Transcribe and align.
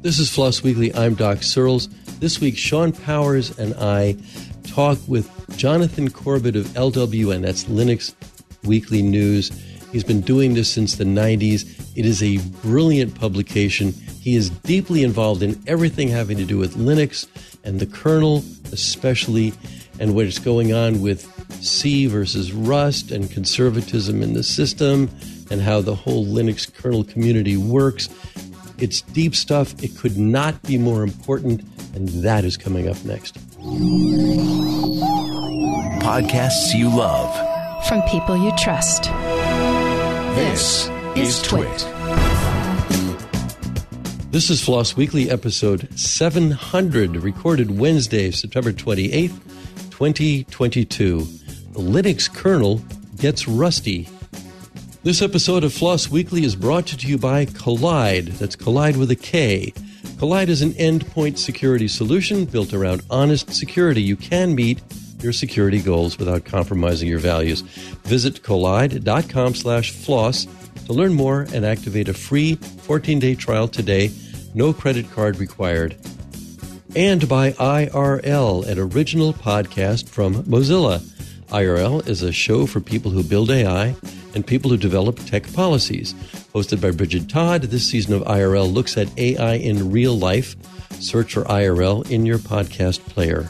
This 0.00 0.20
is 0.20 0.30
Floss 0.30 0.62
Weekly. 0.62 0.94
I'm 0.94 1.16
Doc 1.16 1.42
Searls. 1.42 1.88
This 2.20 2.40
week, 2.40 2.56
Shawn 2.56 2.92
Powers 2.92 3.58
and 3.58 3.74
I 3.74 4.16
talk 4.62 4.96
with 5.08 5.28
Jonathan 5.58 6.08
Corbet 6.08 6.54
of 6.54 6.66
LWN. 6.66 7.42
That's 7.42 7.64
Linux 7.64 8.14
Weekly 8.62 9.02
News. 9.02 9.50
He's 9.90 10.04
been 10.04 10.20
doing 10.20 10.54
this 10.54 10.70
since 10.70 10.94
the 10.94 11.04
90s. 11.04 11.96
It 11.96 12.06
is 12.06 12.22
a 12.22 12.38
brilliant 12.62 13.16
publication. 13.16 13.90
He 13.90 14.36
is 14.36 14.50
deeply 14.50 15.02
involved 15.02 15.42
in 15.42 15.60
everything 15.66 16.06
having 16.06 16.36
to 16.36 16.44
do 16.44 16.58
with 16.58 16.76
Linux 16.76 17.26
and 17.64 17.80
the 17.80 17.86
kernel, 17.86 18.44
especially, 18.70 19.52
and 19.98 20.14
what's 20.14 20.38
going 20.38 20.72
on 20.72 21.00
with 21.00 21.26
C 21.60 22.06
versus 22.06 22.52
Rust 22.52 23.10
and 23.10 23.28
conservatism 23.28 24.22
in 24.22 24.34
the 24.34 24.44
system 24.44 25.10
and 25.50 25.60
how 25.60 25.80
the 25.80 25.94
whole 25.94 26.24
Linux 26.24 26.72
kernel 26.72 27.02
community 27.02 27.56
works. 27.56 28.08
It's 28.78 29.00
deep 29.00 29.34
stuff. 29.34 29.74
It 29.82 29.96
could 29.96 30.16
not 30.16 30.62
be 30.62 30.78
more 30.78 31.02
important, 31.02 31.62
and 31.94 32.08
that 32.22 32.44
is 32.44 32.56
coming 32.56 32.88
up 32.88 33.04
next. 33.04 33.34
Podcasts 36.00 36.74
you 36.74 36.88
love 36.88 37.34
from 37.88 38.02
people 38.02 38.36
you 38.36 38.52
trust. 38.56 39.04
This 40.36 40.88
is 41.16 41.42
Twit. 41.42 41.88
This 44.30 44.48
is 44.48 44.62
Floss 44.62 44.94
Weekly, 44.94 45.28
episode 45.28 45.88
700, 45.98 47.16
recorded 47.16 47.76
Wednesday, 47.76 48.30
September 48.30 48.72
28th, 48.72 49.40
2022. 49.90 51.18
The 51.18 51.80
Linux 51.80 52.32
kernel 52.32 52.80
gets 53.16 53.48
rusty. 53.48 54.08
This 55.04 55.22
episode 55.22 55.62
of 55.62 55.72
Floss 55.72 56.10
Weekly 56.10 56.44
is 56.44 56.56
brought 56.56 56.86
to 56.88 57.06
you 57.06 57.18
by 57.18 57.46
Kolide. 57.46 58.36
That's 58.38 58.56
Kolide 58.56 58.96
with 58.96 59.10
a 59.10 59.16
K. 59.16 59.72
Kolide 60.18 60.48
is 60.48 60.60
an 60.60 60.72
endpoint 60.72 61.38
security 61.38 61.86
solution 61.86 62.44
built 62.44 62.74
around 62.74 63.02
honest 63.08 63.54
security. 63.54 64.02
You 64.02 64.16
can 64.16 64.56
meet 64.56 64.82
your 65.20 65.32
security 65.32 65.80
goals 65.80 66.18
without 66.18 66.44
compromising 66.44 67.08
your 67.08 67.20
values. 67.20 67.60
Visit 67.60 68.42
kolide.com 68.42 69.54
slash 69.54 69.92
floss 69.92 70.46
to 70.86 70.92
learn 70.92 71.14
more 71.14 71.46
and 71.54 71.64
activate 71.64 72.08
a 72.08 72.14
free 72.14 72.56
14-day 72.56 73.36
trial 73.36 73.68
today. 73.68 74.10
No 74.54 74.72
credit 74.72 75.10
card 75.12 75.38
required. 75.38 75.96
And 76.96 77.28
by 77.28 77.52
IRL, 77.52 78.66
an 78.66 78.78
original 78.78 79.32
podcast 79.32 80.08
from 80.08 80.42
Mozilla. 80.44 81.04
IRL 81.50 82.06
is 82.06 82.22
a 82.22 82.30
show 82.30 82.66
for 82.66 82.78
people 82.78 83.10
who 83.10 83.22
build 83.22 83.50
AI 83.50 83.96
and 84.34 84.46
people 84.46 84.70
who 84.70 84.76
develop 84.76 85.18
tech 85.24 85.50
policies. 85.54 86.12
Hosted 86.52 86.80
by 86.80 86.90
Bridget 86.90 87.30
Todd, 87.30 87.62
this 87.62 87.86
season 87.86 88.14
of 88.14 88.22
IRL 88.22 88.70
looks 88.70 88.98
at 88.98 89.16
AI 89.18 89.54
in 89.54 89.90
real 89.90 90.16
life. 90.18 90.56
Search 91.00 91.32
for 91.32 91.44
IRL 91.44 92.10
in 92.10 92.26
your 92.26 92.38
podcast 92.38 93.00
player. 93.00 93.48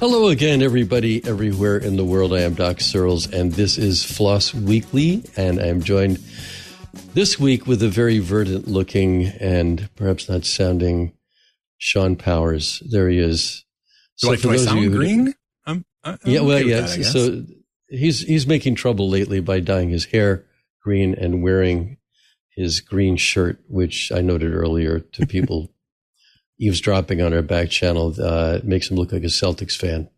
Hello 0.00 0.28
again, 0.28 0.62
everybody, 0.62 1.24
everywhere 1.24 1.76
in 1.76 1.96
the 1.96 2.04
world. 2.04 2.32
I 2.32 2.40
am 2.40 2.54
Doc 2.54 2.80
Searls, 2.80 3.30
and 3.32 3.52
this 3.52 3.78
is 3.78 4.02
Floss 4.02 4.52
Weekly, 4.52 5.22
and 5.36 5.60
I 5.60 5.66
am 5.66 5.80
joined 5.80 6.18
this 7.14 7.38
week 7.38 7.66
with 7.66 7.82
a 7.84 7.88
very 7.88 8.18
verdant 8.18 8.66
looking 8.66 9.26
and 9.26 9.88
perhaps 9.94 10.28
not 10.28 10.44
sounding 10.44 11.12
Shawn 11.78 12.16
Powers. 12.16 12.82
There 12.90 13.08
he 13.08 13.18
is. 13.18 13.64
Do 14.20 14.26
so 14.26 14.32
I, 14.32 14.36
do 14.36 14.50
I 14.50 14.56
sound 14.56 14.90
green? 14.92 15.34
I'm 16.02 16.18
yeah, 16.24 16.40
well, 16.40 16.60
yes. 16.60 16.96
Yeah, 16.96 17.04
so 17.04 17.44
he's 17.88 18.20
he's 18.20 18.46
making 18.46 18.74
trouble 18.74 19.08
lately 19.08 19.40
by 19.40 19.60
dyeing 19.60 19.90
his 19.90 20.06
hair 20.06 20.46
green 20.82 21.14
and 21.14 21.42
wearing 21.42 21.98
his 22.50 22.80
green 22.80 23.16
shirt, 23.16 23.60
which 23.68 24.10
I 24.12 24.20
noted 24.20 24.54
earlier 24.54 25.00
to 25.00 25.26
people 25.26 25.72
eavesdropping 26.58 27.20
on 27.20 27.34
our 27.34 27.42
back 27.42 27.70
channel. 27.70 28.14
Uh, 28.20 28.60
makes 28.64 28.90
him 28.90 28.96
look 28.96 29.12
like 29.12 29.22
a 29.22 29.26
Celtics 29.26 29.76
fan, 29.76 30.08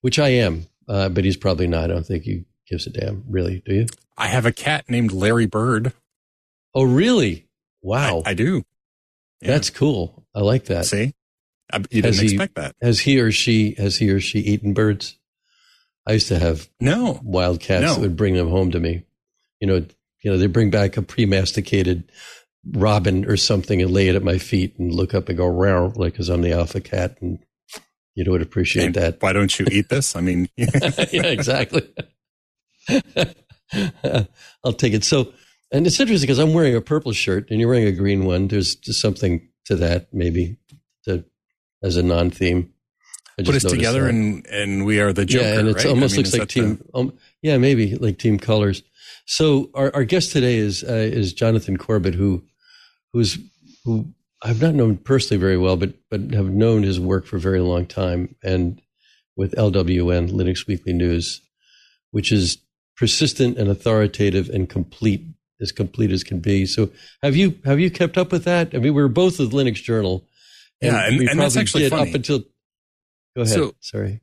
which 0.00 0.18
I 0.18 0.28
am, 0.28 0.66
uh, 0.88 1.08
but 1.08 1.24
he's 1.24 1.36
probably 1.36 1.66
not. 1.66 1.84
I 1.84 1.94
don't 1.94 2.06
think 2.06 2.24
he 2.24 2.44
gives 2.68 2.86
a 2.86 2.90
damn, 2.90 3.24
really. 3.28 3.62
Do 3.64 3.74
you? 3.74 3.86
I 4.16 4.26
have 4.26 4.46
a 4.46 4.52
cat 4.52 4.84
named 4.88 5.12
Larry 5.12 5.46
Bird. 5.46 5.92
Oh, 6.74 6.82
really? 6.82 7.46
Wow. 7.82 8.22
I, 8.26 8.30
I 8.30 8.34
do. 8.34 8.64
Yeah. 9.40 9.52
That's 9.52 9.70
cool. 9.70 10.26
I 10.34 10.40
like 10.40 10.66
that. 10.66 10.86
See, 10.86 11.14
I, 11.72 11.78
you 11.78 12.02
didn't 12.02 12.04
has 12.06 12.22
expect 12.22 12.56
that. 12.56 12.74
Has 12.82 13.00
he 13.00 13.20
or 13.20 13.30
she 13.30 13.74
has 13.78 13.96
he 13.96 14.10
or 14.10 14.20
she 14.20 14.40
eaten 14.40 14.74
birds? 14.74 15.17
I 16.08 16.12
used 16.12 16.28
to 16.28 16.38
have 16.38 16.68
no 16.80 17.20
wild 17.22 17.60
cats 17.60 17.82
no. 17.82 17.94
that 17.94 18.00
would 18.00 18.16
bring 18.16 18.34
them 18.34 18.48
home 18.48 18.70
to 18.70 18.80
me. 18.80 19.04
You 19.60 19.66
know, 19.66 19.86
you 20.22 20.30
know, 20.30 20.38
they 20.38 20.46
bring 20.46 20.70
back 20.70 20.96
a 20.96 21.02
pre-masticated 21.02 22.10
robin 22.72 23.26
or 23.26 23.36
something 23.36 23.82
and 23.82 23.90
lay 23.90 24.08
it 24.08 24.16
at 24.16 24.24
my 24.24 24.38
feet 24.38 24.78
and 24.78 24.92
look 24.92 25.14
up 25.14 25.28
and 25.28 25.38
go 25.38 25.46
row 25.46 25.92
like 25.96 26.14
because 26.14 26.28
I'm 26.28 26.40
the 26.40 26.52
alpha 26.52 26.80
cat 26.80 27.18
and 27.20 27.38
you 28.14 28.30
would 28.30 28.42
appreciate 28.42 28.86
and 28.86 28.94
that. 28.94 29.22
Why 29.22 29.32
don't 29.32 29.56
you 29.58 29.66
eat 29.70 29.90
this? 29.90 30.16
I 30.16 30.20
mean, 30.20 30.48
yeah, 30.56 31.26
exactly. 31.26 31.88
I'll 34.64 34.72
take 34.72 34.94
it. 34.94 35.04
So, 35.04 35.32
and 35.70 35.86
it's 35.86 36.00
interesting 36.00 36.26
because 36.26 36.38
I'm 36.38 36.54
wearing 36.54 36.74
a 36.74 36.80
purple 36.80 37.12
shirt 37.12 37.50
and 37.50 37.60
you're 37.60 37.68
wearing 37.68 37.86
a 37.86 37.92
green 37.92 38.24
one. 38.24 38.48
There's 38.48 38.74
just 38.74 39.00
something 39.00 39.46
to 39.66 39.76
that, 39.76 40.08
maybe, 40.12 40.56
to, 41.04 41.24
as 41.82 41.96
a 41.96 42.02
non-theme 42.02 42.72
put 43.44 43.54
us 43.54 43.64
together 43.64 44.02
that. 44.02 44.10
and 44.10 44.46
and 44.46 44.84
we 44.86 45.00
are 45.00 45.12
the 45.12 45.24
Joker. 45.24 45.44
Yeah, 45.44 45.58
and 45.58 45.68
it 45.68 45.76
right? 45.76 45.86
almost 45.86 46.14
I 46.14 46.16
mean, 46.16 46.24
looks 46.24 46.38
like 46.38 46.48
team. 46.48 46.76
The... 46.76 46.98
Um, 46.98 47.12
yeah, 47.42 47.58
maybe 47.58 47.96
like 47.96 48.18
team 48.18 48.38
colors. 48.38 48.82
So 49.26 49.70
our, 49.74 49.94
our 49.94 50.04
guest 50.04 50.32
today 50.32 50.56
is 50.56 50.82
uh, 50.84 50.92
is 50.92 51.32
Jonathan 51.32 51.76
Corbet, 51.76 52.14
who 52.14 52.42
who's 53.12 53.38
who 53.84 54.06
I've 54.42 54.62
not 54.62 54.74
known 54.74 54.96
personally 54.96 55.40
very 55.40 55.58
well, 55.58 55.76
but 55.76 55.94
but 56.10 56.20
have 56.32 56.50
known 56.50 56.82
his 56.82 56.98
work 57.00 57.26
for 57.26 57.36
a 57.36 57.40
very 57.40 57.60
long 57.60 57.86
time, 57.86 58.34
and 58.42 58.80
with 59.36 59.54
LWN 59.54 60.30
Linux 60.30 60.66
Weekly 60.66 60.92
News, 60.92 61.40
which 62.10 62.32
is 62.32 62.58
persistent 62.96 63.56
and 63.56 63.68
authoritative 63.68 64.48
and 64.50 64.68
complete 64.68 65.24
as 65.60 65.72
complete 65.72 66.10
as 66.10 66.24
can 66.24 66.40
be. 66.40 66.66
So 66.66 66.90
have 67.22 67.36
you 67.36 67.58
have 67.64 67.80
you 67.80 67.90
kept 67.90 68.18
up 68.18 68.32
with 68.32 68.44
that? 68.44 68.68
I 68.74 68.78
mean, 68.78 68.94
we 68.94 69.02
were 69.02 69.08
both 69.08 69.38
with 69.38 69.52
Linux 69.52 69.76
Journal. 69.76 70.24
And 70.80 70.92
yeah, 70.92 71.06
and, 71.06 71.28
and 71.28 71.40
that's 71.40 71.56
actually 71.56 71.88
funny. 71.88 72.10
up 72.10 72.14
until 72.14 72.44
Go 73.38 73.42
ahead. 73.42 73.54
So, 73.54 73.74
Sorry. 73.78 74.20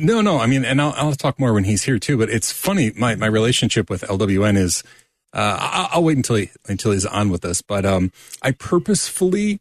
No, 0.00 0.20
no. 0.20 0.38
I 0.38 0.46
mean, 0.46 0.66
and 0.66 0.82
I'll, 0.82 0.92
I'll 0.96 1.14
talk 1.14 1.40
more 1.40 1.54
when 1.54 1.64
he's 1.64 1.82
here 1.84 1.98
too. 1.98 2.18
But 2.18 2.28
it's 2.28 2.52
funny. 2.52 2.92
My 2.94 3.14
my 3.14 3.26
relationship 3.26 3.88
with 3.88 4.02
LWN 4.02 4.56
is. 4.56 4.84
Uh, 5.32 5.56
I'll, 5.60 5.88
I'll 5.92 6.04
wait 6.04 6.16
until 6.16 6.36
he 6.36 6.50
until 6.66 6.92
he's 6.92 7.06
on 7.06 7.30
with 7.30 7.44
us. 7.44 7.62
But 7.62 7.86
um, 7.86 8.12
I 8.42 8.50
purposefully 8.50 9.60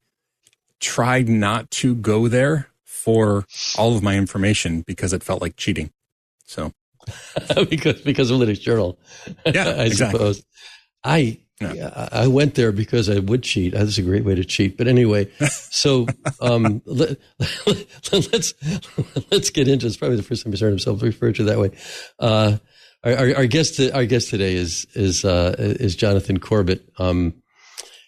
tried 0.82 1.30
not 1.30 1.72
to 1.72 1.96
go 1.96 2.28
there 2.28 2.68
for 2.84 3.46
all 3.78 3.96
of 3.96 4.04
my 4.04 4.18
information 4.18 4.82
because 4.82 5.14
it 5.14 5.24
felt 5.24 5.42
like 5.42 5.56
cheating. 5.56 5.92
So 6.44 6.74
because 7.70 8.02
because 8.02 8.32
of 8.32 8.40
Linux 8.40 8.60
Journal, 8.60 9.00
yeah, 9.46 9.68
I 9.78 9.86
exactly. 9.86 10.20
suppose. 10.20 10.44
I 11.06 11.40
yeah. 11.60 12.08
I 12.12 12.28
went 12.28 12.56
there 12.56 12.72
because 12.72 13.10
I 13.10 13.20
would 13.20 13.44
cheat. 13.44 13.74
That's 13.74 13.98
a 13.98 14.02
great 14.02 14.24
way 14.24 14.36
to 14.36 14.46
cheat. 14.46 14.78
But 14.78 14.88
anyway, 14.88 15.30
so 15.50 16.08
um, 16.42 16.82
let, 16.86 17.18
us 17.38 17.68
let's, 18.12 18.54
let's 19.32 19.50
get 19.50 19.68
into. 19.68 19.86
It. 19.86 19.90
It's 19.90 19.98
probably 19.98 20.18
the 20.18 20.24
first 20.24 20.44
time 20.44 20.54
he's 20.54 20.62
heard 20.62 20.70
himself 20.70 21.02
referred 21.02 21.36
to 21.36 21.44
that 21.46 21.60
way. 21.60 21.72
Uh, 22.18 22.58
our, 23.04 23.14
our, 23.14 23.36
our, 23.38 23.46
guest 23.46 23.80
our 23.94 24.06
guest 24.06 24.30
today 24.30 24.56
is 24.56 24.86
is 24.94 25.26
uh, 25.26 25.56
is 25.58 25.96
Jonathan 25.96 26.40
Corbet. 26.40 26.82
Um, 26.98 27.34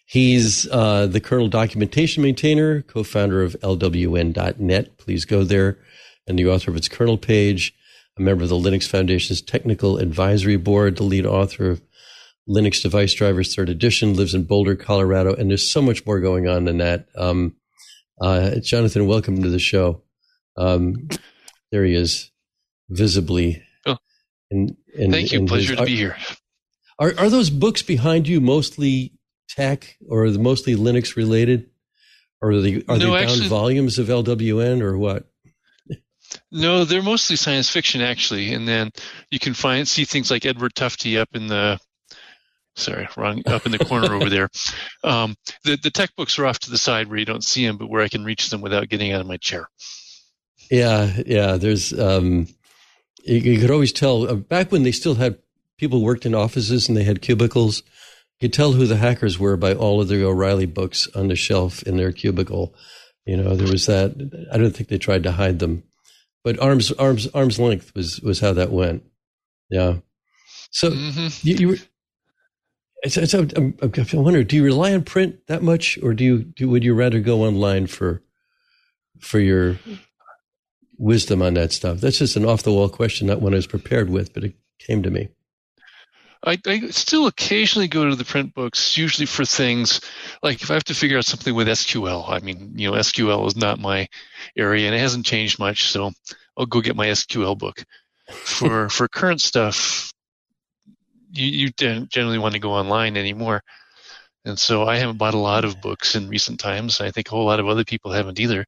he's 0.06 0.68
uh, 0.70 1.08
the 1.08 1.20
kernel 1.22 1.48
documentation 1.48 2.24
maintainer, 2.24 2.82
co-founder 2.84 3.42
of 3.42 3.56
LWN.net. 3.62 4.98
Please 4.98 5.26
go 5.26 5.44
there, 5.44 5.78
and 6.28 6.38
the 6.38 6.48
author 6.48 6.72
of 6.72 6.78
its 6.78 6.88
kernel 6.88 7.18
page. 7.18 7.74
A 8.18 8.22
member 8.22 8.44
of 8.44 8.50
the 8.50 8.56
Linux 8.56 8.86
Foundation's 8.86 9.42
technical 9.42 9.98
advisory 9.98 10.58
board, 10.58 10.98
the 10.98 11.04
lead 11.04 11.26
author 11.26 11.72
of 11.72 11.82
Linux 12.50 12.81
Device 12.81 13.13
Drivers 13.13 13.56
Third 13.56 13.69
Edition, 13.69 14.13
lives 14.13 14.34
in 14.34 14.44
Boulder, 14.44 14.75
Colorado, 14.75 15.34
and 15.34 15.50
there's 15.50 15.72
so 15.72 15.81
much 15.81 16.06
more 16.06 16.19
going 16.19 16.47
on 16.47 16.66
than 16.66 16.78
that. 16.78 17.07
Um, 17.16 17.55
uh, 18.20 18.55
Jonathan, 18.61 19.08
welcome 19.08 19.41
to 19.43 19.49
the 19.49 19.59
show. 19.59 20.03
Um, 20.58 21.08
there 21.72 21.85
he 21.85 21.96
is, 21.96 22.32
visibly. 22.90 23.64
Oh. 23.85 23.97
In, 24.49 24.76
in, 24.93 25.11
Thank 25.11 25.32
you. 25.32 25.46
Pleasure 25.46 25.72
his, 25.72 25.79
to 25.79 25.85
be 25.85 25.96
here. 25.96 26.17
Are 26.99 27.14
are 27.17 27.29
those 27.29 27.49
books 27.49 27.82
behind 27.82 28.28
you 28.28 28.41
mostly 28.41 29.14
tech 29.49 29.97
or 30.08 30.26
mostly 30.28 30.76
Linux 30.76 31.16
related, 31.16 31.70
or 32.41 32.52
are 32.52 32.61
they 32.61 32.84
are 32.87 32.97
no, 32.97 33.14
they 33.14 33.26
bound 33.26 33.44
volumes 33.44 33.97
of 33.97 34.08
LWN 34.08 34.82
or 34.82 34.97
what? 34.97 35.26
No, 36.52 36.85
they're 36.85 37.02
mostly 37.02 37.35
science 37.35 37.70
fiction 37.70 38.02
actually, 38.02 38.53
and 38.53 38.67
then 38.67 38.91
you 39.32 39.40
can 39.40 39.53
find 39.53 39.87
see 39.87 40.05
things 40.05 40.29
like 40.29 40.46
Edward 40.46 40.73
Tufte 40.76 41.20
up 41.20 41.29
in 41.34 41.47
the 41.47 41.79
sorry, 42.76 43.08
wrong, 43.18 43.44
up 43.46 43.66
in 43.66 43.72
the 43.72 43.79
corner 43.79 44.14
over 44.14 44.29
there. 44.29 44.50
Um, 45.03 45.35
the, 45.64 45.78
the 45.78 45.90
tech 45.90 46.16
books 46.16 46.38
are 46.38 46.46
off 46.46 46.59
to 46.59 46.70
the 46.70 46.78
side 46.78 47.08
where 47.08 47.18
you 47.18 47.26
don't 47.26 47.44
see 47.44 47.66
them, 47.66 47.78
but 47.78 47.90
where 47.90 48.03
I 48.03 48.08
can 48.08 48.23
reach 48.23 48.52
them 48.52 48.62
without 48.62 48.88
getting 48.88 49.12
out 49.12 49.20
of 49.20 49.26
my 49.26 49.38
chair. 49.38 49.68
Yeah, 50.70 51.12
yeah. 51.26 51.58
There's, 51.58 51.91
um, 52.00 52.47
you, 53.23 53.38
you 53.38 53.59
could 53.59 53.72
always 53.72 53.91
tell 53.91 54.29
uh, 54.29 54.35
back 54.35 54.72
when 54.72 54.84
they 54.84 54.91
still 54.91 55.16
had 55.16 55.40
people 55.78 56.03
worked 56.03 56.28
in 56.28 56.35
offices 56.35 56.88
and 56.88 56.96
they 56.96 57.03
had 57.03 57.23
cubicles. 57.23 57.82
You 58.40 58.47
could 58.47 58.53
tell 58.53 58.73
who 58.73 58.85
the 58.85 58.97
hackers 58.97 59.40
were 59.40 59.58
by 59.58 59.73
all 59.73 60.00
of 60.00 60.08
the 60.08 60.23
O'Reilly 60.23 60.68
books 60.68 61.08
on 61.16 61.28
the 61.28 61.35
shelf 61.35 61.82
in 61.84 61.97
their 61.97 62.12
cubicle. 62.12 62.76
You 63.26 63.38
know, 63.38 63.56
there 63.56 63.72
was 63.72 63.88
that. 63.88 64.47
I 64.52 64.58
don't 64.58 64.76
think 64.76 64.90
they 64.90 64.97
tried 64.97 65.23
to 65.23 65.32
hide 65.32 65.59
them, 65.59 65.84
but 66.44 66.59
arms 66.59 66.91
arms 66.94 67.28
arms 67.34 67.59
length 67.59 67.94
was 67.96 68.20
was 68.22 68.40
how 68.40 68.53
that 68.53 68.72
went. 68.72 69.03
Yeah. 69.70 69.97
So 70.72 70.90
mm-hmm. 70.90 71.47
you, 71.47 71.56
you 71.56 71.68
were. 71.70 71.78
It's, 73.03 73.18
it's, 73.18 73.34
um, 73.34 73.50
I'm, 73.56 73.76
I 73.82 74.18
wonder, 74.18 74.44
do 74.44 74.56
you 74.56 74.64
rely 74.64 74.94
on 74.94 75.03
print 75.03 75.48
that 75.48 75.64
much, 75.64 75.98
or 76.03 76.14
do 76.14 76.24
you 76.24 76.44
do, 76.44 76.70
would 76.70 76.84
you 76.84 76.94
rather 76.94 77.20
go 77.20 77.44
online 77.44 77.88
for 77.88 78.22
for 79.20 79.40
your 79.40 79.80
wisdom 80.98 81.42
on 81.42 81.56
that 81.56 81.72
stuff? 81.72 82.00
That's 82.00 82.20
just 82.20 82.36
an 82.36 82.46
off 82.46 82.64
the 82.64 82.72
wall 82.72 82.90
question, 82.90 83.28
not 83.28 83.42
one 83.42 83.53
I 83.53 83.58
was 83.58 83.68
prepared 83.68 84.09
with, 84.09 84.34
but 84.34 84.44
it 84.44 84.56
came 84.78 85.02
to 85.03 85.09
me. 85.09 85.30
I, 86.44 86.59
I, 86.66 86.90
still 86.90 87.28
occasionally 87.28 87.88
go 87.88 88.09
to 88.09 88.16
the 88.16 88.26
print 88.26 88.53
books, 88.53 88.98
usually 88.98 89.28
for 89.28 89.46
things 89.46 90.02
like 90.42 90.62
if 90.62 90.72
I 90.72 90.74
have 90.74 90.84
to 90.86 90.96
figure 90.96 91.18
out 91.18 91.26
something 91.26 91.54
with 91.54 91.68
SQL. 91.68 92.28
I 92.30 92.40
mean, 92.40 92.74
you 92.76 92.90
know, 92.90 92.97
SQL 92.97 93.46
is 93.47 93.56
not 93.56 93.80
my 93.80 94.08
area 94.58 94.88
and 94.88 94.96
it 94.96 95.00
hasn't 95.00 95.26
changed 95.26 95.59
much, 95.59 95.92
so 95.92 96.12
I'll 96.58 96.66
go 96.66 96.82
get 96.82 96.96
my 96.96 97.08
SQL 97.08 97.58
book. 97.58 97.84
For 98.32 98.90
for 98.90 99.08
current 99.08 99.42
stuff, 99.42 100.14
you, 101.32 101.46
you 101.46 101.70
generally 101.72 102.40
want 102.40 102.54
to 102.54 102.60
go 102.60 102.74
online 102.74 103.18
anymore. 103.18 103.64
And 104.44 104.58
so 104.58 104.84
I 104.84 104.98
haven't 104.98 105.18
bought 105.18 105.36
a 105.36 105.40
lot 105.40 105.66
of 105.66 105.82
books 105.82 106.16
in 106.16 106.28
recent 106.28 106.60
times. 106.60 107.00
I 107.00 107.12
think 107.12 107.28
a 107.28 107.32
whole 107.32 107.46
lot 107.46 107.60
of 107.60 107.68
other 107.68 107.84
people 107.84 108.12
haven't 108.12 108.40
either. 108.40 108.66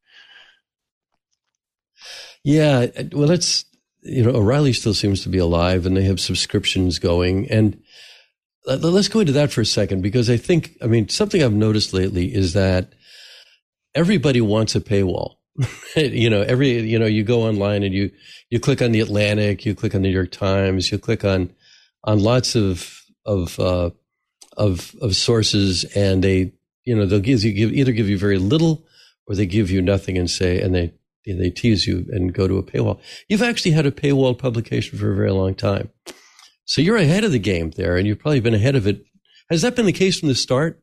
Yeah, 2.44 2.88
well, 3.12 3.28
that's 3.28 3.66
you 4.04 4.24
know, 4.24 4.32
O'Reilly 4.32 4.74
still 4.74 4.94
seems 4.94 5.24
to 5.24 5.30
be 5.30 5.38
alive 5.38 5.86
and 5.86 5.96
they 5.96 6.04
have 6.04 6.20
subscriptions 6.20 7.00
going. 7.00 7.50
And 7.50 7.82
let's 8.66 9.08
go 9.08 9.22
into 9.22 9.32
that 9.34 9.52
for 9.52 9.62
a 9.62 9.66
second 9.66 10.02
because 10.02 10.30
I 10.30 10.38
think, 10.38 10.78
I 10.82 10.88
mean, 10.88 11.10
something 11.10 11.42
I've 11.42 11.54
noticed 11.54 11.94
lately 11.94 12.34
is 12.34 12.54
that 12.54 12.94
everybody 13.96 14.42
wants 14.42 14.76
a 14.76 14.82
paywall. 14.82 15.36
you 15.96 16.30
know, 16.30 16.42
every, 16.42 16.82
you 16.82 17.00
know, 17.00 17.06
you 17.06 17.24
go 17.24 17.44
online 17.44 17.84
and 17.84 17.94
you, 17.94 18.12
you 18.50 18.60
click 18.60 18.82
on 18.82 18.92
the 18.92 19.00
Atlantic, 19.00 19.66
you 19.66 19.76
click 19.76 19.96
on 19.96 20.02
the 20.02 20.10
New 20.10 20.14
York 20.14 20.32
Times, 20.32 20.92
you 20.92 20.98
click 20.98 21.24
on, 21.24 21.54
on 22.04 22.20
lots 22.20 22.56
of, 22.56 23.02
of, 23.26 23.60
uh, 23.60 23.90
of, 24.58 24.96
of 25.02 25.16
sources 25.16 25.84
and 25.96 26.24
they, 26.24 26.54
you 26.84 26.96
know, 26.96 27.06
they'll 27.06 27.20
give 27.20 27.44
you, 27.44 27.54
give, 27.54 27.72
either 27.74 27.92
give 27.92 28.10
you 28.10 28.18
very 28.18 28.38
little 28.38 28.86
or 29.28 29.36
they 29.36 29.46
give 29.46 29.72
you 29.72 29.82
nothing 29.82 30.18
and 30.18 30.30
say, 30.30 30.60
and 30.60 30.76
they, 30.76 30.94
they 31.26 31.50
tease 31.50 31.88
you 31.88 32.06
and 32.12 32.34
go 32.34 32.48
to 32.48 32.58
a 32.58 32.64
paywall. 32.64 33.00
You've 33.30 33.42
actually 33.42 33.72
had 33.72 33.86
a 33.86 33.92
paywall 33.92 34.38
publication 34.38 35.00
for 35.00 35.12
a 35.12 35.16
very 35.16 35.32
long 35.32 35.56
time. 35.56 35.90
So 36.66 36.82
you're 36.82 36.98
ahead 36.98 37.24
of 37.24 37.32
the 37.32 37.40
game 37.40 37.72
there, 37.72 37.98
and 37.98 38.08
you've 38.08 38.20
probably 38.20 38.40
been 38.40 38.54
ahead 38.54 38.76
of 38.76 38.88
it. 38.88 39.06
Has 39.50 39.62
that 39.62 39.76
been 39.76 39.86
the 39.86 39.94
case 39.94 40.20
from 40.20 40.30
the 40.30 40.36
start 40.36 40.82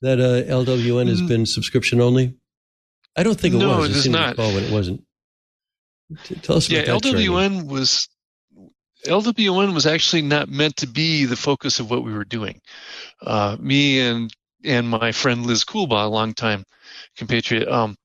that 0.00 0.20
uh, 0.20 0.42
LWN 0.50 1.08
has 1.08 1.22
mm. 1.22 1.28
been 1.28 1.46
subscription 1.46 2.00
only? 2.00 2.34
I 3.16 3.22
don't 3.22 3.38
think 3.38 3.54
it 3.54 3.58
was. 3.58 3.66
no, 3.66 3.78
was. 3.78 3.90
it 3.90 3.96
is 3.96 4.08
not. 4.08 4.36
when 4.36 4.64
it 4.64 4.72
wasn't. 4.72 5.04
Tell 6.42 6.56
us. 6.56 6.68
Yeah, 6.68 6.84
LWN 6.84 7.66
was 7.66 8.08
LWN 9.06 9.74
was 9.74 9.86
actually 9.86 10.22
not 10.22 10.48
meant 10.48 10.76
to 10.76 10.86
be 10.86 11.24
the 11.24 11.36
focus 11.36 11.80
of 11.80 11.90
what 11.90 12.04
we 12.04 12.12
were 12.12 12.24
doing. 12.24 12.60
Uh, 13.22 13.56
me 13.60 14.00
and 14.00 14.34
and 14.64 14.88
my 14.88 15.12
friend 15.12 15.44
Liz 15.44 15.64
Coolbaugh, 15.64 16.06
a 16.06 16.08
long 16.08 16.32
time 16.32 16.64
compatriot, 17.16 17.68
um, 17.68 17.96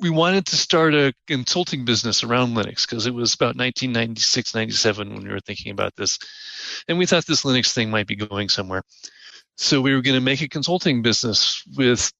we 0.00 0.10
wanted 0.10 0.46
to 0.46 0.56
start 0.56 0.94
a 0.94 1.12
consulting 1.26 1.84
business 1.84 2.24
around 2.24 2.54
Linux 2.54 2.88
because 2.88 3.06
it 3.06 3.14
was 3.14 3.34
about 3.34 3.56
1996, 3.56 4.54
97 4.54 5.14
when 5.14 5.22
we 5.22 5.28
were 5.28 5.40
thinking 5.40 5.72
about 5.72 5.94
this. 5.96 6.18
And 6.88 6.98
we 6.98 7.06
thought 7.06 7.26
this 7.26 7.44
Linux 7.44 7.72
thing 7.72 7.90
might 7.90 8.06
be 8.06 8.16
going 8.16 8.48
somewhere. 8.48 8.82
So 9.56 9.80
we 9.80 9.94
were 9.94 10.00
going 10.00 10.14
to 10.14 10.24
make 10.24 10.40
a 10.40 10.48
consulting 10.48 11.02
business 11.02 11.62
with, 11.76 12.10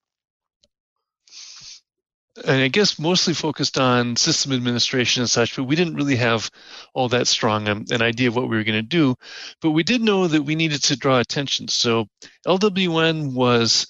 and 2.45 2.63
I 2.63 2.69
guess 2.69 2.99
mostly 2.99 3.35
focused 3.35 3.79
on 3.79 4.17
system 4.17 4.53
administration 4.53 5.23
and 5.23 5.31
such, 5.31 5.57
but 5.57 5.65
we 5.65 5.77
didn't 5.77 5.97
really 5.97 6.17
have 6.17 6.51
all 6.95 7.09
that 7.09 7.27
strong 7.27 7.69
um, 7.69 7.85
an 7.91 8.03
idea 8.03 8.29
of 8.29 8.37
what 8.37 8.49
we 8.49 8.57
were 8.57 8.65
going 8.65 8.83
to 8.83 8.83
do. 8.83 9.15
But 9.61 9.71
we 9.73 9.83
did 9.83 10.01
know 10.01 10.27
that 10.27 10.43
we 10.43 10.55
needed 10.55 10.83
to 10.85 10.97
draw 10.97 11.19
attention. 11.19 11.69
So 11.69 12.07
LWN 12.47 13.33
was 13.33 13.87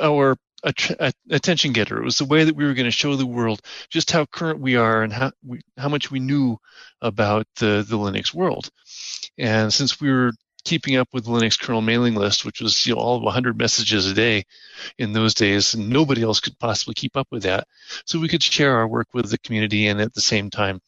our 0.00 0.36
a, 0.64 0.74
a, 0.98 1.12
attention 1.30 1.72
getter. 1.72 1.98
It 1.98 2.04
was 2.04 2.18
the 2.18 2.24
way 2.24 2.44
that 2.44 2.56
we 2.56 2.64
were 2.64 2.74
going 2.74 2.84
to 2.84 2.90
show 2.90 3.14
the 3.14 3.26
world 3.26 3.60
just 3.90 4.10
how 4.10 4.26
current 4.26 4.60
we 4.60 4.76
are 4.76 5.02
and 5.02 5.12
how 5.12 5.30
we, 5.46 5.60
how 5.76 5.88
much 5.88 6.10
we 6.10 6.18
knew 6.18 6.58
about 7.00 7.46
the 7.56 7.84
the 7.88 7.96
Linux 7.96 8.34
world. 8.34 8.68
And 9.38 9.72
since 9.72 10.00
we 10.00 10.10
were 10.10 10.32
keeping 10.64 10.96
up 10.96 11.08
with 11.12 11.24
the 11.24 11.30
Linux 11.30 11.58
kernel 11.58 11.80
mailing 11.80 12.14
list, 12.14 12.44
which 12.44 12.60
was 12.60 12.86
you 12.86 12.94
know, 12.94 13.00
all 13.00 13.16
of 13.16 13.22
100 13.22 13.58
messages 13.58 14.10
a 14.10 14.14
day 14.14 14.44
in 14.98 15.12
those 15.12 15.34
days, 15.34 15.74
and 15.74 15.88
nobody 15.88 16.22
else 16.22 16.40
could 16.40 16.58
possibly 16.58 16.94
keep 16.94 17.16
up 17.16 17.28
with 17.30 17.44
that. 17.44 17.66
So 18.04 18.18
we 18.18 18.28
could 18.28 18.42
share 18.42 18.76
our 18.76 18.88
work 18.88 19.08
with 19.14 19.30
the 19.30 19.38
community 19.38 19.86
and 19.86 20.00
at 20.00 20.14
the 20.14 20.20
same 20.20 20.50
time 20.50 20.80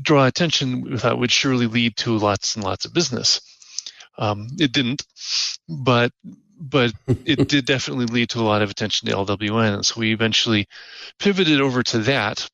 draw 0.00 0.26
attention 0.26 0.96
that 0.96 1.18
would 1.18 1.30
surely 1.30 1.66
lead 1.66 1.96
to 1.96 2.18
lots 2.18 2.56
and 2.56 2.64
lots 2.64 2.84
of 2.84 2.92
business. 2.92 3.40
Um, 4.18 4.48
it 4.58 4.72
didn't, 4.72 5.04
but 5.68 6.12
but 6.58 6.92
it 7.24 7.48
did 7.48 7.66
definitely 7.66 8.06
lead 8.06 8.30
to 8.30 8.40
a 8.40 8.42
lot 8.42 8.62
of 8.62 8.70
attention 8.70 9.08
to 9.08 9.14
LWN. 9.14 9.74
And 9.74 9.86
so 9.86 10.00
we 10.00 10.12
eventually 10.12 10.66
pivoted 11.18 11.60
over 11.60 11.82
to 11.84 11.98
that. 12.00 12.48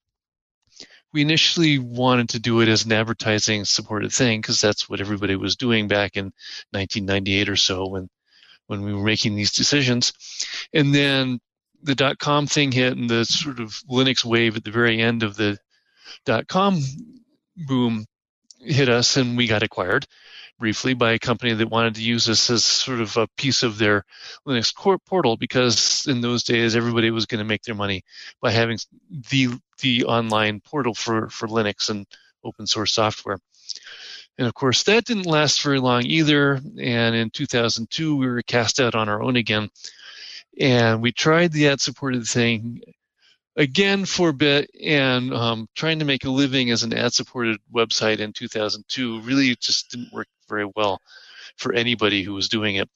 We 1.12 1.20
initially 1.20 1.78
wanted 1.78 2.30
to 2.30 2.38
do 2.38 2.60
it 2.60 2.68
as 2.68 2.84
an 2.84 2.92
advertising 2.92 3.64
supported 3.64 4.12
thing 4.12 4.40
because 4.40 4.60
that's 4.60 4.88
what 4.88 5.00
everybody 5.00 5.36
was 5.36 5.56
doing 5.56 5.88
back 5.88 6.16
in 6.16 6.32
1998 6.70 7.48
or 7.48 7.56
so 7.56 7.86
when 7.86 8.08
when 8.66 8.82
we 8.82 8.94
were 8.94 9.04
making 9.04 9.34
these 9.34 9.52
decisions. 9.52 10.12
And 10.72 10.94
then 10.94 11.40
the 11.82 11.94
dot 11.94 12.18
com 12.18 12.46
thing 12.46 12.72
hit 12.72 12.96
and 12.96 13.10
the 13.10 13.24
sort 13.24 13.60
of 13.60 13.70
Linux 13.90 14.24
wave 14.24 14.56
at 14.56 14.64
the 14.64 14.70
very 14.70 15.00
end 15.00 15.22
of 15.22 15.36
the 15.36 15.58
dot 16.24 16.48
com 16.48 16.80
boom 17.56 18.06
hit 18.60 18.88
us 18.88 19.16
and 19.16 19.36
we 19.36 19.46
got 19.46 19.62
acquired 19.62 20.06
briefly 20.62 20.94
by 20.94 21.10
a 21.10 21.18
company 21.18 21.52
that 21.54 21.68
wanted 21.68 21.96
to 21.96 22.04
use 22.04 22.24
this 22.24 22.48
as 22.48 22.64
sort 22.64 23.00
of 23.00 23.16
a 23.16 23.26
piece 23.36 23.64
of 23.64 23.78
their 23.78 24.04
Linux 24.46 24.72
portal 25.04 25.36
because 25.36 26.06
in 26.06 26.20
those 26.20 26.44
days 26.44 26.76
everybody 26.76 27.10
was 27.10 27.26
going 27.26 27.40
to 27.40 27.44
make 27.44 27.62
their 27.62 27.74
money 27.74 28.04
by 28.40 28.52
having 28.52 28.78
the 29.10 29.48
the 29.80 30.04
online 30.04 30.60
portal 30.60 30.94
for 30.94 31.28
for 31.30 31.48
Linux 31.48 31.90
and 31.90 32.06
open 32.44 32.68
source 32.68 32.92
software. 32.92 33.40
And 34.38 34.46
of 34.46 34.54
course, 34.54 34.84
that 34.84 35.04
didn't 35.04 35.26
last 35.26 35.60
very 35.62 35.80
long 35.80 36.06
either. 36.06 36.60
And 36.78 37.16
in 37.16 37.30
2002, 37.30 38.16
we 38.16 38.28
were 38.28 38.42
cast 38.42 38.78
out 38.78 38.94
on 38.94 39.08
our 39.08 39.20
own 39.20 39.34
again. 39.34 39.68
And 40.60 41.02
we 41.02 41.10
tried 41.10 41.50
the 41.50 41.70
ad 41.70 41.80
supported 41.80 42.24
thing 42.24 42.82
again 43.56 44.04
for 44.04 44.28
a 44.28 44.32
bit 44.32 44.70
and 44.80 45.34
um, 45.34 45.68
trying 45.74 45.98
to 45.98 46.04
make 46.04 46.24
a 46.24 46.30
living 46.30 46.70
as 46.70 46.84
an 46.84 46.94
ad 46.94 47.12
supported 47.12 47.58
website 47.74 48.20
in 48.20 48.32
2002 48.32 49.20
really 49.22 49.56
just 49.56 49.90
didn't 49.90 50.12
work 50.12 50.28
very 50.52 50.68
well 50.76 51.00
for 51.56 51.72
anybody 51.72 52.22
who 52.22 52.34
was 52.34 52.48
doing 52.48 52.76
it. 52.76 52.88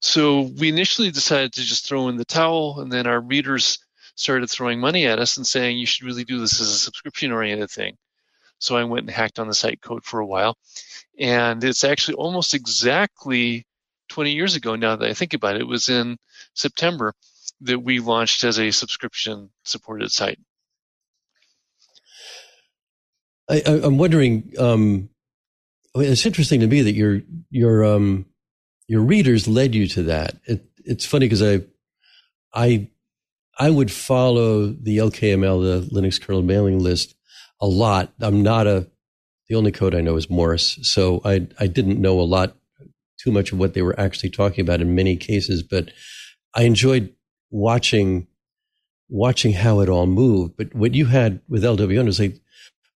So 0.00 0.42
we 0.58 0.68
initially 0.68 1.10
decided 1.10 1.52
to 1.54 1.62
just 1.62 1.86
throw 1.86 2.08
in 2.08 2.16
the 2.16 2.24
towel, 2.24 2.80
and 2.80 2.90
then 2.90 3.06
our 3.06 3.20
readers 3.20 3.78
started 4.14 4.50
throwing 4.50 4.80
money 4.80 5.06
at 5.06 5.18
us 5.18 5.36
and 5.36 5.46
saying, 5.46 5.78
you 5.78 5.86
should 5.86 6.06
really 6.06 6.24
do 6.24 6.40
this 6.40 6.60
as 6.60 6.68
a 6.68 6.78
subscription 6.78 7.32
oriented 7.32 7.70
thing. 7.70 7.96
So 8.58 8.76
I 8.76 8.84
went 8.84 9.06
and 9.06 9.10
hacked 9.10 9.38
on 9.38 9.48
the 9.48 9.54
site 9.54 9.80
code 9.80 10.04
for 10.04 10.20
a 10.20 10.26
while. 10.26 10.56
And 11.18 11.62
it's 11.62 11.84
actually 11.84 12.14
almost 12.14 12.54
exactly 12.54 13.64
20 14.08 14.32
years 14.32 14.56
ago 14.56 14.74
now 14.74 14.96
that 14.96 15.08
I 15.08 15.14
think 15.14 15.34
about 15.34 15.54
it. 15.54 15.60
It 15.62 15.68
was 15.68 15.88
in 15.88 16.16
September 16.54 17.12
that 17.60 17.78
we 17.78 18.00
launched 18.00 18.42
as 18.44 18.58
a 18.58 18.70
subscription 18.72 19.50
supported 19.64 20.10
site. 20.10 20.38
I, 23.48 23.62
am 23.66 23.98
wondering, 23.98 24.52
um, 24.58 25.08
I 25.94 26.00
mean, 26.00 26.12
it's 26.12 26.26
interesting 26.26 26.60
to 26.60 26.66
me 26.66 26.82
that 26.82 26.92
your 26.92 27.22
your 27.50 27.84
um 27.84 28.26
your 28.86 29.02
readers 29.02 29.48
led 29.48 29.74
you 29.74 29.86
to 29.88 30.02
that. 30.04 30.36
It, 30.46 30.64
it's 30.84 31.06
funny 31.06 31.26
because 31.26 31.42
I 31.42 31.62
I 32.54 32.88
I 33.58 33.70
would 33.70 33.90
follow 33.90 34.66
the 34.68 34.98
LKML, 34.98 35.90
the 35.90 35.94
Linux 35.94 36.20
kernel 36.20 36.42
mailing 36.42 36.78
list, 36.78 37.14
a 37.60 37.66
lot. 37.66 38.12
I'm 38.20 38.42
not 38.42 38.66
a 38.66 38.88
the 39.48 39.54
only 39.56 39.72
code 39.72 39.94
I 39.94 40.00
know 40.00 40.16
is 40.16 40.30
Morse, 40.30 40.78
so 40.82 41.20
I 41.24 41.46
I 41.58 41.66
didn't 41.66 42.00
know 42.00 42.20
a 42.20 42.22
lot 42.22 42.56
too 43.18 43.32
much 43.32 43.52
of 43.52 43.58
what 43.58 43.74
they 43.74 43.82
were 43.82 43.98
actually 43.98 44.30
talking 44.30 44.62
about 44.62 44.80
in 44.80 44.94
many 44.94 45.16
cases, 45.16 45.62
but 45.62 45.90
I 46.54 46.62
enjoyed 46.62 47.14
watching 47.50 48.26
watching 49.08 49.52
how 49.54 49.80
it 49.80 49.88
all 49.88 50.06
moved. 50.06 50.56
But 50.56 50.74
what 50.74 50.94
you 50.94 51.06
had 51.06 51.40
with 51.48 51.62
LWN 51.62 52.04
was 52.04 52.20
like 52.20 52.40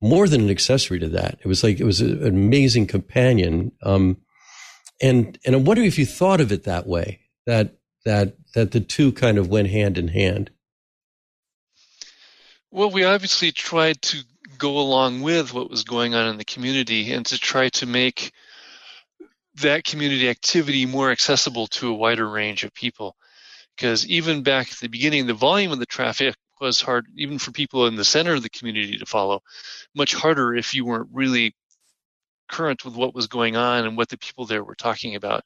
more 0.01 0.29
than 0.29 0.43
an 0.43 0.51
accessory 0.51 0.99
to 0.99 1.09
that. 1.09 1.39
It 1.41 1.47
was 1.47 1.63
like 1.63 1.81
it 1.81 1.85
was 1.85 2.01
an 2.01 2.27
amazing 2.27 2.87
companion. 2.87 3.73
Um, 3.83 4.19
and 5.01 5.39
and 5.45 5.55
I'm 5.55 5.65
wondering 5.65 5.89
if 5.89 5.99
you 5.99 6.07
thought 6.07 6.41
of 6.41 6.53
it 6.53 6.65
that 6.65 6.87
way 6.87 7.21
that 7.47 7.77
that 8.05 8.37
that 8.55 8.73
the 8.73 8.81
two 8.81 9.13
kind 9.13 9.39
of 9.39 9.49
went 9.49 9.69
hand 9.69 9.99
in 9.99 10.09
hand. 10.09 10.51
Well, 12.71 12.91
we 12.91 13.05
obviously 13.05 13.51
tried 13.53 14.01
to 14.03 14.19
go 14.57 14.79
along 14.79 15.23
with 15.23 15.53
what 15.53 15.71
was 15.71 15.85
going 15.85 16.15
on 16.15 16.29
in 16.29 16.37
the 16.37 16.45
community 16.45 17.13
and 17.13 17.27
to 17.27 17.39
try 17.39 17.69
to 17.71 17.87
make 17.87 18.33
that 19.57 19.85
community 19.85 20.29
activity 20.29 20.87
more 20.87 21.11
accessible 21.11 21.67
to 21.67 21.89
a 21.89 21.95
wider 21.95 22.29
range 22.29 22.63
of 22.63 22.73
people. 22.73 23.17
Because 23.77 24.07
even 24.07 24.43
back 24.43 24.71
at 24.71 24.79
the 24.79 24.89
beginning, 24.89 25.27
the 25.27 25.35
volume 25.35 25.73
of 25.73 25.79
the 25.79 25.87
traffic 25.87 26.37
was 26.61 26.81
hard, 26.81 27.07
even 27.17 27.39
for 27.39 27.53
people 27.53 27.87
in 27.87 27.97
the 27.97 28.05
center 28.05 28.35
of 28.35 28.43
the 28.43 28.51
community 28.51 28.99
to 28.99 29.07
follow. 29.07 29.43
Much 29.95 30.15
harder 30.15 30.55
if 30.55 30.75
you 30.75 30.85
weren't 30.85 31.09
really 31.13 31.55
current 32.51 32.85
with 32.85 32.95
what 32.97 33.15
was 33.15 33.29
going 33.29 33.57
on 33.57 33.87
and 33.87 33.97
what 33.97 34.09
the 34.09 34.19
people 34.19 34.45
there 34.45 34.65
were 34.65 34.75
talking 34.75 35.15
about. 35.15 35.43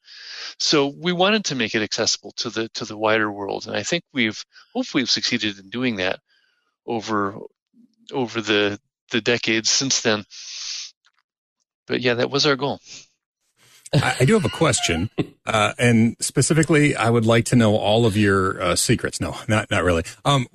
So 0.59 0.87
we 0.87 1.13
wanted 1.13 1.45
to 1.45 1.55
make 1.55 1.75
it 1.75 1.83
accessible 1.83 2.31
to 2.37 2.49
the 2.49 2.69
to 2.69 2.85
the 2.85 2.97
wider 2.97 3.31
world, 3.31 3.67
and 3.67 3.75
I 3.75 3.83
think 3.83 4.03
we've 4.13 4.43
hopefully 4.73 5.01
we've 5.03 5.09
succeeded 5.09 5.59
in 5.59 5.69
doing 5.69 5.97
that 5.97 6.19
over 6.85 7.37
over 8.11 8.41
the 8.41 8.79
the 9.11 9.21
decades 9.21 9.69
since 9.69 10.01
then. 10.01 10.23
But 11.87 12.01
yeah, 12.01 12.15
that 12.15 12.31
was 12.31 12.45
our 12.45 12.55
goal. 12.55 12.79
I, 14.03 14.15
I 14.21 14.25
do 14.25 14.33
have 14.33 14.45
a 14.45 14.49
question, 14.49 15.09
uh, 15.45 15.73
and 15.77 16.15
specifically, 16.19 16.95
I 16.95 17.09
would 17.09 17.25
like 17.25 17.45
to 17.45 17.55
know 17.55 17.75
all 17.75 18.05
of 18.05 18.17
your 18.17 18.61
uh, 18.61 18.75
secrets. 18.75 19.19
No, 19.21 19.37
not 19.47 19.69
not 19.71 19.83
really. 19.83 20.03
Um, 20.23 20.47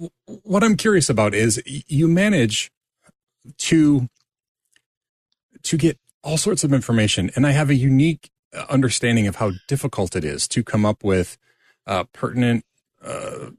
what 0.42 0.62
I'm 0.62 0.76
curious 0.76 1.08
about 1.08 1.34
is 1.34 1.62
you 1.66 2.08
manage 2.08 2.70
to 3.58 4.08
to 5.62 5.76
get 5.76 5.98
all 6.22 6.36
sorts 6.36 6.64
of 6.64 6.72
information, 6.72 7.30
and 7.34 7.46
I 7.46 7.52
have 7.52 7.70
a 7.70 7.74
unique 7.74 8.30
uh, 8.54 8.66
understanding 8.68 9.26
of 9.26 9.36
how 9.36 9.52
difficult 9.68 10.16
it 10.16 10.24
is 10.24 10.46
to 10.48 10.62
come 10.62 10.84
up 10.84 11.02
with 11.04 11.38
uh, 11.86 12.04
pertinent, 12.12 12.64
uh, 13.02 13.50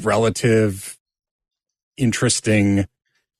relative, 0.00 0.98
interesting 1.96 2.86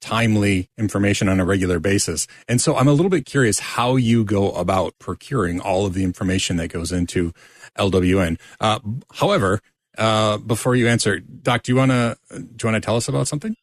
timely 0.01 0.69
information 0.79 1.29
on 1.29 1.41
a 1.41 1.45
regular 1.45 1.79
basis. 1.81 2.27
And 2.49 2.61
so 2.61 2.77
I'm 2.77 2.89
a 2.89 2.93
little 2.93 3.11
bit 3.11 3.27
curious 3.27 3.59
how 3.59 3.97
you 3.97 4.25
go 4.25 4.53
about 4.53 4.99
procuring 4.99 5.61
all 5.61 5.87
of 5.87 5.95
the 5.95 6.05
information 6.05 6.57
that 6.59 6.69
goes 6.69 6.93
into 6.93 7.33
LWN. 7.79 8.39
Uh, 8.61 8.79
however, 9.15 9.61
uh, 9.99 10.39
before 10.39 10.77
you 10.77 10.89
answer, 10.89 11.21
Doc, 11.21 11.63
do 11.63 11.73
you 11.73 11.77
want 11.77 11.91
to 11.91 12.17
do 12.31 12.37
you 12.37 12.71
want 12.71 12.75
to 12.75 12.81
tell 12.81 12.97
us 12.97 13.09
about 13.09 13.29
something? 13.29 13.55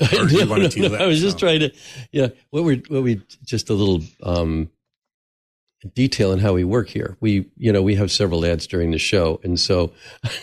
no, 0.12 0.24
no, 0.24 0.68
no, 0.88 0.94
I 0.96 1.06
was 1.06 1.20
just 1.20 1.38
trying 1.38 1.60
to, 1.60 1.72
yeah. 2.10 2.28
What 2.50 2.64
we 2.64 2.82
what 2.88 3.02
we 3.02 3.22
just 3.44 3.70
a 3.70 3.74
little 3.74 4.02
um, 4.22 4.70
detail 5.88 6.32
in 6.32 6.38
how 6.38 6.52
we 6.52 6.64
work 6.64 6.88
here. 6.88 7.16
We, 7.20 7.50
you 7.56 7.72
know, 7.72 7.82
we 7.82 7.94
have 7.94 8.10
several 8.10 8.44
ads 8.44 8.66
during 8.66 8.90
the 8.90 8.98
show, 8.98 9.40
and 9.42 9.58
so 9.58 9.92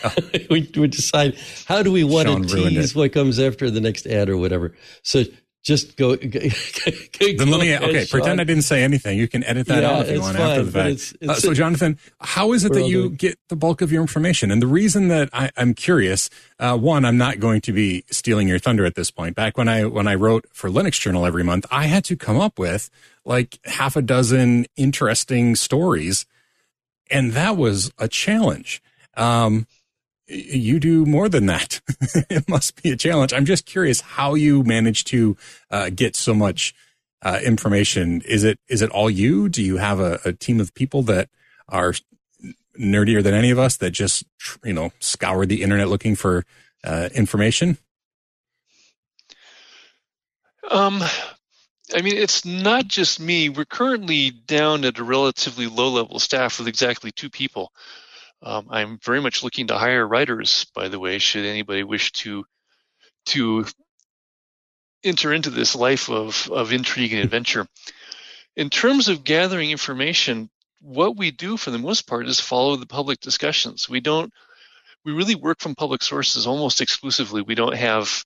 oh. 0.04 0.14
we, 0.50 0.70
we 0.76 0.88
decide 0.88 1.38
how 1.66 1.82
do 1.82 1.92
we 1.92 2.04
want 2.04 2.28
Shawn 2.28 2.42
to 2.42 2.68
tease 2.68 2.94
what 2.94 3.12
comes 3.12 3.38
after 3.38 3.70
the 3.70 3.80
next 3.80 4.06
ad 4.06 4.28
or 4.28 4.36
whatever. 4.36 4.74
So 5.02 5.24
just 5.68 5.98
go. 5.98 6.16
go 6.16 6.40
then 6.40 7.50
let 7.50 7.60
me. 7.60 7.76
Okay, 7.76 8.06
Shawn. 8.06 8.20
pretend 8.20 8.40
I 8.40 8.44
didn't 8.44 8.62
say 8.62 8.82
anything. 8.82 9.18
You 9.18 9.28
can 9.28 9.44
edit 9.44 9.66
that 9.66 9.82
yeah, 9.82 9.90
out 9.90 10.06
if 10.06 10.14
you 10.14 10.20
want 10.22 10.38
fine, 10.38 10.50
after 10.50 10.64
the 10.64 10.72
fact. 10.72 10.90
It's, 10.90 11.12
it's, 11.20 11.30
uh, 11.30 11.34
so, 11.34 11.52
Jonathan, 11.52 11.98
how 12.20 12.54
is 12.54 12.64
it 12.64 12.72
that 12.72 12.88
you 12.88 13.10
get 13.10 13.38
the 13.48 13.54
bulk 13.54 13.82
of 13.82 13.92
your 13.92 14.00
information? 14.00 14.50
And 14.50 14.62
the 14.62 14.66
reason 14.66 15.08
that 15.08 15.28
I, 15.34 15.50
am 15.58 15.74
curious, 15.74 16.30
uh, 16.58 16.78
one, 16.78 17.04
I'm 17.04 17.18
not 17.18 17.38
going 17.38 17.60
to 17.60 17.72
be 17.74 18.02
stealing 18.10 18.48
your 18.48 18.58
thunder 18.58 18.86
at 18.86 18.94
this 18.94 19.10
point. 19.10 19.36
Back 19.36 19.58
when 19.58 19.68
I 19.68 19.84
when 19.84 20.08
I 20.08 20.14
wrote 20.14 20.46
for 20.54 20.70
Linux 20.70 20.98
Journal 20.98 21.26
every 21.26 21.44
month, 21.44 21.66
I 21.70 21.84
had 21.84 22.02
to 22.06 22.16
come 22.16 22.40
up 22.40 22.58
with 22.58 22.88
like 23.26 23.58
half 23.66 23.94
a 23.94 24.00
dozen 24.00 24.64
interesting 24.78 25.54
stories, 25.54 26.24
and 27.10 27.32
that 27.32 27.58
was 27.58 27.92
a 27.98 28.08
challenge. 28.08 28.82
Um, 29.18 29.66
you 30.28 30.78
do 30.78 31.06
more 31.06 31.28
than 31.28 31.46
that. 31.46 31.80
it 32.30 32.48
must 32.48 32.82
be 32.82 32.90
a 32.90 32.96
challenge. 32.96 33.32
I'm 33.32 33.44
just 33.44 33.66
curious 33.66 34.00
how 34.00 34.34
you 34.34 34.62
manage 34.62 35.04
to 35.04 35.36
uh, 35.70 35.90
get 35.90 36.16
so 36.16 36.34
much 36.34 36.74
uh, 37.22 37.40
information. 37.42 38.20
Is 38.22 38.44
it 38.44 38.58
is 38.68 38.82
it 38.82 38.90
all 38.90 39.10
you? 39.10 39.48
Do 39.48 39.62
you 39.62 39.78
have 39.78 40.00
a, 40.00 40.20
a, 40.24 40.32
team 40.32 40.60
of 40.60 40.74
people 40.74 41.02
that 41.04 41.28
are 41.68 41.94
nerdier 42.78 43.22
than 43.22 43.34
any 43.34 43.50
of 43.50 43.58
us 43.58 43.76
that 43.78 43.90
just 43.90 44.24
you 44.64 44.72
know 44.72 44.92
scour 45.00 45.44
the 45.46 45.62
internet 45.62 45.88
looking 45.88 46.14
for 46.14 46.44
uh, 46.84 47.08
information? 47.14 47.78
Um, 50.70 51.02
I 51.94 52.02
mean, 52.02 52.16
it's 52.16 52.44
not 52.44 52.86
just 52.86 53.18
me. 53.18 53.48
We're 53.48 53.64
currently 53.64 54.30
down 54.30 54.84
at 54.84 54.98
a 54.98 55.04
relatively 55.04 55.66
low 55.66 55.88
level 55.88 56.18
staff 56.18 56.58
with 56.58 56.68
exactly 56.68 57.10
two 57.10 57.30
people. 57.30 57.72
Um, 58.42 58.68
I'm 58.70 58.98
very 58.98 59.20
much 59.20 59.42
looking 59.42 59.66
to 59.68 59.78
hire 59.78 60.06
writers, 60.06 60.66
by 60.74 60.88
the 60.88 60.98
way, 60.98 61.18
should 61.18 61.44
anybody 61.44 61.82
wish 61.82 62.12
to 62.12 62.44
to 63.26 63.66
enter 65.04 65.32
into 65.32 65.50
this 65.50 65.74
life 65.74 66.10
of, 66.10 66.50
of 66.50 66.72
intrigue 66.72 67.12
and 67.12 67.22
adventure. 67.22 67.66
In 68.56 68.70
terms 68.70 69.08
of 69.08 69.22
gathering 69.22 69.70
information, 69.70 70.50
what 70.80 71.16
we 71.16 71.30
do 71.30 71.56
for 71.56 71.70
the 71.70 71.78
most 71.78 72.06
part 72.06 72.26
is 72.26 72.40
follow 72.40 72.76
the 72.76 72.86
public 72.86 73.20
discussions. 73.20 73.88
We 73.88 74.00
don't 74.00 74.32
we 75.04 75.12
really 75.12 75.36
work 75.36 75.60
from 75.60 75.74
public 75.74 76.02
sources 76.02 76.46
almost 76.46 76.80
exclusively. 76.80 77.42
We 77.42 77.54
don't 77.54 77.76
have 77.76 78.24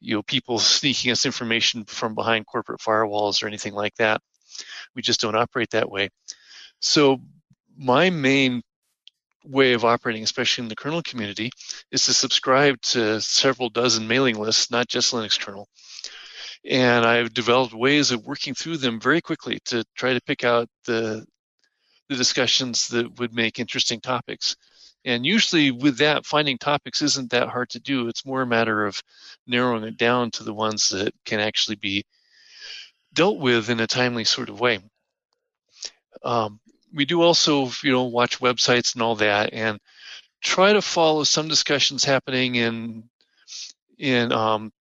you 0.00 0.16
know 0.16 0.22
people 0.22 0.58
sneaking 0.58 1.12
us 1.12 1.26
information 1.26 1.84
from 1.84 2.14
behind 2.14 2.46
corporate 2.46 2.80
firewalls 2.80 3.42
or 3.42 3.46
anything 3.46 3.74
like 3.74 3.94
that. 3.96 4.20
We 4.94 5.02
just 5.02 5.20
don't 5.20 5.36
operate 5.36 5.70
that 5.70 5.90
way. 5.90 6.10
So 6.80 7.20
my 7.76 8.10
main 8.10 8.62
way 9.44 9.72
of 9.72 9.84
operating, 9.84 10.22
especially 10.22 10.62
in 10.62 10.68
the 10.68 10.76
kernel 10.76 11.02
community, 11.02 11.50
is 11.90 12.04
to 12.06 12.14
subscribe 12.14 12.80
to 12.82 13.20
several 13.20 13.70
dozen 13.70 14.08
mailing 14.08 14.38
lists, 14.38 14.70
not 14.70 14.88
just 14.88 15.12
Linux 15.12 15.40
kernel. 15.40 15.68
And 16.64 17.04
I've 17.06 17.32
developed 17.32 17.72
ways 17.72 18.10
of 18.10 18.26
working 18.26 18.54
through 18.54 18.78
them 18.78 19.00
very 19.00 19.20
quickly 19.20 19.58
to 19.66 19.84
try 19.96 20.12
to 20.12 20.20
pick 20.20 20.44
out 20.44 20.68
the 20.84 21.26
the 22.08 22.16
discussions 22.16 22.88
that 22.88 23.20
would 23.20 23.32
make 23.32 23.60
interesting 23.60 24.00
topics. 24.00 24.56
And 25.04 25.24
usually 25.24 25.70
with 25.70 25.98
that, 25.98 26.26
finding 26.26 26.58
topics 26.58 27.02
isn't 27.02 27.30
that 27.30 27.48
hard 27.48 27.70
to 27.70 27.80
do. 27.80 28.08
It's 28.08 28.26
more 28.26 28.42
a 28.42 28.46
matter 28.46 28.84
of 28.84 29.00
narrowing 29.46 29.84
it 29.84 29.96
down 29.96 30.32
to 30.32 30.44
the 30.44 30.52
ones 30.52 30.88
that 30.90 31.14
can 31.24 31.38
actually 31.38 31.76
be 31.76 32.04
dealt 33.12 33.38
with 33.38 33.70
in 33.70 33.78
a 33.78 33.86
timely 33.86 34.24
sort 34.24 34.48
of 34.48 34.60
way. 34.60 34.80
Um, 36.22 36.60
we 36.92 37.04
do 37.04 37.22
also, 37.22 37.70
you 37.82 37.92
know, 37.92 38.04
watch 38.04 38.40
websites 38.40 38.94
and 38.94 39.02
all 39.02 39.16
that, 39.16 39.52
and 39.52 39.78
try 40.40 40.72
to 40.72 40.82
follow 40.82 41.24
some 41.24 41.48
discussions 41.48 42.04
happening 42.04 42.54
in 42.54 43.04
in 43.98 44.32
um, 44.32 44.72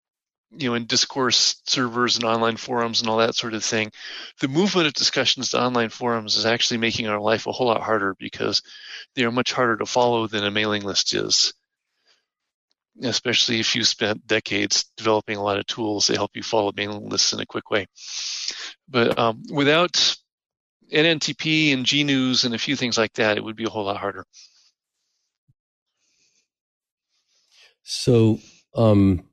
you 0.50 0.68
know 0.68 0.74
in 0.74 0.86
discourse 0.86 1.60
servers 1.66 2.16
and 2.16 2.24
online 2.24 2.56
forums 2.56 3.00
and 3.00 3.10
all 3.10 3.18
that 3.18 3.34
sort 3.34 3.54
of 3.54 3.64
thing. 3.64 3.90
The 4.40 4.48
movement 4.48 4.86
of 4.86 4.94
discussions 4.94 5.50
to 5.50 5.60
online 5.62 5.90
forums 5.90 6.36
is 6.36 6.46
actually 6.46 6.78
making 6.78 7.08
our 7.08 7.20
life 7.20 7.46
a 7.46 7.52
whole 7.52 7.66
lot 7.66 7.82
harder 7.82 8.14
because 8.18 8.62
they 9.14 9.24
are 9.24 9.32
much 9.32 9.52
harder 9.52 9.76
to 9.76 9.86
follow 9.86 10.26
than 10.26 10.44
a 10.44 10.50
mailing 10.50 10.82
list 10.82 11.14
is. 11.14 11.52
Especially 13.00 13.60
if 13.60 13.76
you 13.76 13.84
spent 13.84 14.26
decades 14.26 14.86
developing 14.96 15.36
a 15.36 15.42
lot 15.42 15.58
of 15.58 15.66
tools 15.66 16.08
that 16.08 16.16
help 16.16 16.32
you 16.34 16.42
follow 16.42 16.72
mailing 16.74 17.08
lists 17.08 17.32
in 17.32 17.38
a 17.38 17.46
quick 17.46 17.70
way. 17.70 17.86
But 18.88 19.16
um, 19.16 19.44
without 19.52 20.16
NNTP 20.92 21.72
and 21.72 21.90
Gnus 21.90 22.44
and 22.44 22.54
a 22.54 22.58
few 22.58 22.76
things 22.76 22.96
like 22.98 23.14
that, 23.14 23.36
it 23.36 23.44
would 23.44 23.56
be 23.56 23.64
a 23.64 23.70
whole 23.70 23.84
lot 23.84 23.96
harder. 23.96 24.24
So 27.82 28.38
um, 28.74 29.24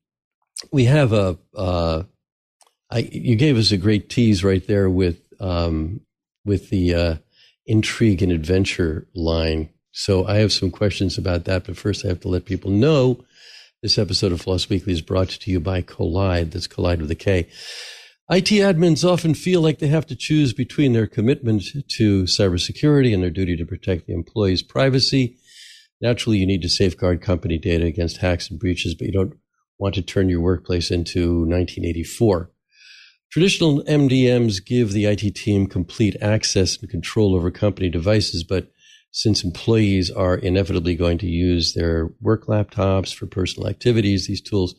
we 0.72 0.86
have 0.86 1.14
a. 1.14 1.38
Uh, 1.56 2.04
I, 2.92 3.00
you 3.00 3.36
gave 3.36 3.58
us 3.58 3.72
a 3.72 3.78
great 3.78 4.10
tease 4.10 4.44
right 4.44 4.66
there 4.66 4.90
with 4.90 5.22
um, 5.40 6.02
with 6.46 6.70
the 6.70 6.94
uh, 6.94 7.16
intrigue 7.66 8.22
and 8.22 8.32
adventure 8.32 9.08
line. 9.14 9.70
So 9.92 10.26
I 10.26 10.36
have 10.36 10.52
some 10.52 10.72
questions 10.72 11.18
about 11.18 11.46
that, 11.46 11.66
but 11.66 11.78
first 11.78 12.06
I 12.06 12.10
have 12.10 12.20
to 12.22 12.28
let 12.28 12.46
people 12.46 12.72
know 12.72 13.24
this 13.82 13.98
episode 13.98 14.32
of 14.32 14.42
Floss 14.42 14.70
Weekly 14.70 14.94
is 14.94 15.02
brought 15.02 15.30
to 15.30 15.52
you 15.52 15.60
by 15.60 15.82
Kolide. 15.82 16.52
That's 16.52 16.68
Kolide 16.68 17.00
with 17.00 17.12
a 17.12 17.16
K. 17.16 17.48
IT 18.28 18.46
admins 18.46 19.08
often 19.08 19.36
feel 19.36 19.62
like 19.62 19.78
they 19.78 19.88
have 19.88 20.08
to 20.08 20.16
choose 20.16 20.52
between 20.52 20.94
their 20.94 21.06
commitment 21.06 21.64
to 21.88 22.24
cybersecurity 22.24 23.14
and 23.14 23.22
their 23.22 23.30
duty 23.30 23.56
to 23.56 23.66
protect 23.66 24.08
the 24.08 24.14
employee's 24.14 24.64
privacy. 24.64 25.38
Naturally, 26.02 26.40
you 26.40 26.48
need 26.48 26.64
to 26.64 26.70
safeguard 26.70 27.22
company 27.22 27.60
data 27.60 27.86
against 27.86 28.18
hacks 28.18 28.50
and 28.50 28.60
breaches, 28.60 28.96
but 28.96 29.06
you 29.06 29.14
don't 29.14 29.38
want 29.78 29.94
to 29.94 30.02
turn 30.02 30.28
your 30.28 30.42
workplace 30.42 30.90
into 30.90 31.42
1984. 31.42 32.50
Traditional 33.32 33.84
MDMs 33.84 34.66
give 34.66 34.92
the 34.92 35.06
IT 35.06 35.36
team 35.36 35.68
complete 35.68 36.16
access 36.20 36.78
and 36.78 36.90
control 36.90 37.36
over 37.36 37.52
company 37.52 37.90
devices, 37.90 38.44
but 38.44 38.72
since 39.12 39.44
employees 39.44 40.10
are 40.10 40.36
inevitably 40.36 40.96
going 40.96 41.20
to 41.20 41.28
use 41.28 41.74
their 41.74 42.10
work 42.22 42.48
laptops 42.48 43.14
for 43.14 43.28
personal 43.28 43.70
activities, 43.70 44.26
these 44.26 44.42
tools 44.42 44.74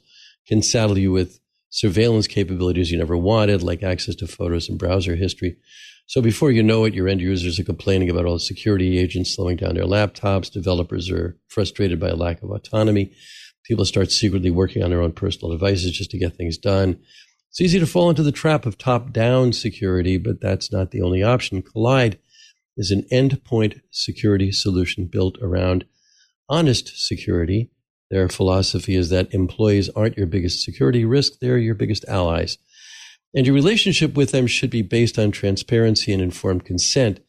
can 0.49 0.63
saddle 0.63 0.99
you 0.99 1.13
with 1.13 1.39
surveillance 1.71 2.27
capabilities 2.27 2.91
you 2.91 2.99
never 2.99 3.17
wanted, 3.17 3.63
like 3.63 3.83
access 3.83 4.15
to 4.17 4.27
photos 4.27 4.69
and 4.69 4.79
browser 4.79 5.17
history. 5.17 5.57
So 6.07 6.23
before 6.23 6.53
you 6.53 6.63
know 6.63 6.85
it, 6.85 6.95
your 6.95 7.09
end 7.09 7.21
users 7.21 7.59
are 7.59 7.65
complaining 7.65 8.09
about 8.09 8.27
all 8.27 8.35
the 8.35 8.41
security 8.41 8.99
agents 8.99 9.35
slowing 9.35 9.57
down 9.57 9.75
their 9.75 9.85
laptops. 9.85 10.53
Developers 10.53 11.11
are 11.11 11.37
frustrated 11.49 11.99
by 11.99 12.09
a 12.09 12.17
lack 12.17 12.43
of 12.43 12.51
autonomy. 12.51 13.13
People 13.65 13.85
start 13.85 14.13
secretly 14.13 14.51
working 14.51 14.85
on 14.85 14.91
their 14.91 15.03
own 15.03 15.13
personal 15.13 15.51
devices 15.51 15.91
just 15.91 16.11
to 16.13 16.19
get 16.19 16.37
things 16.37 16.57
done. 16.57 17.01
It's 17.51 17.61
easy 17.61 17.81
to 17.81 17.87
fall 17.87 18.09
into 18.09 18.23
the 18.23 18.31
trap 18.31 18.67
of 18.67 18.79
top 18.79 19.13
down 19.13 19.53
security, 19.53 20.19
but 20.19 20.41
that's 20.41 20.71
not 20.71 20.93
the 20.93 21.03
only 21.03 21.23
option. 21.23 21.63
Kolide 21.63 22.19
is 22.77 22.91
an 22.91 23.03
endpoint 23.11 23.81
security 23.91 24.53
solution 24.53 25.07
built 25.07 25.39
around 25.41 25.87
honest 26.49 26.93
security. 26.97 27.71
Their 28.11 28.29
philosophy 28.29 28.95
is 28.95 29.11
that 29.11 29.33
employees 29.35 29.89
aren't 29.91 30.17
your 30.17 30.27
biggest 30.27 30.63
security 30.63 31.05
risk, 31.05 31.41
they're 31.41 31.59
your 31.59 31.75
biggest 31.75 32.05
allies. 32.07 32.59
And 33.35 33.47
your 33.47 33.55
relationship 33.55 34.15
with 34.15 34.31
them 34.31 34.47
should 34.47 34.71
be 34.71 34.83
based 34.83 35.19
on 35.19 35.31
transparency 35.31 36.13
and 36.13 36.23
informed 36.23 36.65
consent. 36.65 37.21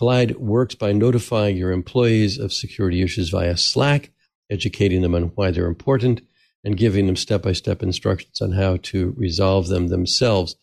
Kolide 0.00 0.36
works 0.36 0.74
by 0.74 0.92
notifying 0.92 1.56
your 1.56 1.70
employees 1.70 2.38
of 2.38 2.52
security 2.52 3.02
issues 3.02 3.30
via 3.30 3.56
Slack, 3.56 4.12
educating 4.50 5.02
them 5.02 5.14
on 5.14 5.32
why 5.34 5.50
they're 5.50 5.66
important, 5.66 6.22
and 6.64 6.76
giving 6.76 7.06
them 7.06 7.16
step 7.16 7.42
by 7.42 7.52
step 7.52 7.82
instructions 7.82 8.40
on 8.40 8.52
how 8.52 8.78
to 8.78 9.14
resolve 9.16 9.68
them 9.68 9.88
themselves. 9.88 10.56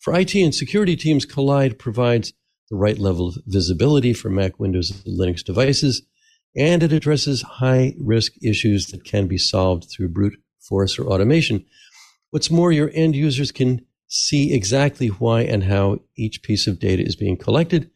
For 0.00 0.18
IT 0.18 0.34
and 0.34 0.54
security 0.54 0.96
teams, 0.96 1.26
Kolide 1.26 1.78
provides 1.78 2.32
the 2.70 2.76
right 2.76 2.98
level 2.98 3.28
of 3.28 3.36
visibility 3.46 4.14
for 4.14 4.30
Mac, 4.30 4.58
Windows, 4.58 4.90
and 4.90 5.18
Linux 5.18 5.44
devices, 5.44 6.02
and 6.56 6.82
it 6.82 6.92
addresses 6.92 7.42
high 7.42 7.94
risk 7.98 8.32
issues 8.42 8.86
that 8.88 9.04
can 9.04 9.26
be 9.26 9.38
solved 9.38 9.88
through 9.90 10.08
brute 10.08 10.38
force 10.60 10.98
or 10.98 11.06
automation. 11.06 11.64
What's 12.30 12.50
more, 12.50 12.72
your 12.72 12.90
end 12.94 13.16
users 13.16 13.52
can 13.52 13.84
see 14.08 14.52
exactly 14.52 15.08
why 15.08 15.42
and 15.42 15.64
how 15.64 15.98
each 16.16 16.42
piece 16.42 16.66
of 16.66 16.78
data 16.78 17.02
is 17.02 17.16
being 17.16 17.36
collected 17.36 17.90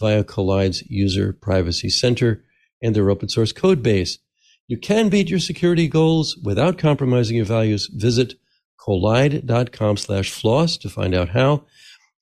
via 0.00 0.24
Kolide's 0.24 0.82
User 0.88 1.32
Privacy 1.32 1.90
Center 1.90 2.44
and 2.82 2.94
their 2.94 3.10
open 3.10 3.28
source 3.28 3.52
code 3.52 3.82
base. 3.82 4.18
You 4.66 4.78
can 4.78 5.08
beat 5.08 5.30
your 5.30 5.38
security 5.38 5.88
goals 5.88 6.36
without 6.36 6.78
compromising 6.78 7.36
your 7.36 7.46
values. 7.46 7.88
Visit 7.92 8.34
kolide.com 8.78 9.96
slash 9.96 10.30
floss 10.30 10.76
to 10.78 10.88
find 10.88 11.14
out 11.14 11.30
how. 11.30 11.64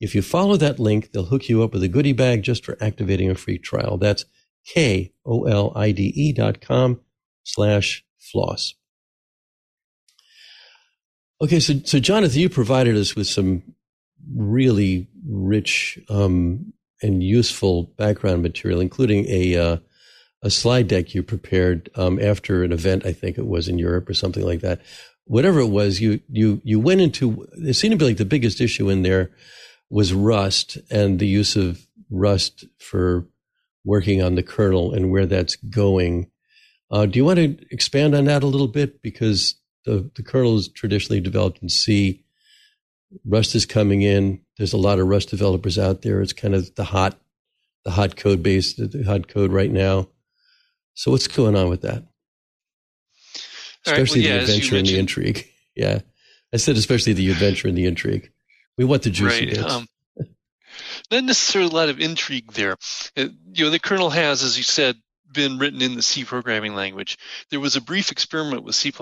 If 0.00 0.14
you 0.14 0.22
follow 0.22 0.56
that 0.56 0.78
link, 0.78 1.12
they'll 1.12 1.24
hook 1.24 1.48
you 1.48 1.62
up 1.62 1.72
with 1.72 1.82
a 1.82 1.88
goodie 1.88 2.12
bag 2.12 2.42
just 2.42 2.64
for 2.64 2.76
activating 2.80 3.30
a 3.30 3.34
free 3.34 3.58
trial. 3.58 3.96
That's 3.98 4.24
K-O-L-I-D-E 4.66 6.32
dot 6.32 6.60
com 6.60 7.00
slash 7.44 8.04
floss. 8.18 8.74
Okay, 11.40 11.60
so, 11.60 11.74
so 11.84 11.98
Jonathan, 11.98 12.40
you 12.40 12.48
provided 12.48 12.96
us 12.96 13.14
with 13.14 13.26
some 13.26 13.62
really 14.34 15.06
rich 15.28 15.98
um, 16.08 16.72
and 17.02 17.22
useful 17.22 17.84
background 17.96 18.42
material, 18.42 18.80
including 18.80 19.26
a 19.28 19.56
uh, 19.56 19.76
a 20.42 20.50
slide 20.50 20.88
deck 20.88 21.14
you 21.14 21.22
prepared 21.22 21.90
um, 21.94 22.18
after 22.20 22.62
an 22.62 22.72
event. 22.72 23.04
I 23.04 23.12
think 23.12 23.36
it 23.36 23.46
was 23.46 23.68
in 23.68 23.78
Europe 23.78 24.08
or 24.08 24.14
something 24.14 24.44
like 24.44 24.60
that. 24.60 24.80
Whatever 25.24 25.60
it 25.60 25.68
was, 25.68 26.00
you 26.00 26.20
you 26.28 26.60
you 26.64 26.80
went 26.80 27.00
into. 27.00 27.46
It 27.58 27.74
seemed 27.74 27.92
to 27.92 27.98
be 27.98 28.04
like 28.06 28.16
the 28.16 28.24
biggest 28.24 28.60
issue 28.60 28.88
in 28.88 29.02
there 29.02 29.30
was 29.90 30.12
Rust 30.12 30.78
and 30.90 31.18
the 31.18 31.26
use 31.26 31.54
of 31.54 31.86
Rust 32.10 32.64
for 32.78 33.26
working 33.86 34.20
on 34.20 34.34
the 34.34 34.42
kernel 34.42 34.92
and 34.92 35.10
where 35.10 35.24
that's 35.24 35.56
going. 35.56 36.28
Uh, 36.90 37.06
do 37.06 37.18
you 37.18 37.24
want 37.24 37.38
to 37.38 37.56
expand 37.70 38.14
on 38.14 38.26
that 38.26 38.42
a 38.42 38.46
little 38.46 38.68
bit? 38.68 39.00
Because 39.00 39.54
the, 39.84 40.10
the 40.16 40.22
kernel 40.22 40.58
is 40.58 40.68
traditionally 40.68 41.20
developed 41.20 41.62
in 41.62 41.68
C. 41.68 42.24
Rust 43.24 43.54
is 43.54 43.64
coming 43.64 44.02
in. 44.02 44.40
There's 44.58 44.72
a 44.72 44.78
lot 44.78 44.98
of 44.98 45.06
Rust 45.06 45.30
developers 45.30 45.78
out 45.78 46.02
there. 46.02 46.20
It's 46.20 46.32
kind 46.32 46.54
of 46.54 46.74
the 46.74 46.84
hot, 46.84 47.18
the 47.84 47.92
hot 47.92 48.16
code 48.16 48.42
base, 48.42 48.74
the 48.74 49.04
hot 49.06 49.28
code 49.28 49.52
right 49.52 49.70
now. 49.70 50.08
So 50.94 51.12
what's 51.12 51.28
going 51.28 51.56
on 51.56 51.68
with 51.68 51.82
that? 51.82 52.04
Especially 53.86 54.22
right, 54.22 54.30
well, 54.30 54.38
yeah, 54.40 54.44
the 54.44 54.52
adventure 54.52 54.76
and 54.76 54.86
the 54.86 54.98
intrigue. 54.98 55.48
Yeah. 55.78 55.98
I 56.54 56.56
said 56.56 56.78
especially 56.78 57.12
the 57.12 57.30
adventure 57.30 57.68
and 57.68 57.76
the 57.76 57.84
intrigue. 57.84 58.30
We 58.78 58.86
want 58.86 59.02
the 59.02 59.10
juicy 59.10 59.44
right. 59.44 59.56
bits. 59.56 59.70
Um, 59.70 59.86
not 61.10 61.24
necessarily 61.24 61.70
a 61.70 61.74
lot 61.74 61.88
of 61.88 62.00
intrigue 62.00 62.52
there. 62.52 62.76
Uh, 63.16 63.28
you 63.52 63.64
know, 63.64 63.70
the 63.70 63.78
kernel 63.78 64.10
has, 64.10 64.42
as 64.42 64.56
you 64.56 64.64
said, 64.64 64.96
been 65.32 65.58
written 65.58 65.82
in 65.82 65.94
the 65.94 66.02
C 66.02 66.24
programming 66.24 66.74
language. 66.74 67.18
There 67.50 67.60
was 67.60 67.76
a 67.76 67.80
brief 67.80 68.10
experiment 68.10 68.64
with 68.64 68.74
C++ 68.74 68.92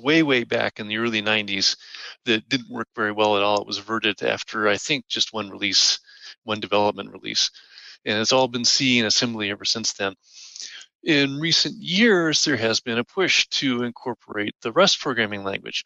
way, 0.00 0.22
way 0.22 0.44
back 0.44 0.80
in 0.80 0.88
the 0.88 0.98
early 0.98 1.22
90s 1.22 1.76
that 2.24 2.48
didn't 2.48 2.70
work 2.70 2.88
very 2.96 3.12
well 3.12 3.36
at 3.36 3.42
all. 3.42 3.60
It 3.60 3.66
was 3.66 3.78
averted 3.78 4.22
after, 4.22 4.68
I 4.68 4.76
think, 4.78 5.06
just 5.06 5.32
one 5.32 5.50
release, 5.50 6.00
one 6.44 6.60
development 6.60 7.12
release. 7.12 7.50
And 8.04 8.18
it's 8.20 8.32
all 8.32 8.48
been 8.48 8.64
C 8.64 8.98
and 8.98 9.06
assembly 9.06 9.50
ever 9.50 9.64
since 9.64 9.92
then. 9.92 10.14
In 11.04 11.38
recent 11.38 11.76
years, 11.80 12.44
there 12.44 12.56
has 12.56 12.80
been 12.80 12.98
a 12.98 13.04
push 13.04 13.46
to 13.48 13.84
incorporate 13.84 14.54
the 14.62 14.72
Rust 14.72 15.00
programming 15.00 15.44
language. 15.44 15.84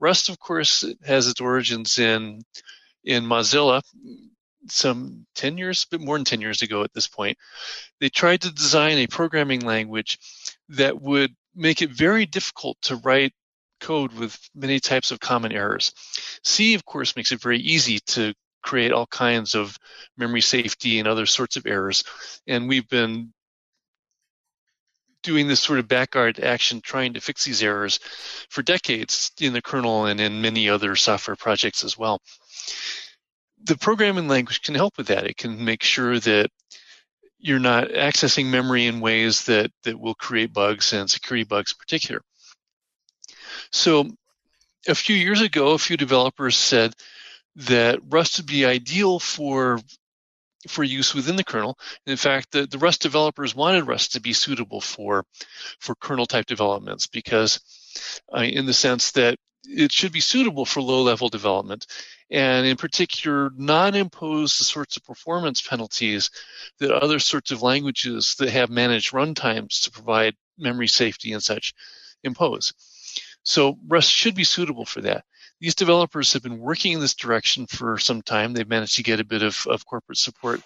Rust, 0.00 0.28
of 0.28 0.38
course, 0.38 0.84
has 1.04 1.28
its 1.28 1.40
origins 1.40 1.98
in 1.98 2.42
in 3.04 3.24
Mozilla 3.24 3.82
some 4.68 5.26
10 5.34 5.58
years, 5.58 5.84
a 5.84 5.96
bit 5.96 6.04
more 6.04 6.16
than 6.16 6.24
10 6.24 6.40
years 6.40 6.62
ago 6.62 6.82
at 6.82 6.92
this 6.92 7.08
point. 7.08 7.38
They 8.00 8.08
tried 8.08 8.42
to 8.42 8.52
design 8.52 8.98
a 8.98 9.06
programming 9.06 9.60
language 9.60 10.18
that 10.70 11.00
would 11.00 11.34
make 11.54 11.82
it 11.82 11.90
very 11.90 12.26
difficult 12.26 12.78
to 12.82 12.96
write 12.96 13.32
code 13.80 14.12
with 14.12 14.38
many 14.54 14.80
types 14.80 15.10
of 15.10 15.20
common 15.20 15.52
errors. 15.52 15.92
C, 16.44 16.74
of 16.74 16.84
course, 16.84 17.16
makes 17.16 17.32
it 17.32 17.42
very 17.42 17.58
easy 17.58 17.98
to 18.06 18.32
create 18.62 18.92
all 18.92 19.06
kinds 19.06 19.54
of 19.54 19.76
memory 20.16 20.40
safety 20.40 20.98
and 20.98 21.08
other 21.08 21.26
sorts 21.26 21.56
of 21.56 21.66
errors. 21.66 22.04
And 22.46 22.68
we've 22.68 22.88
been 22.88 23.32
doing 25.24 25.48
this 25.48 25.60
sort 25.60 25.78
of 25.78 25.88
backguard 25.88 26.42
action 26.42 26.80
trying 26.80 27.14
to 27.14 27.20
fix 27.20 27.44
these 27.44 27.62
errors 27.62 27.98
for 28.50 28.62
decades 28.62 29.32
in 29.40 29.52
the 29.52 29.62
kernel 29.62 30.06
and 30.06 30.20
in 30.20 30.42
many 30.42 30.68
other 30.68 30.96
software 30.96 31.36
projects 31.36 31.84
as 31.84 31.96
well 31.96 32.20
the 33.64 33.76
programming 33.78 34.28
language 34.28 34.62
can 34.62 34.74
help 34.74 34.96
with 34.96 35.08
that. 35.08 35.26
It 35.26 35.36
can 35.36 35.64
make 35.64 35.82
sure 35.82 36.18
that 36.18 36.50
you're 37.38 37.58
not 37.58 37.88
accessing 37.88 38.46
memory 38.46 38.86
in 38.86 39.00
ways 39.00 39.44
that, 39.46 39.70
that 39.82 39.98
will 39.98 40.14
create 40.14 40.52
bugs 40.52 40.92
and 40.92 41.10
security 41.10 41.44
bugs 41.44 41.72
in 41.72 41.78
particular. 41.78 42.22
So 43.70 44.10
a 44.88 44.94
few 44.94 45.16
years 45.16 45.40
ago, 45.40 45.72
a 45.72 45.78
few 45.78 45.96
developers 45.96 46.56
said 46.56 46.94
that 47.56 48.00
Rust 48.08 48.38
would 48.38 48.46
be 48.46 48.64
ideal 48.64 49.18
for 49.18 49.80
for 50.68 50.84
use 50.84 51.12
within 51.12 51.34
the 51.34 51.42
kernel. 51.42 51.76
In 52.06 52.16
fact, 52.16 52.52
the, 52.52 52.66
the 52.66 52.78
Rust 52.78 53.02
developers 53.02 53.52
wanted 53.52 53.88
Rust 53.88 54.12
to 54.12 54.20
be 54.20 54.32
suitable 54.32 54.80
for 54.80 55.24
for 55.80 55.96
kernel 55.96 56.26
type 56.26 56.46
developments 56.46 57.08
because, 57.08 57.60
uh, 58.34 58.42
in 58.42 58.66
the 58.66 58.72
sense 58.72 59.10
that 59.12 59.36
it 59.64 59.92
should 59.92 60.12
be 60.12 60.20
suitable 60.20 60.64
for 60.64 60.80
low 60.80 61.02
level 61.02 61.28
development 61.28 61.86
and 62.30 62.66
in 62.66 62.76
particular 62.76 63.50
not 63.56 63.94
impose 63.94 64.58
the 64.58 64.64
sorts 64.64 64.96
of 64.96 65.04
performance 65.04 65.62
penalties 65.62 66.30
that 66.78 66.90
other 66.90 67.18
sorts 67.18 67.50
of 67.50 67.62
languages 67.62 68.34
that 68.38 68.48
have 68.48 68.70
managed 68.70 69.12
runtimes 69.12 69.82
to 69.82 69.90
provide 69.90 70.34
memory 70.58 70.88
safety 70.88 71.32
and 71.32 71.42
such 71.42 71.74
impose. 72.24 72.72
So 73.44 73.78
Rust 73.86 74.10
should 74.10 74.34
be 74.34 74.44
suitable 74.44 74.84
for 74.84 75.00
that. 75.02 75.24
These 75.60 75.74
developers 75.76 76.32
have 76.32 76.42
been 76.42 76.58
working 76.58 76.92
in 76.92 77.00
this 77.00 77.14
direction 77.14 77.66
for 77.66 77.98
some 77.98 78.22
time. 78.22 78.52
They've 78.52 78.68
managed 78.68 78.96
to 78.96 79.02
get 79.02 79.20
a 79.20 79.24
bit 79.24 79.42
of, 79.42 79.64
of 79.68 79.86
corporate 79.86 80.18
support 80.18 80.60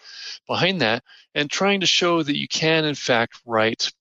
behind 0.46 0.80
that 0.80 1.04
and 1.34 1.50
trying 1.50 1.80
to 1.80 1.86
show 1.86 2.22
that 2.22 2.36
you 2.36 2.48
can, 2.48 2.84
in 2.84 2.94
fact, 2.94 3.40
write 3.44 3.92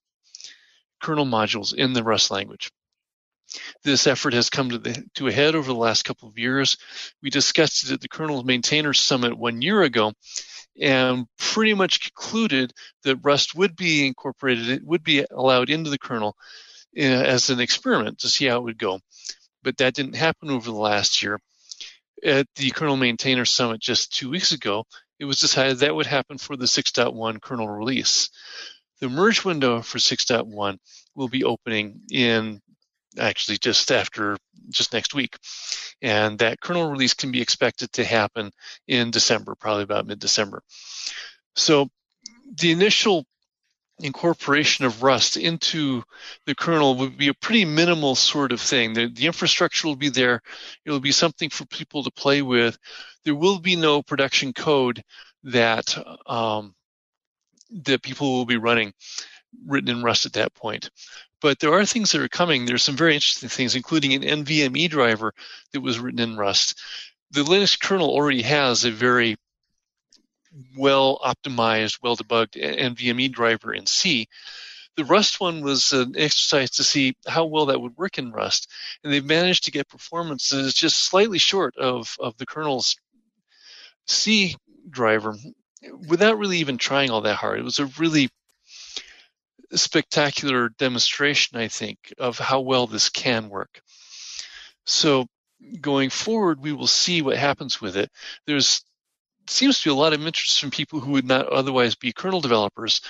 kernel 1.02 1.26
modules 1.26 1.74
in 1.74 1.94
the 1.94 2.04
Rust 2.04 2.32
language. 2.32 2.72
This 3.84 4.08
effort 4.08 4.34
has 4.34 4.50
come 4.50 4.70
to, 4.70 4.78
the, 4.78 5.04
to 5.16 5.28
a 5.28 5.32
head 5.32 5.56
over 5.56 5.68
the 5.68 5.80
last 5.80 6.04
couple 6.04 6.30
of 6.30 6.38
years. 6.38 6.78
We 7.22 7.30
discussed 7.30 7.86
it 7.86 7.92
at 7.92 8.02
the 8.02 8.08
Kernel 8.08 8.44
Maintainers 8.44 9.00
Summit 9.00 9.38
one 9.38 9.62
year 9.62 9.82
ago 9.82 10.14
and 10.80 11.26
pretty 11.38 11.74
much 11.74 12.02
concluded 12.02 12.74
that 13.04 13.18
Rust 13.18 13.56
would 13.56 13.76
be 13.76 14.06
incorporated, 14.06 14.70
it 14.70 14.84
would 14.84 15.04
be 15.04 15.26
allowed 15.32 15.70
into 15.70 15.90
the 15.90 15.98
kernel 15.98 16.36
uh, 16.98 17.02
as 17.02 17.50
an 17.50 17.60
experiment 17.60 18.20
to 18.20 18.30
see 18.30 18.46
how 18.46 18.58
it 18.58 18.64
would 18.64 18.78
go. 18.78 19.00
But 19.64 19.78
that 19.78 19.94
didn't 19.94 20.16
happen 20.16 20.50
over 20.50 20.66
the 20.66 20.78
last 20.78 21.24
year. 21.24 21.40
At 22.24 22.48
the 22.56 22.72
Kernel 22.72 22.98
Maintainer 22.98 23.46
Summit 23.46 23.82
just 23.82 24.14
two 24.14 24.30
weeks 24.30 24.52
ago, 24.52 24.86
it 25.20 25.26
was 25.26 25.40
decided 25.40 25.80
that 25.80 25.96
would 25.96 26.06
happen 26.06 26.38
for 26.38 26.56
the 26.56 26.66
6.1 26.66 27.42
kernel 27.42 27.70
release. 27.70 28.30
The 29.00 29.10
merge 29.10 29.44
window 29.44 29.82
for 29.82 29.98
6.1 29.98 30.78
will 31.16 31.28
be 31.28 31.44
opening 31.44 32.02
in 32.12 32.62
actually 33.20 33.58
just 33.58 33.92
after 33.92 34.38
just 34.70 34.94
next 34.94 35.14
week. 35.14 35.38
And 36.02 36.40
that 36.40 36.60
kernel 36.60 36.90
release 36.90 37.14
can 37.14 37.32
be 37.32 37.42
expected 37.42 37.92
to 37.94 38.04
happen 38.04 38.52
in 38.88 39.12
December, 39.12 39.56
probably 39.56 39.84
about 39.84 40.08
mid 40.08 40.20
December. 40.20 40.62
So 41.56 41.90
the 42.60 42.72
initial 42.72 43.26
incorporation 44.00 44.86
of 44.86 45.04
Rust 45.04 45.38
into 45.38 46.04
the 46.46 46.56
kernel 46.56 46.96
would 46.96 47.18
be 47.18 47.30
a 47.30 47.34
pretty 47.34 47.64
minimal 47.64 48.16
sort 48.16 48.52
of 48.52 48.60
thing. 48.60 48.94
The, 48.94 49.08
the, 49.08 49.26
infrastructure 49.26 49.88
will 49.88 49.96
be 49.96 50.10
there. 50.10 50.42
It 50.84 50.92
will 50.92 51.00
be 51.00 51.14
something 51.14 51.50
for 51.50 51.66
people 51.66 52.04
to 52.04 52.12
play 52.12 52.42
with. 52.42 52.78
There 53.24 53.36
will 53.36 53.60
be 53.60 53.76
no 53.76 54.02
production 54.02 54.52
code 54.52 55.02
that 55.44 55.98
um, 56.26 56.76
that 57.84 58.04
people 58.04 58.34
will 58.34 58.46
be 58.46 58.58
running 58.58 58.94
written 59.66 59.90
in 59.90 60.04
Rust 60.04 60.26
at 60.26 60.34
that 60.34 60.54
point. 60.54 60.90
But 61.42 61.60
there 61.60 61.74
are 61.74 61.86
things 61.86 62.12
that 62.12 62.22
are 62.22 62.28
coming. 62.28 62.66
There's 62.66 62.84
some 62.84 62.98
very 62.98 63.14
interesting 63.14 63.50
things, 63.50 63.76
including 63.76 64.14
an 64.14 64.46
NVMe 64.46 64.90
driver 64.90 65.34
that 65.74 65.82
was 65.82 66.00
written 66.00 66.20
in 66.20 66.38
Rust. 66.38 66.80
The 67.32 67.44
Linux 67.44 67.80
kernel 67.80 68.10
already 68.10 68.42
has 68.44 68.86
a 68.86 68.92
very 68.92 69.38
well 70.78 71.20
optimized, 71.24 72.00
well 72.02 72.16
debugged 72.16 72.56
NVMe 72.56 73.32
driver 73.32 73.74
in 73.74 73.86
C. 73.86 74.28
The 74.96 75.06
Rust 75.06 75.42
one 75.42 75.62
was 75.62 75.92
an 75.92 76.16
exercise 76.18 76.72
to 76.72 76.84
see 76.84 77.16
how 77.28 77.46
well 77.46 77.66
that 77.66 77.82
would 77.82 77.98
work 77.98 78.18
in 78.18 78.32
Rust, 78.32 78.72
and 79.04 79.12
they've 79.12 79.26
managed 79.26 79.66
to 79.66 79.72
get 79.72 79.90
performance 79.90 80.50
that 80.50 80.60
is 80.60 80.74
just 80.74 81.04
slightly 81.04 81.38
short 81.38 81.76
of, 81.76 82.16
of 82.20 82.38
the 82.38 82.46
kernel's 82.46 82.96
C 84.08 84.56
driver 84.90 85.36
without 86.08 86.38
really 86.38 86.60
even 86.60 86.78
trying 86.78 87.12
all 87.12 87.22
that 87.22 87.36
hard. 87.36 87.60
It 87.60 87.66
was 87.66 87.80
a 87.80 87.88
really 87.98 88.30
spectacular 89.78 90.70
demonstration, 90.70 91.58
I 91.58 91.68
think, 91.68 92.14
of 92.18 92.38
how 92.38 92.62
well 92.62 92.88
this 92.88 93.10
can 93.10 93.50
work. 93.50 93.82
So 94.86 95.28
going 95.82 96.10
forward, 96.10 96.62
we 96.62 96.74
will 96.74 96.88
see 96.88 97.22
what 97.22 97.38
happens 97.38 97.82
with 97.82 97.98
it. 97.98 98.10
There's 98.46 98.84
seems 99.48 99.80
to 99.80 99.90
be 99.90 99.92
a 99.92 99.96
lot 99.96 100.14
of 100.14 100.26
interest 100.26 100.60
from 100.60 100.72
people 100.72 101.00
who 101.00 101.12
would 101.12 101.26
not 101.26 101.48
otherwise 101.48 101.96
be 101.96 102.12
kernel 102.12 102.42
developers 102.42 103.02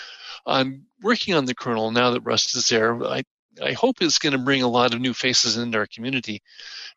on 0.45 0.83
working 1.01 1.33
on 1.33 1.45
the 1.45 1.55
kernel 1.55 1.91
now 1.91 2.11
that 2.11 2.21
Rust 2.21 2.55
is 2.55 2.67
there. 2.67 3.01
I, 3.03 3.23
I 3.63 3.71
hope 3.71 4.01
it's 4.01 4.19
going 4.19 4.33
to 4.33 4.39
bring 4.39 4.61
a 4.61 4.67
lot 4.67 4.93
of 4.93 4.99
new 4.99 5.13
faces 5.13 5.57
into 5.57 5.77
our 5.77 5.87
community. 5.87 6.41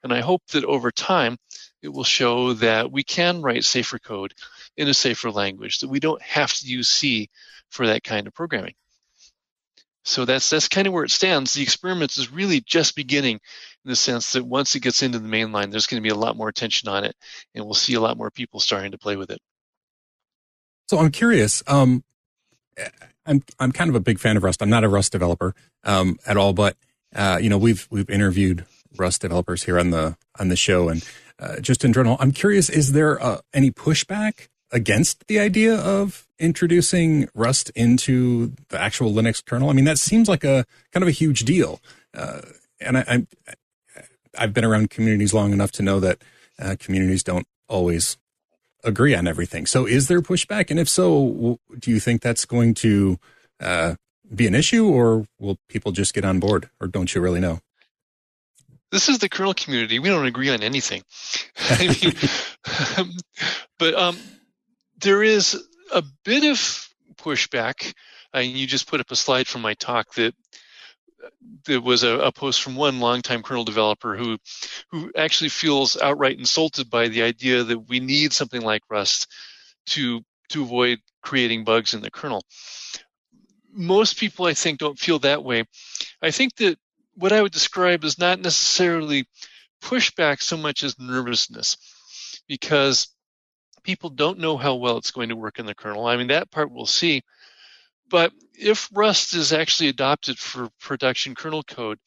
And 0.02 0.12
I 0.12 0.20
hope 0.20 0.42
that 0.48 0.64
over 0.64 0.90
time, 0.90 1.36
it 1.82 1.88
will 1.88 2.04
show 2.04 2.54
that 2.54 2.90
we 2.90 3.04
can 3.04 3.40
write 3.40 3.64
safer 3.64 3.98
code 4.00 4.34
in 4.76 4.88
a 4.88 4.94
safer 4.94 5.30
language, 5.30 5.78
that 5.78 5.88
we 5.88 6.00
don't 6.00 6.22
have 6.22 6.52
to 6.54 6.66
use 6.66 6.88
C 6.88 7.30
for 7.68 7.86
that 7.86 8.02
kind 8.02 8.26
of 8.26 8.34
programming. 8.34 8.74
So 10.08 10.24
that's 10.24 10.48
that's 10.48 10.68
kind 10.68 10.86
of 10.86 10.94
where 10.94 11.04
it 11.04 11.10
stands. 11.10 11.52
The 11.52 11.62
experiment 11.62 12.16
is 12.16 12.32
really 12.32 12.62
just 12.62 12.96
beginning 12.96 13.34
in 13.34 13.90
the 13.90 13.94
sense 13.94 14.32
that 14.32 14.44
once 14.44 14.74
it 14.74 14.80
gets 14.80 15.02
into 15.02 15.18
the 15.18 15.28
main 15.28 15.52
line, 15.52 15.68
there's 15.68 15.86
going 15.86 16.02
to 16.02 16.06
be 16.06 16.12
a 16.12 16.18
lot 16.18 16.34
more 16.34 16.48
attention 16.48 16.88
on 16.88 17.04
it, 17.04 17.14
and 17.54 17.64
we'll 17.64 17.74
see 17.74 17.92
a 17.92 18.00
lot 18.00 18.16
more 18.16 18.30
people 18.30 18.58
starting 18.58 18.92
to 18.92 18.98
play 18.98 19.16
with 19.16 19.30
it. 19.30 19.38
So 20.88 20.98
I'm 20.98 21.10
curious. 21.10 21.62
Um, 21.66 22.02
I'm 23.26 23.42
I'm 23.58 23.70
kind 23.70 23.90
of 23.90 23.96
a 23.96 24.00
big 24.00 24.18
fan 24.18 24.38
of 24.38 24.44
Rust. 24.44 24.62
I'm 24.62 24.70
not 24.70 24.82
a 24.82 24.88
Rust 24.88 25.12
developer 25.12 25.54
um, 25.84 26.16
at 26.26 26.38
all, 26.38 26.54
but 26.54 26.76
uh, 27.14 27.38
you 27.40 27.50
know 27.50 27.58
we've 27.58 27.86
we've 27.90 28.08
interviewed 28.08 28.64
Rust 28.96 29.20
developers 29.20 29.64
here 29.64 29.78
on 29.78 29.90
the 29.90 30.16
on 30.40 30.48
the 30.48 30.56
show, 30.56 30.88
and 30.88 31.06
uh, 31.38 31.60
just 31.60 31.84
in 31.84 31.92
general, 31.92 32.16
I'm 32.18 32.32
curious: 32.32 32.70
is 32.70 32.92
there 32.92 33.22
uh, 33.22 33.40
any 33.52 33.70
pushback 33.70 34.48
against 34.70 35.26
the 35.26 35.38
idea 35.38 35.76
of 35.76 36.26
introducing 36.38 37.28
Rust 37.34 37.70
into 37.74 38.52
the 38.68 38.80
actual 38.80 39.12
Linux 39.12 39.44
kernel? 39.44 39.70
I 39.70 39.72
mean, 39.72 39.84
that 39.84 39.98
seems 39.98 40.28
like 40.28 40.44
a 40.44 40.64
kind 40.92 41.02
of 41.02 41.08
a 41.08 41.12
huge 41.12 41.44
deal. 41.44 41.80
Uh, 42.14 42.40
and 42.80 42.98
I, 42.98 43.04
I, 43.08 43.26
I've 44.36 44.54
been 44.54 44.64
around 44.64 44.90
communities 44.90 45.34
long 45.34 45.52
enough 45.52 45.72
to 45.72 45.82
know 45.82 46.00
that 46.00 46.22
uh, 46.58 46.76
communities 46.78 47.22
don't 47.22 47.46
always 47.68 48.16
agree 48.84 49.14
on 49.14 49.26
everything. 49.26 49.66
So, 49.66 49.86
is 49.86 50.08
there 50.08 50.20
pushback? 50.20 50.70
And 50.70 50.78
if 50.78 50.88
so, 50.88 51.58
do 51.78 51.90
you 51.90 52.00
think 52.00 52.22
that's 52.22 52.44
going 52.44 52.74
to 52.74 53.18
uh, 53.60 53.94
be 54.34 54.46
an 54.46 54.54
issue, 54.54 54.86
or 54.86 55.26
will 55.38 55.58
people 55.68 55.92
just 55.92 56.14
get 56.14 56.24
on 56.24 56.40
board, 56.40 56.70
or 56.80 56.86
don't 56.86 57.14
you 57.14 57.20
really 57.20 57.40
know? 57.40 57.60
This 58.90 59.08
is 59.08 59.18
the 59.18 59.28
kernel 59.28 59.54
community. 59.54 59.98
We 59.98 60.08
don't 60.08 60.26
agree 60.26 60.48
on 60.48 60.62
anything. 60.62 61.02
I 61.70 61.96
mean, 62.02 63.12
but 63.78 63.94
um, 63.94 64.18
there 64.98 65.22
is 65.22 65.62
a 65.92 66.02
bit 66.24 66.44
of 66.44 66.88
pushback. 67.16 67.94
You 68.34 68.66
just 68.66 68.88
put 68.88 69.00
up 69.00 69.10
a 69.10 69.16
slide 69.16 69.46
from 69.46 69.62
my 69.62 69.74
talk 69.74 70.14
that 70.14 70.34
there 71.64 71.80
was 71.80 72.02
a, 72.02 72.18
a, 72.18 72.32
post 72.32 72.62
from 72.62 72.76
one 72.76 73.00
longtime 73.00 73.42
kernel 73.42 73.64
developer 73.64 74.16
who 74.16 74.38
who 74.90 75.10
actually 75.16 75.48
feels 75.48 76.00
outright 76.00 76.38
insulted 76.38 76.88
by 76.88 77.08
the 77.08 77.22
idea 77.22 77.64
that 77.64 77.88
we 77.88 78.00
need 78.00 78.32
something 78.32 78.62
like 78.62 78.82
Rust 78.88 79.26
to 79.86 80.22
to 80.50 80.62
avoid 80.62 80.98
creating 81.22 81.64
bugs 81.64 81.94
in 81.94 82.00
the 82.00 82.10
kernel. 82.10 82.42
Most 83.72 84.18
people, 84.18 84.46
I 84.46 84.54
think, 84.54 84.78
don't 84.78 84.98
feel 84.98 85.18
that 85.20 85.44
way. 85.44 85.64
I 86.22 86.30
think 86.30 86.54
that 86.56 86.78
what 87.14 87.32
I 87.32 87.42
would 87.42 87.52
describe 87.52 88.04
is 88.04 88.18
not 88.18 88.40
necessarily 88.40 89.26
pushback 89.82 90.40
so 90.40 90.56
much 90.56 90.82
as 90.82 90.98
nervousness, 90.98 91.76
because 92.48 93.08
people 93.88 94.10
don't 94.10 94.38
know 94.38 94.58
how 94.58 94.74
well 94.74 94.98
it's 94.98 95.12
going 95.12 95.30
to 95.30 95.34
work 95.36 95.58
in 95.58 95.64
the 95.64 95.74
kernel. 95.74 96.04
I 96.04 96.18
mean, 96.18 96.26
that 96.26 96.50
part 96.50 96.70
we'll 96.70 96.84
see. 96.84 97.22
But 98.10 98.32
if 98.52 98.90
Rust 98.92 99.32
is 99.32 99.50
actually 99.50 99.88
adopted 99.88 100.38
for 100.38 100.68
production 100.78 101.34
kernel 101.34 101.62
code, 101.62 101.98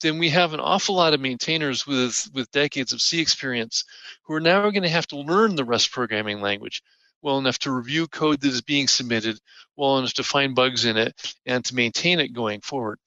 then 0.00 0.18
we 0.18 0.30
have 0.30 0.52
an 0.52 0.58
awful 0.58 0.96
lot 0.96 1.14
of 1.14 1.20
maintainers 1.20 1.86
with, 1.86 2.28
with 2.34 2.50
decades 2.50 2.92
of 2.92 3.00
C 3.00 3.20
experience 3.20 3.84
who 4.24 4.34
are 4.34 4.40
now 4.40 4.62
going 4.70 4.82
to 4.82 4.88
have 4.88 5.06
to 5.08 5.16
learn 5.16 5.54
the 5.54 5.64
Rust 5.64 5.92
programming 5.92 6.40
language 6.40 6.82
well 7.22 7.38
enough 7.38 7.60
to 7.60 7.70
review 7.70 8.08
code 8.08 8.40
that 8.40 8.48
is 8.48 8.60
being 8.60 8.88
submitted, 8.88 9.38
well 9.76 9.98
enough 9.98 10.14
to 10.14 10.24
find 10.24 10.56
bugs 10.56 10.86
in 10.86 10.96
it, 10.96 11.14
and 11.46 11.64
to 11.64 11.76
maintain 11.76 12.18
it 12.18 12.32
going 12.32 12.60
forward. 12.62 12.98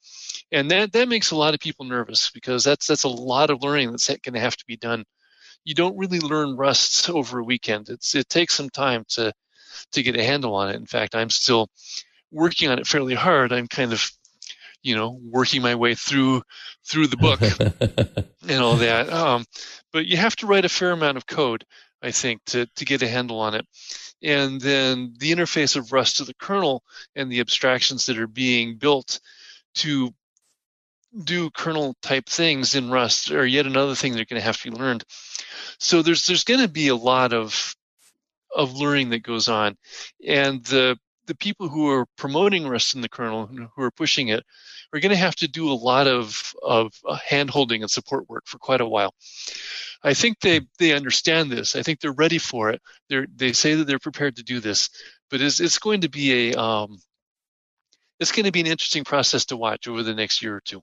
And 0.54 0.72
that, 0.72 0.94
that 0.94 1.10
makes 1.10 1.32
a 1.32 1.36
lot 1.36 1.54
of 1.54 1.60
people 1.60 1.84
nervous 1.84 2.32
because 2.32 2.64
that's 2.64 2.88
that's 2.88 3.04
a 3.04 3.10
lot 3.10 3.50
of 3.50 3.62
learning 3.62 3.92
that's 3.92 4.08
going 4.08 4.36
to 4.36 4.40
have 4.40 4.56
to 4.56 4.66
be 4.66 4.78
done 4.78 5.04
you 5.66 5.74
don't 5.74 5.98
really 5.98 6.20
learn 6.20 6.56
Rust 6.56 7.10
over 7.10 7.40
a 7.40 7.44
weekend. 7.44 7.90
It's 7.90 8.16
it 8.16 8.30
takes 8.30 8.54
some 8.54 8.70
time 8.70 9.04
to 9.10 9.34
to 9.92 10.04
get 10.04 10.16
a 10.16 10.24
handle 10.24 10.56
on 10.56 10.70
it. 10.70 10.76
In 10.76 10.86
fact, 10.86 11.16
I'm 11.16 11.30
still 11.30 11.70
working 12.32 12.70
on 12.70 12.80
it 12.80 12.88
fairly 12.88 13.16
hard. 13.16 13.52
I'm 13.52 13.68
kind 13.68 13.92
of 13.92 14.10
you 14.84 14.96
know 14.96 15.20
working 15.30 15.62
my 15.62 15.76
way 15.76 15.96
through 15.96 16.44
through 16.86 17.08
the 17.08 17.18
book 17.18 17.42
and 18.48 18.62
all 18.62 18.78
that. 18.78 19.12
Um, 19.12 19.46
but 19.92 20.06
you 20.06 20.16
have 20.18 20.36
to 20.38 20.48
write 20.48 20.66
a 20.66 20.70
fair 20.70 20.92
amount 20.92 21.18
of 21.18 21.26
code, 21.26 21.66
I 22.02 22.12
think, 22.12 22.42
to 22.48 22.68
to 22.78 22.86
get 22.86 23.02
a 23.02 23.08
handle 23.08 23.40
on 23.40 23.56
it. 23.56 23.66
And 24.24 24.62
then 24.62 25.14
the 25.20 25.32
interface 25.32 25.76
of 25.76 25.92
Rust 25.92 26.18
to 26.18 26.24
the 26.24 26.34
kernel 26.36 26.84
and 27.16 27.32
the 27.32 27.42
abstractions 27.42 28.06
that 28.06 28.18
are 28.18 28.28
being 28.28 28.78
built 28.78 29.20
to 29.76 30.14
do 31.24 31.50
kernel 31.50 31.96
type 32.02 32.28
things 32.28 32.76
in 32.76 32.90
Rust 32.90 33.32
are 33.32 33.46
yet 33.46 33.66
another 33.66 33.96
thing 33.96 34.14
they're 34.14 34.26
going 34.26 34.40
to 34.40 34.46
have 34.46 34.62
to 34.62 34.72
be 34.72 34.78
learned. 34.78 35.04
So 35.80 36.02
there's 36.02 36.26
there's 36.26 36.44
going 36.44 36.62
to 36.62 36.68
be 36.68 36.90
a 36.90 36.96
lot 36.96 37.34
of 37.34 37.76
of 38.54 38.74
learning 38.74 39.10
that 39.10 39.24
goes 39.24 39.50
on, 39.50 39.78
and 40.26 40.64
the 40.66 40.98
the 41.28 41.36
people 41.36 41.68
who 41.68 41.90
are 41.90 42.06
promoting 42.18 42.68
Rust 42.68 42.96
in 42.96 43.02
the 43.02 43.10
kernel, 43.10 43.48
who 43.48 43.82
are 43.82 43.92
pushing 43.92 44.28
it, 44.30 44.44
are 44.94 45.00
going 45.00 45.12
to 45.12 45.16
have 45.16 45.36
to 45.38 45.48
do 45.48 45.72
a 45.72 45.74
lot 45.74 46.08
of 46.08 46.54
of 46.64 46.94
uh, 47.08 47.16
hand 47.16 47.50
holding 47.50 47.82
and 47.82 47.92
support 47.92 48.30
work 48.30 48.44
for 48.46 48.58
quite 48.58 48.82
a 48.82 48.88
while. 48.88 49.14
I 50.04 50.14
think 50.14 50.40
they 50.40 50.62
they 50.80 50.94
understand 50.94 51.52
this. 51.52 51.76
I 51.76 51.82
think 51.82 52.00
they're 52.00 52.12
ready 52.12 52.38
for 52.38 52.70
it. 52.70 52.82
They 53.10 53.26
they 53.36 53.54
say 53.54 53.76
that 53.76 53.86
they're 53.88 54.00
prepared 54.00 54.38
to 54.38 54.44
do 54.44 54.60
this, 54.60 54.90
but 55.30 55.42
it's 55.42 55.60
it's 55.60 55.80
going 55.80 56.02
to 56.02 56.10
be 56.10 56.52
a 56.52 56.62
um, 56.62 56.98
it's 58.20 58.32
going 58.32 58.46
to 58.46 58.52
be 58.52 58.62
an 58.62 58.68
interesting 58.68 59.04
process 59.04 59.46
to 59.46 59.58
watch 59.58 59.88
over 59.88 60.04
the 60.04 60.14
next 60.14 60.42
year 60.42 60.56
or 60.56 60.62
two. 60.62 60.82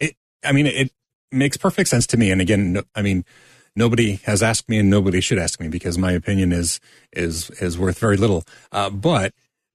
It, 0.00 0.16
I 0.44 0.52
mean, 0.52 0.66
it 0.66 0.92
makes 1.32 1.56
perfect 1.56 1.88
sense 1.88 2.06
to 2.08 2.16
me. 2.16 2.30
And 2.30 2.40
again, 2.40 2.74
no, 2.74 2.82
I 2.94 3.02
mean, 3.02 3.24
nobody 3.76 4.16
has 4.24 4.42
asked 4.42 4.68
me 4.68 4.78
and 4.78 4.90
nobody 4.90 5.20
should 5.20 5.38
ask 5.38 5.60
me 5.60 5.68
because 5.68 5.98
my 5.98 6.12
opinion 6.12 6.52
is, 6.52 6.80
is, 7.12 7.50
is 7.60 7.78
worth 7.78 7.98
very 7.98 8.16
little. 8.16 8.44
Uh, 8.72 8.90
but 8.90 9.32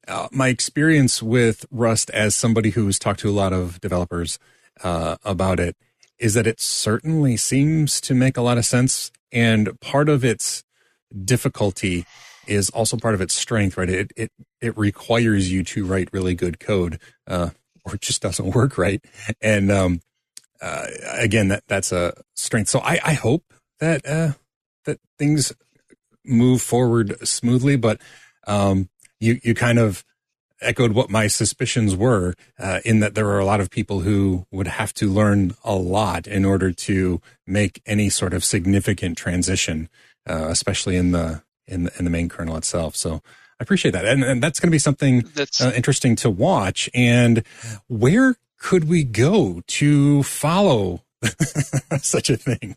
uh, 0.08 0.28
my 0.32 0.48
experience 0.48 1.22
with 1.22 1.66
Rust 1.72 2.10
as 2.12 2.36
somebody 2.36 2.72
who's 2.72 2.98
talked 2.98 3.20
to 3.22 3.30
a 3.30 3.32
lot 3.32 3.54
of 3.54 3.80
developers 3.82 4.40
uh, 4.84 5.18
about 5.24 5.60
it 5.60 5.76
is 6.18 6.34
that 6.34 6.48
it 6.48 6.60
certainly 6.60 7.38
seems 7.38 8.02
to 8.02 8.14
make 8.14 8.38
a 8.38 8.42
lot 8.42 8.58
of 8.58 8.66
sense. 8.66 9.12
And 9.32 9.80
part 9.80 10.10
of 10.10 10.26
its 10.26 10.64
difficulty 11.24 12.06
is 12.48 12.70
also 12.72 12.98
part 12.98 13.14
of 13.14 13.22
its 13.22 13.36
strength, 13.36 13.78
right? 13.78 13.90
It, 13.90 14.12
it, 14.16 14.32
it 14.60 14.78
requires 14.78 15.52
you 15.52 15.64
to 15.66 15.86
write 15.86 16.10
really 16.12 16.34
good 16.34 16.60
code, 16.60 17.00
uh, 17.28 17.52
or 17.86 17.96
it 17.96 18.02
just 18.02 18.22
doesn't 18.22 18.52
work 18.56 18.78
right. 18.78 19.04
And, 19.42 19.72
um, 19.72 20.02
uh, 20.62 20.88
again, 21.14 21.48
that 21.50 21.64
that's 21.68 21.92
a 21.92 22.14
strength. 22.36 22.70
So 22.70 22.80
I, 22.80 23.00
I 23.04 23.14
hope 23.14 23.44
that 23.80 24.06
uh, 24.06 24.34
that 24.86 25.00
things 25.18 25.54
move 26.26 26.62
forward 26.62 27.16
smoothly. 27.28 27.76
But 27.76 28.02
um, 28.48 28.90
you 29.20 29.40
you 29.44 29.54
kind 29.54 29.80
of 29.80 30.04
echoed 30.62 30.92
what 30.92 31.10
my 31.10 31.28
suspicions 31.28 31.96
were 31.96 32.34
uh, 32.58 32.80
in 32.84 33.00
that 33.00 33.16
there 33.16 33.28
are 33.30 33.40
a 33.40 33.46
lot 33.46 33.62
of 33.62 33.70
people 33.70 34.02
who 34.02 34.46
would 34.52 34.68
have 34.68 34.94
to 34.94 35.10
learn 35.10 35.56
a 35.64 35.76
lot 35.76 36.28
in 36.28 36.44
order 36.44 36.72
to 36.72 37.22
make 37.48 37.82
any 37.86 38.10
sort 38.10 38.34
of 38.34 38.44
significant 38.44 39.18
transition, 39.18 39.90
uh, 40.28 40.48
especially 40.50 40.96
in 40.96 41.12
the 41.12 41.42
in 41.68 41.84
the, 41.84 41.98
in 41.98 42.04
the 42.04 42.12
main 42.12 42.28
kernel 42.30 42.58
itself. 42.58 42.96
So 42.96 43.22
I 43.60 43.64
appreciate 43.64 43.92
that, 43.92 44.06
and, 44.06 44.24
and 44.24 44.44
that's 44.44 44.60
going 44.60 44.70
to 44.70 44.76
be 44.76 44.80
something 44.80 45.22
that's 45.36 45.62
uh, 45.62 45.72
interesting 45.76 46.16
to 46.18 46.30
watch. 46.30 46.90
And 46.94 47.44
where 47.88 48.36
could 48.60 48.88
we 48.88 49.04
go 49.04 49.62
to 49.68 50.24
follow 50.24 51.04
such 52.02 52.30
a 52.30 52.38
thing? 52.38 52.76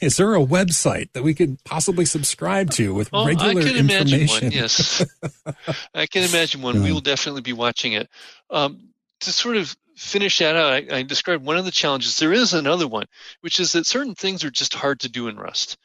Is 0.00 0.16
there 0.16 0.34
a 0.34 0.38
website 0.38 1.12
that 1.12 1.24
we 1.24 1.34
could 1.34 1.62
possibly 1.64 2.04
subscribe 2.04 2.70
to 2.72 2.94
with 2.94 3.10
well, 3.10 3.26
regular 3.26 3.60
I 3.60 3.64
can 3.64 3.76
information? 3.76 4.20
Imagine 4.20 4.44
one, 4.46 4.52
yes, 4.52 5.04
I 5.94 6.06
can 6.06 6.22
imagine 6.22 6.62
one. 6.62 6.82
We 6.82 6.92
will 6.92 7.00
definitely 7.00 7.42
be 7.42 7.52
watching 7.52 7.92
it. 7.94 8.08
Um, 8.50 8.90
to 9.20 9.32
sort 9.32 9.56
of 9.56 9.76
finish 9.96 10.38
that 10.38 10.56
out, 10.56 10.72
I, 10.72 10.98
I, 10.98 11.02
described 11.02 11.44
one 11.44 11.56
of 11.56 11.64
the 11.64 11.70
challenges. 11.70 12.18
There 12.18 12.32
is 12.32 12.52
another 12.52 12.86
one, 12.86 13.06
which 13.40 13.58
is 13.58 13.72
that 13.72 13.86
certain 13.86 14.14
things 14.14 14.44
are 14.44 14.50
just 14.50 14.74
hard 14.74 15.00
to 15.00 15.08
do 15.08 15.28
in 15.28 15.36
Rust. 15.36 15.76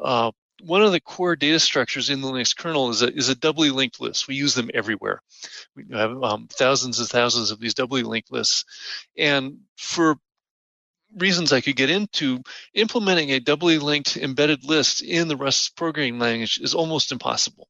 Uh, 0.00 0.32
one 0.62 0.82
of 0.82 0.92
the 0.92 1.00
core 1.00 1.36
data 1.36 1.58
structures 1.58 2.10
in 2.10 2.20
the 2.20 2.28
Linux 2.28 2.56
kernel 2.56 2.90
is 2.90 3.02
a, 3.02 3.12
is 3.12 3.28
a 3.28 3.34
doubly 3.34 3.70
linked 3.70 4.00
list. 4.00 4.28
We 4.28 4.34
use 4.34 4.54
them 4.54 4.70
everywhere. 4.72 5.20
We 5.74 5.84
have 5.92 6.22
um, 6.22 6.48
thousands 6.50 6.98
and 7.00 7.08
thousands 7.08 7.50
of 7.50 7.60
these 7.60 7.74
doubly 7.74 8.02
linked 8.02 8.30
lists. 8.30 8.64
And 9.16 9.58
for 9.76 10.16
reasons 11.16 11.52
I 11.52 11.60
could 11.60 11.76
get 11.76 11.90
into, 11.90 12.42
implementing 12.72 13.30
a 13.30 13.40
doubly 13.40 13.78
linked 13.78 14.16
embedded 14.16 14.64
list 14.64 15.02
in 15.02 15.28
the 15.28 15.36
Rust 15.36 15.76
programming 15.76 16.18
language 16.18 16.58
is 16.62 16.74
almost 16.74 17.12
impossible. 17.12 17.68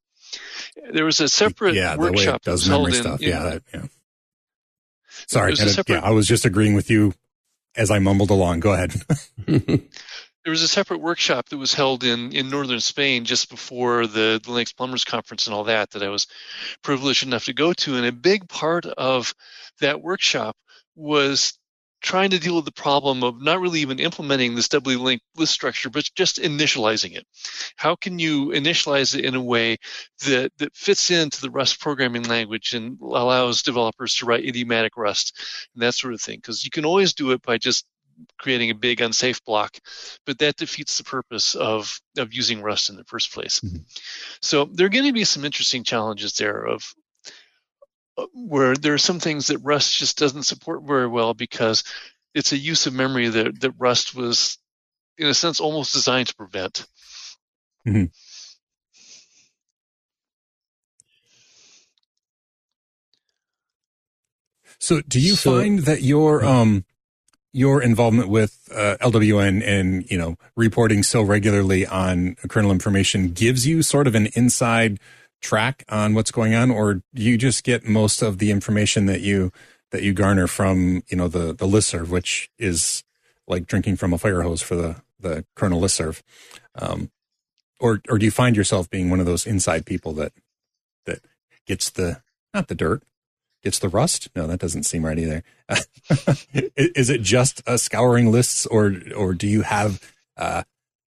There 0.93 1.05
was 1.05 1.21
a 1.21 1.29
separate 1.29 1.75
yeah, 1.75 1.97
workshop 1.97 2.43
that 2.43 2.51
does 2.51 2.69
memory 2.69 2.93
stuff. 2.93 3.21
In, 3.21 3.29
yeah, 3.29 3.43
that, 3.45 3.63
yeah. 3.73 3.87
Sorry, 5.29 5.57
separate, 5.57 5.89
yeah, 5.89 6.01
I 6.01 6.11
was 6.11 6.27
just 6.27 6.45
agreeing 6.45 6.75
with 6.75 6.91
you 6.91 7.15
as 7.77 7.91
I 7.91 7.99
mumbled 7.99 8.31
along. 8.31 8.61
Go 8.61 8.73
ahead. 8.73 8.95
there 10.45 10.51
was 10.51 10.63
a 10.63 10.69
separate 10.69 11.01
workshop 11.01 11.49
that 11.49 11.57
was 11.57 11.73
held 11.73 12.05
in, 12.05 12.33
in 12.33 12.51
northern 12.51 12.81
Spain 12.81 13.25
just 13.25 13.49
before 13.49 14.07
the, 14.07 14.41
the 14.45 14.51
Linux 14.51 14.77
Plumbers 14.77 15.05
Conference 15.05 15.47
and 15.47 15.55
all 15.55 15.65
that 15.65 15.91
that 15.93 16.03
I 16.03 16.11
was 16.11 16.27
privileged 16.83 17.23
enough 17.25 17.47
to 17.47 17.55
go 17.55 17.73
to. 17.73 17.97
And 17.97 18.05
a 18.05 18.13
big 18.13 18.49
part 18.49 18.85
of 18.85 19.35
that 19.81 20.03
workshop 20.03 20.57
was 20.95 21.59
trying 22.03 22.29
to 22.29 22.39
deal 22.39 22.57
with 22.57 22.67
the 22.67 22.73
problem 22.73 23.25
of 23.25 23.41
not 23.41 23.59
really 23.59 23.81
even 23.81 23.99
implementing 23.99 24.55
this 24.55 24.69
doubly 24.69 24.97
linked 24.97 25.25
list 25.37 25.55
structure, 25.55 25.89
but 25.89 26.05
just 26.15 26.37
initializing 26.37 27.17
it. 27.17 27.27
How 27.77 27.97
can 27.97 28.19
you 28.19 28.49
initialize 28.49 29.19
it 29.19 29.25
in 29.25 29.35
a 29.35 29.43
way 29.43 29.79
that, 30.27 30.53
that 30.59 30.77
fits 30.77 31.11
into 31.11 31.41
the 31.41 31.51
Rust 31.51 31.81
programming 31.81 32.25
language 32.25 32.75
and 32.75 32.99
allows 33.01 33.63
developers 33.63 34.17
to 34.17 34.27
write 34.27 34.45
idiomatic 34.45 34.99
Rust 34.99 35.41
and 35.73 35.83
that 35.83 35.95
sort 35.95 36.13
of 36.13 36.21
thing? 36.21 36.37
Because 36.37 36.63
you 36.63 36.71
can 36.71 36.85
always 36.85 37.15
do 37.15 37.31
it 37.31 37.41
by 37.41 37.57
just 37.57 37.87
creating 38.39 38.71
a 38.71 38.75
big 38.75 39.01
unsafe 39.01 39.45
block, 39.45 39.79
but 40.27 40.39
that 40.39 40.57
defeats 40.57 40.99
the 40.99 41.05
purpose 41.05 41.55
of, 41.55 42.01
of 42.19 42.35
using 42.35 42.63
Rust 42.63 42.91
in 42.91 42.97
the 42.97 43.05
first 43.05 43.33
place. 43.33 43.61
Mm-hmm. 43.61 43.79
So 44.41 44.65
there 44.67 44.87
are 44.87 44.91
going 44.91 45.07
to 45.07 45.13
be 45.13 45.25
some 45.25 45.45
interesting 45.45 45.85
challenges 45.85 46.35
there 46.35 46.65
of 46.65 46.85
uh, 48.17 48.27
where 48.33 48.77
there 48.77 48.95
are 48.95 48.99
some 48.99 49.21
things 49.21 49.49
that 49.49 49.59
Rust 49.59 49.97
just 49.97 50.19
doesn't 50.19 50.45
support 50.45 50.83
very 50.85 51.09
well 51.09 51.35
because 51.35 51.85
it's 52.35 52.53
a 52.53 52.59
use 52.59 52.87
of 52.87 52.95
memory 52.95 53.29
that, 53.29 53.61
that 53.61 53.73
Rust 53.79 54.15
was, 54.15 54.59
in 55.19 55.27
a 55.27 55.35
sense, 55.35 55.61
almost 55.61 55.93
designed 55.93 56.29
to 56.29 56.35
prevent. 56.37 56.87
Mm-hmm. 57.87 58.05
So, 64.79 65.01
do 65.01 65.19
you 65.19 65.35
so, 65.35 65.59
find 65.59 65.79
that 65.81 66.03
your 66.03 66.45
um, 66.45 66.85
your 67.55 67.81
involvement 67.81 68.29
with 68.29 68.69
uh, 68.75 68.97
LWN 69.01 69.63
and 69.65 70.11
you 70.11 70.19
know 70.19 70.37
reporting 70.57 71.03
so 71.03 71.23
regularly 71.23 71.87
on 71.87 72.35
kernel 72.49 72.73
information 72.73 73.31
gives 73.31 73.67
you 73.67 73.81
sort 73.81 74.07
of 74.09 74.15
an 74.15 74.27
inside 74.35 74.99
track 75.41 75.85
on 75.89 76.15
what's 76.15 76.33
going 76.33 76.55
on, 76.55 76.71
or 76.71 76.95
do 76.95 77.23
you 77.23 77.39
just 77.39 77.63
get 77.63 77.87
most 77.87 78.23
of 78.23 78.39
the 78.39 78.51
information 78.51 79.07
that 79.07 79.21
you 79.21 79.53
that 79.93 80.03
you 80.03 80.13
garner 80.13 80.49
from 80.49 81.05
you 81.09 81.17
know 81.17 81.29
the 81.29 81.53
the 81.53 81.67
listserv, 81.67 82.09
which 82.09 82.51
is 82.59 83.05
like 83.47 83.67
drinking 83.67 83.97
from 83.97 84.13
a 84.13 84.19
fire 84.19 84.43
hose 84.43 84.61
for 84.61 84.75
the 84.75 84.97
the 85.21 85.45
kernel 85.55 85.81
listserv, 85.81 86.23
um, 86.75 87.11
or 87.79 88.01
or 88.09 88.19
do 88.19 88.25
you 88.25 88.33
find 88.33 88.57
yourself 88.57 88.91
being 88.91 89.11
one 89.11 89.21
of 89.21 89.27
those 89.27 89.47
inside 89.47 89.87
people 89.87 90.13
that 90.15 90.33
that 91.07 91.21
gets 91.67 91.89
the 91.91 92.21
not 92.53 92.67
the 92.67 92.75
dirt 92.75 93.05
it's 93.65 93.79
the 93.79 93.89
rust? 93.89 94.29
No, 94.37 94.47
that 94.47 94.61
doesn't 94.61 94.85
seem 94.85 95.05
right 95.05 95.19
either. 95.19 95.43
Is 96.77 97.11
it 97.11 97.23
just 97.23 97.67
uh, 97.69 97.77
scouring 97.77 98.31
lists, 98.31 98.67
or 98.67 98.95
or 99.17 99.35
do 99.35 99.47
you 99.47 99.63
have 99.63 100.01
uh, 100.37 100.63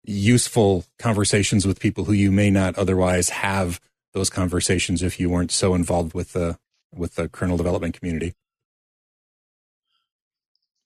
useful 0.04 0.84
conversations 0.98 1.66
with 1.66 1.80
people 1.80 2.04
who 2.04 2.12
you 2.12 2.30
may 2.30 2.50
not 2.50 2.76
otherwise 2.76 3.30
have 3.30 3.80
those 4.12 4.30
conversations 4.30 5.02
if 5.02 5.18
you 5.18 5.28
weren't 5.28 5.50
so 5.50 5.74
involved 5.74 6.14
with 6.14 6.32
the 6.32 6.58
with 6.94 7.16
the 7.16 7.28
kernel 7.28 7.56
development 7.56 7.98
community? 7.98 8.34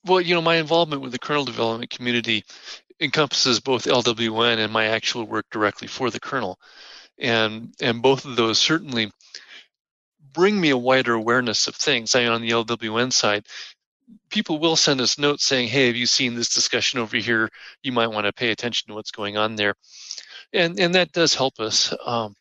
Well, 0.04 0.20
you 0.20 0.34
know, 0.34 0.40
my 0.40 0.56
involvement 0.56 1.02
with 1.02 1.12
the 1.12 1.18
kernel 1.18 1.44
development 1.44 1.90
community 1.90 2.44
encompasses 3.00 3.60
both 3.60 3.84
LWN 3.84 4.58
and 4.58 4.72
my 4.72 4.86
actual 4.86 5.24
work 5.24 5.46
directly 5.50 5.88
for 5.88 6.10
the 6.10 6.20
kernel, 6.20 6.58
and 7.18 7.74
and 7.80 8.00
both 8.00 8.24
of 8.24 8.36
those 8.36 8.58
certainly 8.58 9.10
bring 10.38 10.60
me 10.60 10.70
a 10.70 10.76
wider 10.76 11.14
awareness 11.14 11.66
of 11.66 11.74
things. 11.74 12.14
I 12.14 12.26
on 12.26 12.42
the 12.42 12.50
LWN 12.50 13.12
side, 13.12 13.44
people 14.30 14.60
will 14.60 14.76
send 14.76 15.00
us 15.00 15.18
notes 15.18 15.44
saying, 15.44 15.66
"Hey, 15.66 15.88
have 15.88 15.96
you 15.96 16.06
seen 16.06 16.36
this 16.36 16.54
discussion 16.54 17.00
over 17.00 17.16
here? 17.16 17.50
You 17.82 17.90
might 17.90 18.12
want 18.12 18.26
to 18.26 18.32
pay 18.32 18.52
attention 18.52 18.86
to 18.86 18.94
what's 18.94 19.10
going 19.10 19.36
on 19.36 19.56
there," 19.56 19.74
and 20.52 20.78
and 20.78 20.94
that 20.94 21.10
does 21.10 21.34
help 21.34 21.58
us. 21.58 21.92
Um, 22.06 22.36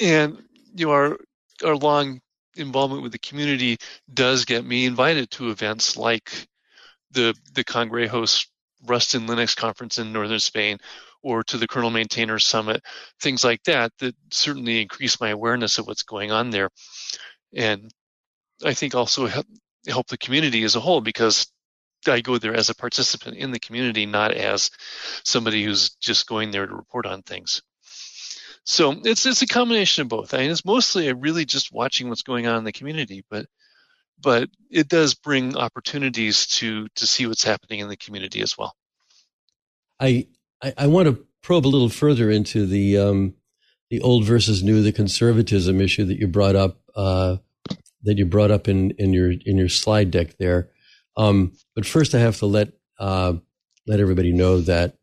and 0.00 0.42
you 0.74 0.86
know, 0.86 0.92
our 0.92 1.16
our 1.64 1.76
long 1.76 2.20
involvement 2.56 3.04
with 3.04 3.12
the 3.12 3.18
community 3.20 3.78
does 4.12 4.44
get 4.44 4.64
me 4.64 4.84
invited 4.84 5.30
to 5.30 5.50
events 5.50 5.96
like 5.96 6.48
the 7.12 7.36
the 7.52 7.62
Kangrejos 7.62 8.48
Rust 8.84 9.14
and 9.14 9.28
Linux 9.28 9.54
conference 9.54 9.98
in 9.98 10.12
northern 10.12 10.40
Spain, 10.40 10.78
or 11.24 11.42
to 11.42 11.56
the 11.56 11.66
kernel 11.66 11.90
maintainer 11.90 12.38
summit, 12.38 12.82
things 13.20 13.42
like 13.42 13.62
that, 13.64 13.90
that 13.98 14.14
certainly 14.30 14.82
increase 14.82 15.20
my 15.20 15.30
awareness 15.30 15.78
of 15.78 15.86
what's 15.86 16.02
going 16.02 16.30
on 16.30 16.50
there. 16.50 16.68
And 17.56 17.90
I 18.62 18.74
think 18.74 18.94
also 18.94 19.26
help, 19.26 19.46
help 19.88 20.06
the 20.06 20.18
community 20.18 20.62
as 20.64 20.76
a 20.76 20.80
whole 20.80 21.00
because 21.00 21.46
I 22.06 22.20
go 22.20 22.36
there 22.36 22.54
as 22.54 22.68
a 22.68 22.74
participant 22.74 23.38
in 23.38 23.50
the 23.50 23.58
community, 23.58 24.04
not 24.04 24.32
as 24.32 24.70
somebody 25.24 25.64
who's 25.64 25.90
just 25.96 26.26
going 26.26 26.50
there 26.50 26.66
to 26.66 26.74
report 26.74 27.06
on 27.06 27.22
things. 27.22 27.62
So 28.64 28.94
it's 29.04 29.26
it's 29.26 29.42
a 29.42 29.46
combination 29.46 30.02
of 30.02 30.08
both. 30.08 30.34
I 30.34 30.38
mean, 30.38 30.50
it's 30.50 30.64
mostly 30.64 31.12
really 31.12 31.44
just 31.44 31.72
watching 31.72 32.08
what's 32.08 32.22
going 32.22 32.46
on 32.46 32.58
in 32.58 32.64
the 32.64 32.72
community, 32.72 33.24
but 33.30 33.46
but 34.20 34.48
it 34.70 34.88
does 34.88 35.14
bring 35.14 35.56
opportunities 35.56 36.46
to 36.46 36.88
to 36.96 37.06
see 37.06 37.26
what's 37.26 37.44
happening 37.44 37.80
in 37.80 37.88
the 37.88 37.96
community 37.96 38.40
as 38.42 38.56
well. 38.56 38.74
I 40.00 40.28
I, 40.62 40.74
I 40.78 40.86
want 40.86 41.08
to 41.08 41.24
probe 41.42 41.66
a 41.66 41.68
little 41.68 41.88
further 41.88 42.30
into 42.30 42.66
the 42.66 42.98
um, 42.98 43.34
the 43.90 44.00
old 44.00 44.24
versus 44.24 44.62
new, 44.62 44.82
the 44.82 44.92
conservatism 44.92 45.80
issue 45.80 46.04
that 46.06 46.18
you 46.18 46.26
brought 46.26 46.56
up 46.56 46.78
uh, 46.96 47.36
that 48.02 48.18
you 48.18 48.26
brought 48.26 48.50
up 48.50 48.68
in, 48.68 48.90
in 48.92 49.12
your 49.12 49.30
in 49.30 49.56
your 49.56 49.68
slide 49.68 50.10
deck 50.10 50.36
there. 50.38 50.70
Um, 51.16 51.52
but 51.74 51.86
first, 51.86 52.14
I 52.14 52.18
have 52.20 52.38
to 52.38 52.46
let 52.46 52.72
uh, 52.98 53.34
let 53.86 54.00
everybody 54.00 54.32
know 54.32 54.60
that 54.60 54.96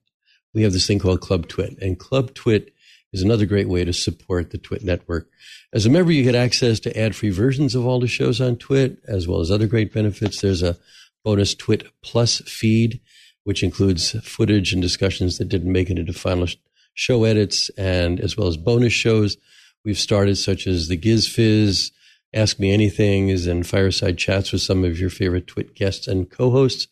we 0.54 0.64
have 0.64 0.74
this 0.74 0.88
thing 0.88 1.00
called 1.00 1.22
Club 1.22 1.48
Twit, 1.48 1.78
and 1.82 1.98
Club 1.98 2.34
Twit 2.34 2.74
is 3.14 3.22
another 3.22 3.46
great 3.46 3.68
way 3.68 3.84
to 3.84 3.94
support 3.94 4.52
the 4.52 4.58
Twit 4.58 4.84
network. 4.84 5.30
As 5.74 5.86
a 5.86 5.90
member, 5.90 6.12
you 6.12 6.24
get 6.24 6.36
access 6.36 6.80
to 6.82 6.98
ad-free 6.98 7.30
versions 7.30 7.76
of 7.76 7.86
all 7.86 8.00
the 8.00 8.08
shows 8.08 8.40
on 8.40 8.56
Twit, 8.58 9.00
as 9.08 9.28
well 9.28 9.42
as 9.42 9.52
other 9.52 9.68
great 9.68 9.94
benefits. 9.94 10.42
There's 10.42 10.64
a 10.64 10.78
bonus 11.24 11.54
Twit 11.54 11.88
Plus 12.02 12.40
feed 12.46 13.02
which 13.44 13.64
includes 13.64 14.12
footage 14.24 14.74
and 14.74 14.82
discussions 14.82 15.38
that 15.38 15.50
didn't 15.50 15.72
make 15.72 15.90
it 15.90 15.98
into 16.00 16.14
final 16.14 16.48
show 16.94 17.24
edits, 17.24 17.70
and 17.78 18.20
as 18.20 18.38
well 18.38 18.48
as 18.48 18.58
bonus 18.58 18.94
shows 18.94 19.38
we've 19.84 19.98
started, 19.98 20.38
such 20.38 20.68
as 20.68 20.88
the 20.88 20.98
Giz 20.98 21.28
Fiz, 21.28 21.92
Ask 22.34 22.60
Me 22.60 22.76
Anythings, 22.76 23.48
and 23.48 23.66
fireside 23.66 24.18
chats 24.18 24.52
with 24.52 24.62
some 24.62 24.84
of 24.84 25.00
your 25.00 25.10
favorite 25.10 25.48
Twit 25.48 25.76
guests 25.76 26.08
and 26.08 26.30
co-hosts. 26.30 26.88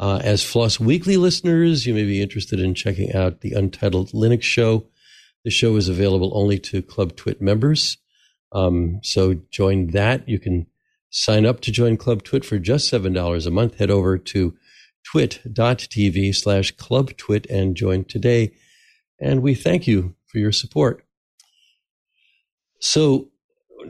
Uh, 0.00 0.20
as 0.24 0.42
Floss 0.42 0.80
Weekly 0.80 1.16
listeners, 1.16 1.86
you 1.86 1.94
may 1.94 2.04
be 2.04 2.20
interested 2.20 2.58
in 2.58 2.74
checking 2.74 3.14
out 3.14 3.40
the 3.40 3.52
Untitled 3.52 4.10
Linux 4.10 4.42
Show. 4.42 4.86
The 5.44 5.50
show 5.50 5.76
is 5.76 5.88
available 5.88 6.32
only 6.34 6.58
to 6.60 6.82
Club 6.82 7.14
Twit 7.14 7.40
members. 7.40 7.98
Um, 8.50 9.00
so 9.02 9.34
join 9.50 9.88
that. 9.88 10.28
You 10.28 10.40
can 10.40 10.66
sign 11.10 11.46
up 11.46 11.60
to 11.60 11.70
join 11.70 11.96
Club 11.96 12.24
Twit 12.24 12.44
for 12.44 12.58
just 12.58 12.92
$7 12.92 13.46
a 13.46 13.50
month. 13.50 13.78
Head 13.78 13.90
over 13.90 14.18
to 14.18 14.56
twit.tv 15.04 16.34
slash 16.34 16.74
clubtwit 16.76 17.46
and 17.50 17.76
join 17.76 18.04
today. 18.04 18.52
And 19.20 19.42
we 19.42 19.54
thank 19.54 19.86
you 19.86 20.14
for 20.26 20.38
your 20.38 20.52
support. 20.52 21.04
So, 22.80 23.28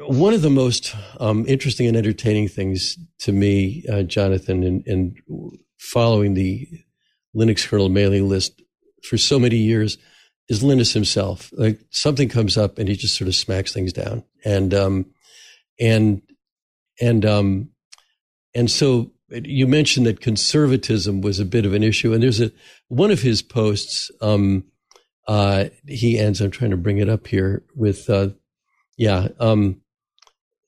one 0.06 0.34
of 0.34 0.42
the 0.42 0.50
most 0.50 0.94
um, 1.20 1.44
interesting 1.46 1.86
and 1.86 1.96
entertaining 1.96 2.48
things 2.48 2.98
to 3.20 3.32
me, 3.32 3.84
uh, 3.90 4.02
Jonathan, 4.02 4.62
in, 4.64 4.82
in, 4.86 5.14
following 5.78 6.34
the 6.34 6.66
Linux 7.34 7.68
kernel 7.68 7.88
mailing 7.88 8.28
list 8.28 8.60
for 9.02 9.16
so 9.16 9.38
many 9.38 9.56
years 9.56 9.98
is 10.48 10.62
Linus 10.62 10.92
himself. 10.92 11.50
Like 11.52 11.80
something 11.90 12.28
comes 12.28 12.56
up 12.56 12.78
and 12.78 12.88
he 12.88 12.96
just 12.96 13.16
sort 13.16 13.28
of 13.28 13.34
smacks 13.34 13.72
things 13.72 13.92
down. 13.92 14.24
And, 14.44 14.74
um, 14.74 15.06
and, 15.80 16.22
and, 17.00 17.24
um, 17.24 17.70
and 18.54 18.70
so 18.70 19.10
you 19.42 19.66
mentioned 19.66 20.06
that 20.06 20.20
conservatism 20.20 21.20
was 21.20 21.40
a 21.40 21.44
bit 21.44 21.66
of 21.66 21.74
an 21.74 21.82
issue, 21.82 22.12
and 22.12 22.22
there's 22.22 22.40
a 22.40 22.50
one 22.88 23.10
of 23.10 23.22
his 23.22 23.42
posts. 23.42 24.10
Um, 24.20 24.64
uh, 25.26 25.66
he 25.86 26.18
ends. 26.18 26.40
I'm 26.40 26.50
trying 26.50 26.70
to 26.70 26.76
bring 26.76 26.98
it 26.98 27.08
up 27.08 27.26
here 27.26 27.64
with, 27.74 28.10
uh, 28.10 28.28
yeah. 28.98 29.28
Um, 29.40 29.80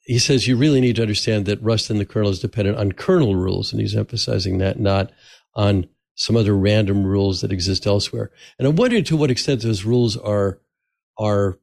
he 0.01 0.19
says 0.19 0.47
you 0.47 0.57
really 0.57 0.81
need 0.81 0.97
to 0.97 1.03
understand 1.03 1.47
that 1.47 1.63
Rust 1.63 1.91
in 1.91 1.99
the 1.99 2.07
kernel 2.07 2.31
is 2.31 2.41
dependent 2.41 2.79
on 2.79 2.93
kernel 2.93 3.37
rules, 3.37 3.73
and 3.73 3.81
he's 3.81 3.97
emphasizing 3.97 4.59
that, 4.59 4.79
not 4.79 5.13
on 5.55 5.89
some 6.15 6.37
other 6.37 6.57
random 6.57 7.05
rules 7.05 7.41
that 7.43 7.53
exist 7.53 7.87
elsewhere. 7.87 8.31
And 8.59 8.67
I'm 8.67 8.77
wondering 8.77 9.05
to 9.05 9.17
what 9.17 9.31
extent 9.31 9.63
those 9.63 9.85
rules 9.85 10.17
are 10.17 10.61
are 11.19 11.59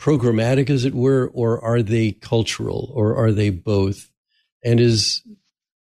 programmatic, 0.00 0.70
as 0.70 0.84
it 0.84 0.94
were, 0.94 1.30
or 1.34 1.62
are 1.62 1.82
they 1.82 2.12
cultural, 2.12 2.90
or 2.94 3.14
are 3.16 3.32
they 3.32 3.50
both? 3.50 4.10
And 4.64 4.80
is 4.80 5.22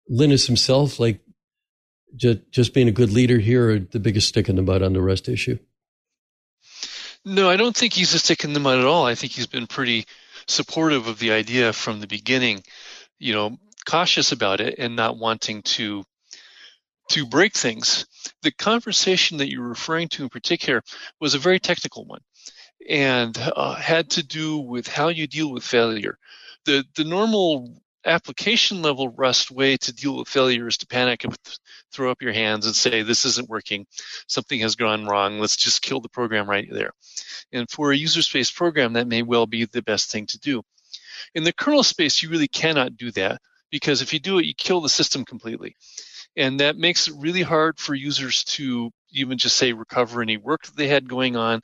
Linus 0.10 0.48
himself 0.48 1.00
like 1.00 1.22
just, 2.16 2.40
just 2.52 2.74
being 2.74 2.88
a 2.88 2.92
good 2.92 3.12
leader 3.12 3.38
here, 3.38 3.70
or 3.70 3.80
the 3.80 4.00
biggest 4.00 4.28
stick 4.28 4.50
in 4.50 4.56
the 4.56 4.62
mud 4.62 4.82
on 4.82 4.94
the 4.94 5.02
Rust 5.02 5.30
issue? 5.30 5.60
No, 7.24 7.50
I 7.50 7.58
don't 7.58 7.76
think 7.76 7.94
he's 7.94 8.14
a 8.14 8.20
stick 8.20 8.44
in 8.44 8.54
the 8.54 8.60
mud 8.60 8.80
at 8.80 8.86
all. 8.86 9.06
I 9.06 9.16
think 9.16 9.34
he's 9.34 9.48
been 9.48 9.68
pretty 9.68 10.06
supportive 10.48 11.08
of 11.08 11.20
the 11.20 11.32
idea 11.32 11.74
from 11.74 12.00
the 12.00 12.08
beginning. 12.08 12.64
You 13.20 13.34
know, 13.34 13.58
cautious 13.86 14.32
about 14.32 14.62
it 14.62 14.76
and 14.80 14.96
not 14.96 15.18
wanting 15.18 15.62
to 15.64 16.04
to 17.10 17.26
break 17.26 17.54
things. 17.54 18.06
The 18.44 18.52
conversation 18.52 19.38
that 19.38 19.50
you're 19.50 19.68
referring 19.68 20.10
to 20.10 20.24
in 20.24 20.30
particular 20.30 20.84
was 21.20 21.34
a 21.34 21.40
very 21.40 21.60
technical 21.60 22.06
one 22.06 22.22
and 22.88 23.38
uh, 23.38 23.76
had 23.76 24.12
to 24.12 24.24
do 24.24 24.60
with 24.60 24.88
how 24.88 25.10
you 25.10 25.28
deal 25.28 25.52
with 25.52 25.64
failure. 25.64 26.18
The, 26.66 26.86
the 26.96 27.04
normal 27.04 27.82
application 28.10 28.82
level 28.82 29.10
Rust 29.10 29.52
way 29.52 29.78
to 29.78 29.94
deal 29.94 30.18
with 30.18 30.28
failure 30.28 30.68
is 30.68 30.78
to 30.78 30.88
panic 30.88 31.24
and 31.24 31.38
throw 31.92 32.12
up 32.12 32.22
your 32.22 32.34
hands 32.34 32.66
and 32.66 32.76
say, 32.76 33.04
This 33.04 33.26
isn't 33.26 33.50
working. 33.50 33.86
Something 34.28 34.60
has 34.62 34.76
gone 34.76 35.06
wrong. 35.06 35.40
Let's 35.40 35.56
just 35.56 35.82
kill 35.82 36.02
the 36.02 36.10
program 36.10 36.50
right 36.50 36.68
there. 36.72 36.92
And 37.54 37.70
for 37.70 37.92
a 37.92 37.98
user 37.98 38.22
space 38.22 38.52
program, 38.52 38.94
that 38.94 39.08
may 39.08 39.22
well 39.22 39.46
be 39.46 39.66
the 39.66 39.82
best 39.82 40.12
thing 40.12 40.26
to 40.28 40.40
do. 40.40 40.62
In 41.36 41.44
the 41.44 41.54
kernel 41.54 41.84
space, 41.84 42.22
you 42.22 42.30
really 42.30 42.48
cannot 42.48 42.98
do 42.98 43.12
that 43.12 43.42
because 43.72 44.02
if 44.02 44.14
you 44.14 44.20
do 44.20 44.40
it, 44.40 44.46
you 44.46 44.54
kill 44.56 44.82
the 44.82 44.90
system 44.90 45.26
completely. 45.26 45.76
And 46.36 46.60
that 46.60 46.78
makes 46.78 47.08
it 47.08 47.16
really 47.18 47.42
hard 47.42 47.80
for 47.80 47.94
users 47.94 48.44
to 48.46 48.92
even 49.12 49.38
just 49.38 49.58
say 49.58 49.74
recover 49.74 50.22
any 50.22 50.38
work 50.38 50.64
that 50.64 50.76
they 50.76 50.88
had 50.88 51.10
going 51.10 51.36
on. 51.36 51.62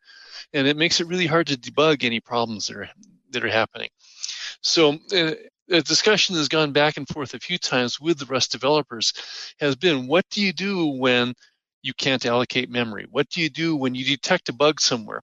And 0.53 0.67
it 0.67 0.77
makes 0.77 0.99
it 0.99 1.07
really 1.07 1.27
hard 1.27 1.47
to 1.47 1.57
debug 1.57 2.03
any 2.03 2.19
problems 2.19 2.67
that 2.67 2.77
are, 2.77 2.89
that 3.31 3.45
are 3.45 3.49
happening. 3.49 3.89
So 4.61 4.97
uh, 5.15 5.31
a 5.69 5.81
discussion 5.81 6.35
has 6.35 6.47
gone 6.47 6.71
back 6.71 6.97
and 6.97 7.07
forth 7.07 7.33
a 7.33 7.39
few 7.39 7.57
times 7.57 7.99
with 7.99 8.19
the 8.19 8.25
Rust 8.25 8.51
developers 8.51 9.13
has 9.59 9.75
been 9.75 10.07
what 10.07 10.25
do 10.29 10.41
you 10.41 10.53
do 10.53 10.87
when 10.87 11.33
you 11.81 11.93
can't 11.93 12.25
allocate 12.25 12.69
memory? 12.69 13.05
What 13.09 13.29
do 13.29 13.41
you 13.41 13.49
do 13.49 13.75
when 13.75 13.95
you 13.95 14.05
detect 14.05 14.49
a 14.49 14.53
bug 14.53 14.79
somewhere? 14.79 15.21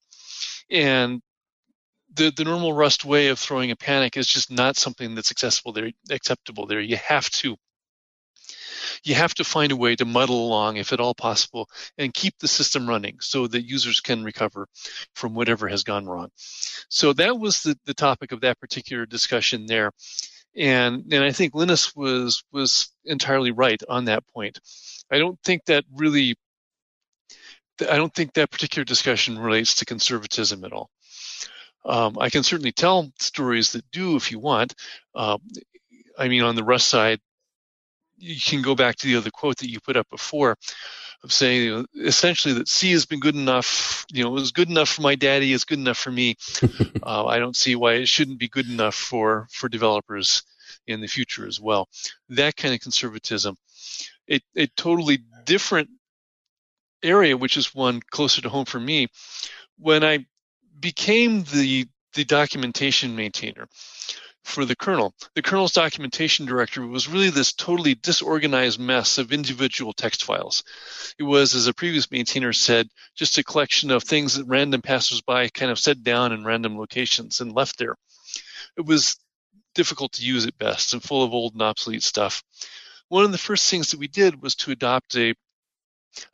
And 0.71 1.21
the, 2.15 2.33
the 2.37 2.45
normal 2.45 2.73
Rust 2.73 3.05
way 3.05 3.29
of 3.29 3.39
throwing 3.39 3.71
a 3.71 3.77
panic 3.77 4.17
is 4.17 4.27
just 4.27 4.51
not 4.51 4.77
something 4.77 5.15
that's 5.15 5.31
accessible 5.31 5.73
there, 5.73 5.91
acceptable 6.11 6.67
there. 6.67 6.81
You 6.81 6.97
have 6.97 7.29
to 7.31 7.57
you 9.05 9.15
have 9.15 9.35
to 9.35 9.45
find 9.45 9.73
a 9.73 9.77
way 9.77 9.97
to 9.97 10.05
muddle 10.05 10.47
along, 10.47 10.77
if 10.77 10.93
at 10.93 11.01
all 11.01 11.15
possible, 11.15 11.69
and 11.99 12.15
keep 12.15 12.39
the 12.39 12.49
system 12.49 12.89
running 12.89 13.19
so 13.21 13.47
that 13.47 13.69
users 13.69 14.01
can 14.01 14.23
recover 14.23 14.69
from 15.15 15.35
whatever 15.35 15.69
has 15.69 15.83
gone 15.83 16.07
wrong. 16.07 16.29
So 16.89 17.13
that 17.15 17.39
was 17.39 17.63
the, 17.63 17.77
the 17.85 17.95
topic 17.95 18.33
of 18.33 18.41
that 18.43 18.61
particular 18.61 19.07
discussion 19.07 19.67
there. 19.67 19.93
And, 20.57 21.13
and 21.13 21.25
I 21.25 21.33
think 21.33 21.55
Linus 21.55 21.97
was, 21.97 22.45
was 22.53 22.91
entirely 23.05 23.51
right 23.53 23.81
on 23.89 24.07
that 24.07 24.25
point. 24.35 24.59
I 25.11 25.19
don't 25.19 25.39
think 25.43 25.65
that 25.67 25.85
really, 25.95 26.37
I 27.81 27.97
don't 27.97 28.15
think 28.15 28.35
that 28.35 28.51
particular 28.51 28.85
discussion 28.85 29.39
relates 29.39 29.77
to 29.77 29.85
conservatism 29.85 30.65
at 30.65 30.73
all. 30.73 30.91
Um, 31.85 32.17
I 32.19 32.31
can 32.31 32.43
certainly 32.43 32.73
tell 32.73 33.11
stories 33.19 33.73
that 33.73 33.91
do 33.91 34.17
if 34.17 34.31
you 34.31 34.39
want. 34.39 34.75
Uh, 35.15 35.39
I 36.19 36.29
mean, 36.29 36.43
on 36.43 36.55
the 36.55 36.65
Rust 36.65 36.89
side, 36.89 37.19
you 38.19 38.37
can 38.41 38.63
go 38.63 38.75
back 38.75 38.97
to 38.97 39.07
the 39.07 39.17
other 39.17 39.31
quote 39.31 39.57
that 39.59 39.71
you 39.71 39.81
put 39.81 39.97
up 39.97 40.09
before 40.09 40.57
of 41.25 41.33
saying 41.33 41.63
you 41.63 41.77
know, 41.77 41.85
essentially 42.05 42.55
that 42.55 42.69
C 42.69 42.93
has 42.93 43.07
been 43.07 43.21
good 43.21 43.37
enough, 43.37 44.05
you 44.13 44.25
know, 44.25 44.31
it 44.31 44.41
was 44.41 44.53
good 44.53 44.69
enough 44.69 44.89
for 44.89 45.03
my 45.03 45.15
daddy, 45.15 45.53
it's 45.53 45.65
good 45.65 45.79
enough 45.79 45.99
for 45.99 46.11
me. 46.11 46.37
uh, 47.03 47.27
I 47.27 47.39
don't 47.39 47.57
see 47.57 47.77
why 47.77 47.95
it 47.95 48.09
shouldn't 48.09 48.39
be 48.39 48.49
good 48.49 48.69
enough 48.69 48.95
for, 48.95 49.47
for 49.51 49.69
developers 49.69 50.43
in 50.87 51.01
the 51.01 51.07
future 51.07 51.47
as 51.47 51.61
well. 51.61 51.89
That 52.31 52.57
kind 52.57 52.75
of 52.75 52.81
conservatism. 52.81 53.57
A, 54.31 54.41
a 54.57 54.67
totally 54.69 55.19
different 55.45 55.91
area, 57.03 57.37
which 57.37 57.57
is 57.57 57.75
one 57.75 58.01
closer 58.11 58.43
to 58.43 58.49
home 58.49 58.65
for 58.65 58.81
me. 58.81 59.09
When 59.79 60.05
I 60.05 60.27
became 60.79 61.45
the 61.45 61.87
the 62.15 62.25
documentation 62.25 63.17
maintainer, 63.17 63.67
for 64.45 64.65
the 64.65 64.77
kernel. 64.77 65.15
The 65.35 65.43
kernel's 65.43 65.73
documentation 65.73 66.47
directory 66.47 66.87
was 66.87 67.09
really 67.09 67.31
this 67.31 67.53
totally 67.53 67.95
disorganized 67.95 68.79
mess 68.79 69.19
of 69.19 69.33
individual 69.33 69.93
text 69.93 70.25
files. 70.25 70.65
It 71.19 71.23
was, 71.23 71.55
as 71.55 71.67
a 71.67 71.75
previous 71.75 72.11
maintainer 72.11 72.53
said, 72.53 72.89
just 73.15 73.39
a 73.39 73.45
collection 73.45 73.91
of 73.91 74.03
things 74.03 74.35
that 74.35 74.47
random 74.47 74.83
passersby 74.83 75.51
kind 75.51 75.71
of 75.71 75.79
set 75.79 76.03
down 76.03 76.33
in 76.33 76.45
random 76.45 76.79
locations 76.79 77.41
and 77.41 77.53
left 77.53 77.79
there. 77.79 77.97
It 78.77 78.85
was 78.85 79.17
difficult 79.75 80.13
to 80.13 80.25
use 80.25 80.47
at 80.47 80.59
best 80.59 80.93
and 80.93 81.03
full 81.03 81.23
of 81.23 81.33
old 81.33 81.55
and 81.55 81.63
obsolete 81.63 82.03
stuff. 82.03 82.43
One 83.09 83.25
of 83.25 83.33
the 83.33 83.39
first 83.39 83.71
things 83.71 83.91
that 83.91 84.01
we 84.01 84.09
did 84.09 84.43
was 84.43 84.55
to 84.57 84.71
adopt 84.71 85.17
a 85.17 85.35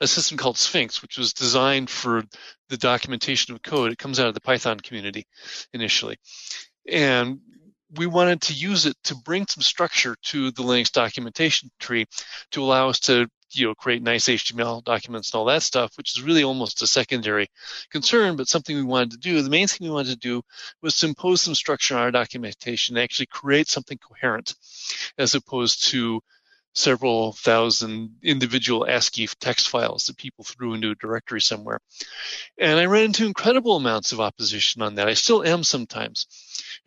a 0.01 0.09
system 0.09 0.37
called 0.37 0.59
Sphinx, 0.59 1.03
which 1.03 1.19
was 1.19 1.33
designed 1.33 1.89
for 1.89 2.25
the 2.69 2.77
documentation 2.77 3.55
of 3.55 3.63
code. 3.63 3.93
It 3.93 3.99
comes 3.99 4.19
out 4.19 4.27
of 4.27 4.35
the 4.35 4.41
Python 4.41 4.81
community 4.81 5.27
initially. 5.73 6.17
And 6.91 7.41
we 7.97 8.07
wanted 8.07 8.43
to 8.43 8.53
use 8.53 8.87
it 8.87 8.97
to 9.05 9.15
bring 9.15 9.47
some 9.47 9.63
structure 9.63 10.17
to 10.23 10.51
the 10.51 10.63
Linux 10.63 10.93
documentation 10.93 11.71
tree 11.81 12.07
to 12.53 12.63
allow 12.63 12.89
us 12.89 13.01
to 13.01 13.29
you 13.51 13.67
know 13.67 13.75
create 13.75 14.03
nice 14.03 14.27
HTML 14.27 14.85
documents 14.85 15.31
and 15.33 15.39
all 15.39 15.47
that 15.47 15.63
stuff, 15.63 15.97
which 15.97 16.17
is 16.17 16.23
really 16.23 16.45
almost 16.45 16.83
a 16.83 16.87
secondary 16.87 17.49
concern, 17.91 18.37
but 18.37 18.49
something 18.49 18.77
we 18.77 18.83
wanted 18.83 19.13
to 19.13 19.19
do. 19.19 19.41
The 19.43 19.51
main 19.51 19.69
thing 19.69 19.87
we 19.87 19.95
wanted 19.95 20.13
to 20.13 20.29
do 20.29 20.43
was 20.83 20.97
to 20.99 21.07
impose 21.07 21.41
some 21.41 21.55
structure 21.55 21.97
on 21.97 22.03
our 22.03 22.11
documentation 22.11 22.97
and 22.97 23.03
actually 23.03 23.27
create 23.27 23.69
something 23.69 23.99
coherent, 23.99 24.55
as 25.17 25.35
opposed 25.35 25.89
to 25.89 26.21
several 26.75 27.33
thousand 27.33 28.17
individual 28.23 28.87
ASCII 28.87 29.27
text 29.41 29.69
files 29.69 30.05
that 30.05 30.17
people 30.17 30.45
threw 30.45 30.75
into 30.75 30.91
a 30.91 30.95
directory 30.95 31.41
somewhere. 31.41 31.81
And 32.59 32.79
I 32.79 32.87
ran 32.87 33.07
into 33.07 33.27
incredible 33.27 33.77
amounts 33.77 34.13
of 34.13 34.21
opposition 34.21 34.83
on 34.83 34.95
that. 34.97 35.09
I 35.09 35.15
still 35.15 35.43
am 35.43 35.65
sometimes. 35.65 36.27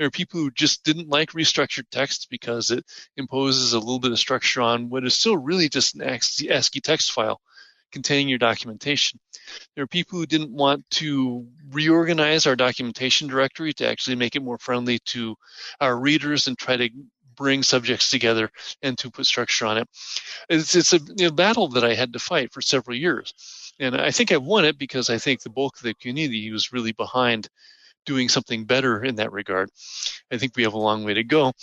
There 0.01 0.07
are 0.07 0.09
people 0.09 0.39
who 0.39 0.49
just 0.49 0.83
didn't 0.83 1.09
like 1.09 1.33
restructured 1.33 1.85
text 1.91 2.25
because 2.31 2.71
it 2.71 2.83
imposes 3.17 3.73
a 3.73 3.79
little 3.79 3.99
bit 3.99 4.11
of 4.11 4.17
structure 4.17 4.59
on 4.59 4.89
what 4.89 5.05
is 5.05 5.13
still 5.13 5.37
really 5.37 5.69
just 5.69 5.93
an 5.93 6.01
ASCII 6.01 6.81
text 6.81 7.11
file 7.11 7.39
containing 7.91 8.27
your 8.27 8.39
documentation. 8.39 9.19
There 9.75 9.83
are 9.83 9.87
people 9.87 10.17
who 10.17 10.25
didn't 10.25 10.49
want 10.49 10.89
to 11.01 11.45
reorganize 11.69 12.47
our 12.47 12.55
documentation 12.55 13.27
directory 13.27 13.73
to 13.73 13.87
actually 13.87 14.15
make 14.15 14.35
it 14.35 14.41
more 14.41 14.57
friendly 14.57 14.97
to 15.09 15.35
our 15.79 15.95
readers 15.95 16.47
and 16.47 16.57
try 16.57 16.77
to 16.77 16.89
bring 17.35 17.61
subjects 17.61 18.09
together 18.09 18.49
and 18.81 18.97
to 18.97 19.11
put 19.11 19.27
structure 19.27 19.67
on 19.67 19.77
it. 19.77 19.87
It's, 20.49 20.73
it's 20.73 20.93
a 20.93 20.99
you 21.15 21.25
know, 21.25 21.31
battle 21.31 21.67
that 21.67 21.83
I 21.83 21.93
had 21.93 22.13
to 22.13 22.19
fight 22.19 22.51
for 22.51 22.61
several 22.61 22.97
years. 22.97 23.35
And 23.79 23.95
I 23.95 24.09
think 24.09 24.31
I 24.31 24.37
won 24.37 24.65
it 24.65 24.79
because 24.79 25.11
I 25.11 25.19
think 25.19 25.43
the 25.43 25.51
bulk 25.51 25.77
of 25.77 25.83
the 25.83 25.93
community 25.93 26.49
was 26.49 26.73
really 26.73 26.91
behind 26.91 27.49
doing 28.05 28.29
something 28.29 28.65
better 28.65 29.03
in 29.03 29.15
that 29.15 29.31
regard. 29.31 29.69
I 30.31 30.37
think 30.37 30.55
we 30.55 30.63
have 30.63 30.73
a 30.73 30.79
long 30.79 31.03
way 31.03 31.13
to 31.15 31.23
go. 31.23 31.53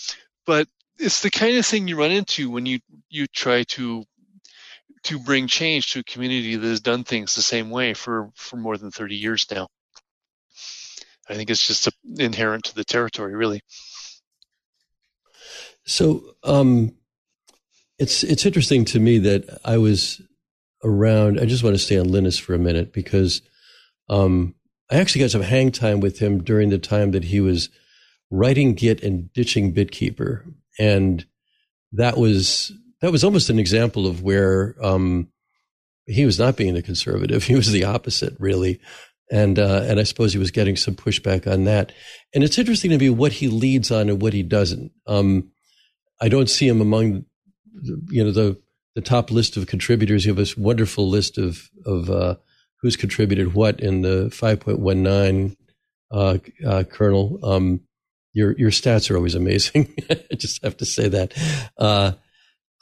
But 0.46 0.68
it's 0.98 1.22
the 1.22 1.31
kind 1.31 1.57
of 1.57 1.66
thing 1.66 1.88
you 1.88 1.96
run 1.96 2.11
into 2.11 2.51
when 2.51 2.66
you, 2.66 2.81
you 3.09 3.27
try 3.27 3.64
to 3.64 4.05
to 5.05 5.18
bring 5.18 5.46
change 5.46 5.92
to 5.92 6.01
a 6.01 6.05
community 6.05 6.57
that 6.57 6.66
has 6.66 6.81
done 6.81 7.05
things 7.05 7.35
the 7.35 7.42
same 7.42 7.70
way 7.70 7.94
for, 7.94 8.31
for 8.35 8.57
more 8.57 8.77
than 8.77 8.90
30 8.90 9.14
years 9.14 9.46
now. 9.51 9.68
I 11.29 11.35
think 11.35 11.51
it's 11.51 11.66
just 11.66 11.88
inherent 12.18 12.64
to 12.64 12.74
the 12.74 12.85
territory, 12.85 13.35
really. 13.35 13.61
So 15.85 16.35
um, 16.42 16.94
it's 17.98 18.22
it's 18.22 18.46
interesting 18.46 18.85
to 18.87 19.01
me 19.01 19.18
that 19.18 19.61
I 19.64 19.79
was 19.79 20.20
around. 20.83 21.38
I 21.40 21.44
just 21.44 21.62
want 21.62 21.74
to 21.74 21.83
stay 21.83 21.98
on 21.98 22.11
Linus 22.11 22.38
for 22.38 22.55
a 22.55 22.59
minute 22.59 22.92
because 22.92 23.42
um, 24.08 24.54
I 24.90 24.96
actually 24.96 25.20
got 25.20 25.30
some 25.30 25.42
hang 25.42 25.70
time 25.70 26.00
with 26.00 26.18
him 26.18 26.42
during 26.42 26.70
the 26.70 26.78
time 26.78 27.10
that 27.10 27.24
he 27.24 27.40
was 27.40 27.68
writing 28.30 28.74
Git 28.74 29.02
and 29.02 29.32
ditching 29.32 29.74
Bitkeeper, 29.74 30.42
and 30.78 31.26
that 31.92 32.16
was 32.16 32.72
that 33.00 33.12
was 33.12 33.24
almost 33.24 33.50
an 33.50 33.58
example 33.58 34.06
of 34.06 34.22
where 34.22 34.74
um, 34.82 35.28
he 36.06 36.24
was 36.24 36.38
not 36.38 36.56
being 36.56 36.76
a 36.76 36.82
conservative. 36.82 37.44
He 37.48 37.54
was 37.54 37.70
the 37.70 37.84
opposite, 37.84 38.34
really. 38.38 38.80
And 39.30 39.58
uh, 39.58 39.82
and 39.84 40.00
I 40.00 40.04
suppose 40.04 40.32
he 40.32 40.38
was 40.38 40.50
getting 40.50 40.76
some 40.76 40.94
pushback 40.94 41.50
on 41.50 41.64
that. 41.64 41.92
And 42.34 42.42
it's 42.42 42.58
interesting 42.58 42.90
to 42.90 42.98
me 42.98 43.10
what 43.10 43.32
he 43.32 43.48
leads 43.48 43.90
on 43.90 44.08
and 44.08 44.22
what 44.22 44.32
he 44.32 44.42
doesn't. 44.42 44.90
Um, 45.06 45.50
I 46.20 46.30
don't 46.30 46.48
see 46.48 46.66
him 46.66 46.80
among, 46.80 47.26
you 48.08 48.24
know, 48.24 48.30
the 48.30 48.58
the 48.94 49.02
top 49.02 49.30
list 49.30 49.58
of 49.58 49.66
contributors. 49.66 50.24
You 50.24 50.30
have 50.30 50.38
this 50.38 50.56
wonderful 50.56 51.10
list 51.10 51.36
of 51.36 51.68
of 51.84 52.08
uh, 52.08 52.36
who's 52.81 52.96
contributed 52.96 53.54
what 53.54 53.81
in 53.81 54.02
the 54.02 54.26
5.19 54.26 55.56
uh, 56.10 56.38
uh, 56.66 56.85
kernel. 56.85 57.38
Um, 57.42 57.81
your 58.33 58.56
your 58.58 58.70
stats 58.70 59.10
are 59.10 59.16
always 59.16 59.35
amazing. 59.35 59.94
I 60.10 60.35
just 60.37 60.62
have 60.62 60.76
to 60.79 60.85
say 60.85 61.08
that. 61.08 61.35
Uh, 61.76 62.12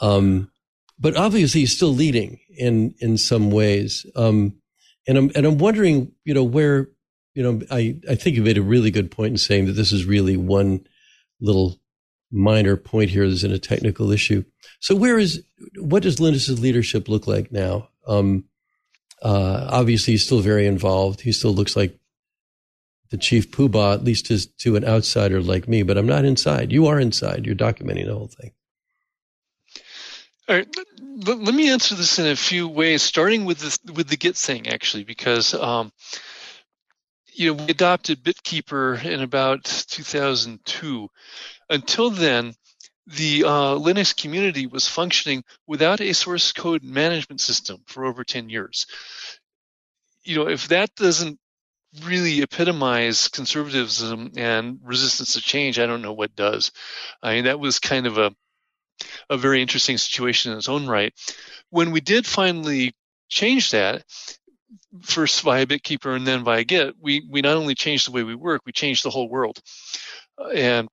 um, 0.00 0.50
but 0.98 1.16
obviously 1.16 1.60
he's 1.60 1.74
still 1.74 1.94
leading 1.94 2.40
in 2.56 2.94
in 2.98 3.16
some 3.16 3.50
ways. 3.50 4.04
Um, 4.16 4.60
and 5.06 5.16
I'm 5.16 5.30
and 5.34 5.46
I'm 5.46 5.58
wondering, 5.58 6.12
you 6.24 6.34
know, 6.34 6.44
where 6.44 6.88
you 7.34 7.42
know, 7.42 7.60
I 7.70 7.96
I 8.08 8.14
think 8.14 8.36
you 8.36 8.42
made 8.42 8.58
a 8.58 8.62
really 8.62 8.90
good 8.90 9.10
point 9.10 9.32
in 9.32 9.38
saying 9.38 9.66
that 9.66 9.72
this 9.72 9.92
is 9.92 10.04
really 10.04 10.36
one 10.36 10.86
little 11.40 11.78
minor 12.32 12.76
point 12.76 13.10
here 13.10 13.28
that's 13.28 13.44
in 13.44 13.52
a 13.52 13.58
technical 13.58 14.10
issue. 14.10 14.44
So 14.80 14.94
where 14.94 15.18
is 15.18 15.44
what 15.78 16.02
does 16.02 16.18
Linus's 16.18 16.60
leadership 16.60 17.08
look 17.08 17.26
like 17.26 17.52
now? 17.52 17.88
Um, 18.06 18.44
uh, 19.22 19.66
obviously, 19.70 20.14
he's 20.14 20.24
still 20.24 20.40
very 20.40 20.66
involved. 20.66 21.20
He 21.20 21.32
still 21.32 21.52
looks 21.52 21.76
like 21.76 21.98
the 23.10 23.16
chief 23.16 23.50
poobah, 23.50 23.94
at 23.94 24.04
least 24.04 24.30
as 24.30 24.46
to 24.46 24.76
an 24.76 24.84
outsider 24.84 25.40
like 25.40 25.68
me. 25.68 25.82
But 25.82 25.96
I'm 25.96 26.06
not 26.06 26.24
inside. 26.24 26.72
You 26.72 26.86
are 26.86 27.00
inside. 27.00 27.46
You're 27.46 27.54
documenting 27.54 28.06
the 28.06 28.14
whole 28.14 28.28
thing. 28.28 28.52
All 30.48 30.56
right. 30.56 30.68
Let 31.24 31.54
me 31.54 31.70
answer 31.70 31.94
this 31.94 32.18
in 32.18 32.26
a 32.26 32.36
few 32.36 32.68
ways, 32.68 33.02
starting 33.02 33.46
with 33.46 33.58
the 33.58 33.92
with 33.92 34.08
the 34.08 34.16
Git 34.16 34.36
thing, 34.36 34.68
actually, 34.68 35.04
because 35.04 35.54
um, 35.54 35.92
you 37.32 37.54
know 37.54 37.64
we 37.64 37.70
adopted 37.70 38.22
BitKeeper 38.22 39.02
in 39.04 39.22
about 39.22 39.64
2002. 39.64 41.08
Until 41.70 42.10
then, 42.10 42.54
the 43.06 43.44
uh, 43.44 43.74
Linux 43.76 44.16
community 44.16 44.66
was 44.66 44.88
functioning 44.88 45.44
without 45.66 46.00
a 46.00 46.12
source 46.12 46.52
code 46.52 46.82
management 46.82 47.40
system 47.40 47.82
for 47.86 48.04
over 48.04 48.24
10 48.24 48.48
years. 48.48 48.86
You 50.24 50.36
know, 50.36 50.48
if 50.48 50.68
that 50.68 50.94
doesn't 50.96 51.38
really 52.02 52.42
epitomize 52.42 53.28
conservatism 53.28 54.32
and 54.36 54.80
resistance 54.82 55.34
to 55.34 55.40
change, 55.40 55.78
I 55.78 55.86
don't 55.86 56.02
know 56.02 56.12
what 56.12 56.34
does. 56.34 56.72
I 57.22 57.34
mean, 57.34 57.44
that 57.44 57.60
was 57.60 57.78
kind 57.78 58.06
of 58.06 58.18
a 58.18 58.34
a 59.28 59.36
very 59.36 59.60
interesting 59.60 59.98
situation 59.98 60.52
in 60.52 60.58
its 60.58 60.70
own 60.70 60.86
right. 60.86 61.12
When 61.70 61.90
we 61.90 62.00
did 62.00 62.26
finally 62.26 62.94
change 63.28 63.72
that, 63.72 64.04
first 65.02 65.42
via 65.42 65.66
BitKeeper 65.66 66.16
and 66.16 66.26
then 66.26 66.44
via 66.44 66.64
Git, 66.64 66.94
we 67.00 67.26
we 67.28 67.40
not 67.42 67.56
only 67.56 67.74
changed 67.74 68.06
the 68.06 68.12
way 68.12 68.22
we 68.22 68.34
work, 68.34 68.62
we 68.64 68.72
changed 68.72 69.04
the 69.04 69.10
whole 69.10 69.28
world. 69.28 69.60
And 70.54 70.88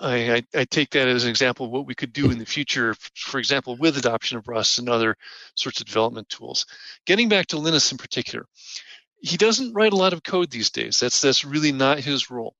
I, 0.00 0.34
I, 0.34 0.42
I, 0.54 0.64
take 0.64 0.90
that 0.90 1.08
as 1.08 1.24
an 1.24 1.30
example 1.30 1.66
of 1.66 1.72
what 1.72 1.86
we 1.86 1.94
could 1.94 2.12
do 2.12 2.30
in 2.30 2.38
the 2.38 2.46
future, 2.46 2.94
for 3.14 3.38
example, 3.38 3.76
with 3.76 3.98
adoption 3.98 4.38
of 4.38 4.48
Rust 4.48 4.78
and 4.78 4.88
other 4.88 5.16
sorts 5.54 5.80
of 5.80 5.86
development 5.86 6.28
tools. 6.28 6.66
Getting 7.04 7.28
back 7.28 7.46
to 7.48 7.58
Linus 7.58 7.92
in 7.92 7.98
particular, 7.98 8.46
he 9.20 9.36
doesn't 9.36 9.74
write 9.74 9.92
a 9.92 9.96
lot 9.96 10.14
of 10.14 10.22
code 10.22 10.50
these 10.50 10.70
days. 10.70 10.98
That's 10.98 11.20
that's 11.20 11.44
really 11.44 11.72
not 11.72 12.00
his 12.00 12.30
role, 12.30 12.54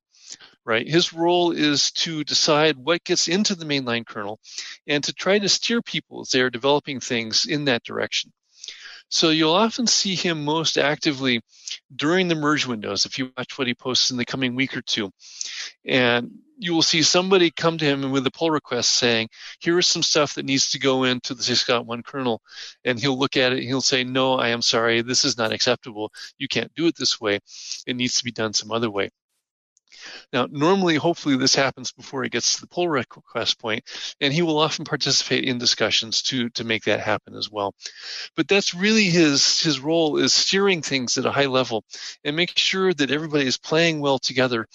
right? 0.66 0.86
His 0.86 1.12
role 1.12 1.52
is 1.52 1.90
to 1.92 2.24
decide 2.24 2.76
what 2.76 3.04
gets 3.04 3.26
into 3.26 3.54
the 3.54 3.64
mainline 3.64 4.06
kernel, 4.06 4.38
and 4.86 5.02
to 5.04 5.14
try 5.14 5.38
to 5.38 5.48
steer 5.48 5.80
people 5.80 6.20
as 6.20 6.30
they 6.30 6.42
are 6.42 6.50
developing 6.50 7.00
things 7.00 7.46
in 7.46 7.64
that 7.64 7.84
direction. 7.84 8.32
So 9.08 9.30
you'll 9.30 9.54
often 9.54 9.88
see 9.88 10.14
him 10.14 10.44
most 10.44 10.78
actively 10.78 11.40
during 11.94 12.28
the 12.28 12.36
merge 12.36 12.66
windows 12.66 13.06
if 13.06 13.18
you 13.18 13.32
watch 13.36 13.58
what 13.58 13.66
he 13.66 13.74
posts 13.74 14.12
in 14.12 14.16
the 14.16 14.24
coming 14.24 14.54
week 14.54 14.76
or 14.76 14.82
two. 14.82 15.10
And 15.84 16.30
you 16.60 16.74
will 16.74 16.82
see 16.82 17.02
somebody 17.02 17.50
come 17.50 17.78
to 17.78 17.84
him 17.84 18.10
with 18.10 18.26
a 18.26 18.30
pull 18.30 18.50
request 18.50 18.90
saying, 18.90 19.28
here 19.60 19.78
is 19.78 19.88
some 19.88 20.02
stuff 20.02 20.34
that 20.34 20.44
needs 20.44 20.70
to 20.70 20.78
go 20.78 21.04
into 21.04 21.34
the 21.34 21.42
6.1 21.42 22.04
kernel. 22.04 22.42
And 22.84 23.00
he'll 23.00 23.18
look 23.18 23.36
at 23.36 23.52
it 23.52 23.58
and 23.58 23.66
he'll 23.66 23.80
say, 23.80 24.04
no, 24.04 24.34
I 24.34 24.48
am 24.48 24.62
sorry. 24.62 25.02
This 25.02 25.24
is 25.24 25.38
not 25.38 25.52
acceptable. 25.52 26.12
You 26.38 26.48
can't 26.48 26.74
do 26.74 26.86
it 26.86 26.96
this 26.96 27.20
way. 27.20 27.40
It 27.86 27.96
needs 27.96 28.18
to 28.18 28.24
be 28.24 28.32
done 28.32 28.52
some 28.52 28.70
other 28.70 28.90
way. 28.90 29.10
Now, 30.32 30.46
normally, 30.50 30.96
hopefully, 30.96 31.36
this 31.36 31.54
happens 31.54 31.92
before 31.92 32.22
he 32.22 32.28
gets 32.28 32.54
to 32.54 32.60
the 32.60 32.68
pull 32.68 32.88
request 32.88 33.58
point, 33.58 33.84
and 34.20 34.32
he 34.32 34.42
will 34.42 34.58
often 34.58 34.84
participate 34.84 35.44
in 35.44 35.58
discussions 35.58 36.22
to 36.22 36.48
to 36.50 36.64
make 36.64 36.84
that 36.84 37.00
happen 37.00 37.34
as 37.34 37.50
well. 37.50 37.74
But 38.36 38.48
that's 38.48 38.74
really 38.74 39.04
his 39.04 39.60
his 39.60 39.80
role 39.80 40.18
is 40.18 40.32
steering 40.32 40.82
things 40.82 41.18
at 41.18 41.26
a 41.26 41.32
high 41.32 41.46
level 41.46 41.84
and 42.24 42.36
make 42.36 42.56
sure 42.56 42.94
that 42.94 43.10
everybody 43.10 43.46
is 43.46 43.58
playing 43.58 44.00
well 44.00 44.18
together. 44.18 44.66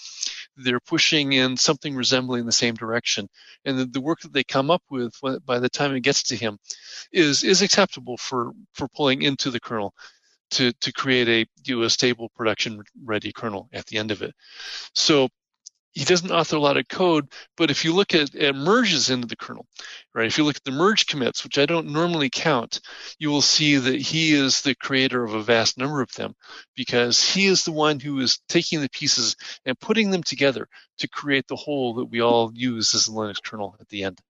They're 0.56 0.80
pushing 0.80 1.32
in 1.32 1.56
something 1.56 1.94
resembling 1.94 2.46
the 2.46 2.52
same 2.52 2.74
direction, 2.74 3.28
and 3.64 3.78
the, 3.78 3.84
the 3.86 4.00
work 4.00 4.20
that 4.20 4.32
they 4.32 4.44
come 4.44 4.70
up 4.70 4.82
with 4.90 5.14
by 5.44 5.58
the 5.58 5.68
time 5.68 5.94
it 5.94 6.00
gets 6.00 6.22
to 6.24 6.36
him 6.36 6.58
is 7.12 7.44
is 7.44 7.62
acceptable 7.62 8.16
for 8.16 8.52
for 8.72 8.88
pulling 8.88 9.22
into 9.22 9.50
the 9.50 9.60
kernel 9.60 9.94
to, 10.52 10.72
to 10.74 10.92
create 10.92 11.28
a 11.28 11.46
do 11.62 11.82
a 11.82 11.90
stable 11.90 12.30
production 12.36 12.82
ready 13.04 13.32
kernel 13.32 13.68
at 13.72 13.86
the 13.86 13.98
end 13.98 14.10
of 14.10 14.22
it. 14.22 14.34
So 14.94 15.28
he 15.96 16.04
doesn't 16.04 16.30
author 16.30 16.56
a 16.56 16.60
lot 16.60 16.76
of 16.76 16.86
code, 16.88 17.26
but 17.56 17.70
if 17.70 17.82
you 17.82 17.94
look 17.94 18.14
at, 18.14 18.34
at 18.34 18.54
merges 18.54 19.08
into 19.08 19.26
the 19.26 19.34
kernel, 19.34 19.66
right? 20.14 20.26
If 20.26 20.36
you 20.36 20.44
look 20.44 20.56
at 20.56 20.64
the 20.64 20.70
merge 20.70 21.06
commits, 21.06 21.42
which 21.42 21.56
I 21.56 21.64
don't 21.64 21.90
normally 21.90 22.28
count, 22.28 22.80
you 23.18 23.30
will 23.30 23.40
see 23.40 23.78
that 23.78 23.98
he 23.98 24.34
is 24.34 24.60
the 24.60 24.74
creator 24.74 25.24
of 25.24 25.32
a 25.32 25.42
vast 25.42 25.78
number 25.78 26.02
of 26.02 26.12
them 26.12 26.34
because 26.76 27.24
he 27.24 27.46
is 27.46 27.64
the 27.64 27.72
one 27.72 27.98
who 27.98 28.20
is 28.20 28.40
taking 28.46 28.82
the 28.82 28.90
pieces 28.90 29.36
and 29.64 29.80
putting 29.80 30.10
them 30.10 30.22
together 30.22 30.68
to 30.98 31.08
create 31.08 31.48
the 31.48 31.56
whole 31.56 31.94
that 31.94 32.04
we 32.04 32.20
all 32.20 32.52
use 32.54 32.94
as 32.94 33.06
the 33.06 33.12
Linux 33.12 33.42
kernel 33.42 33.74
at 33.80 33.88
the 33.88 34.04
end. 34.04 34.20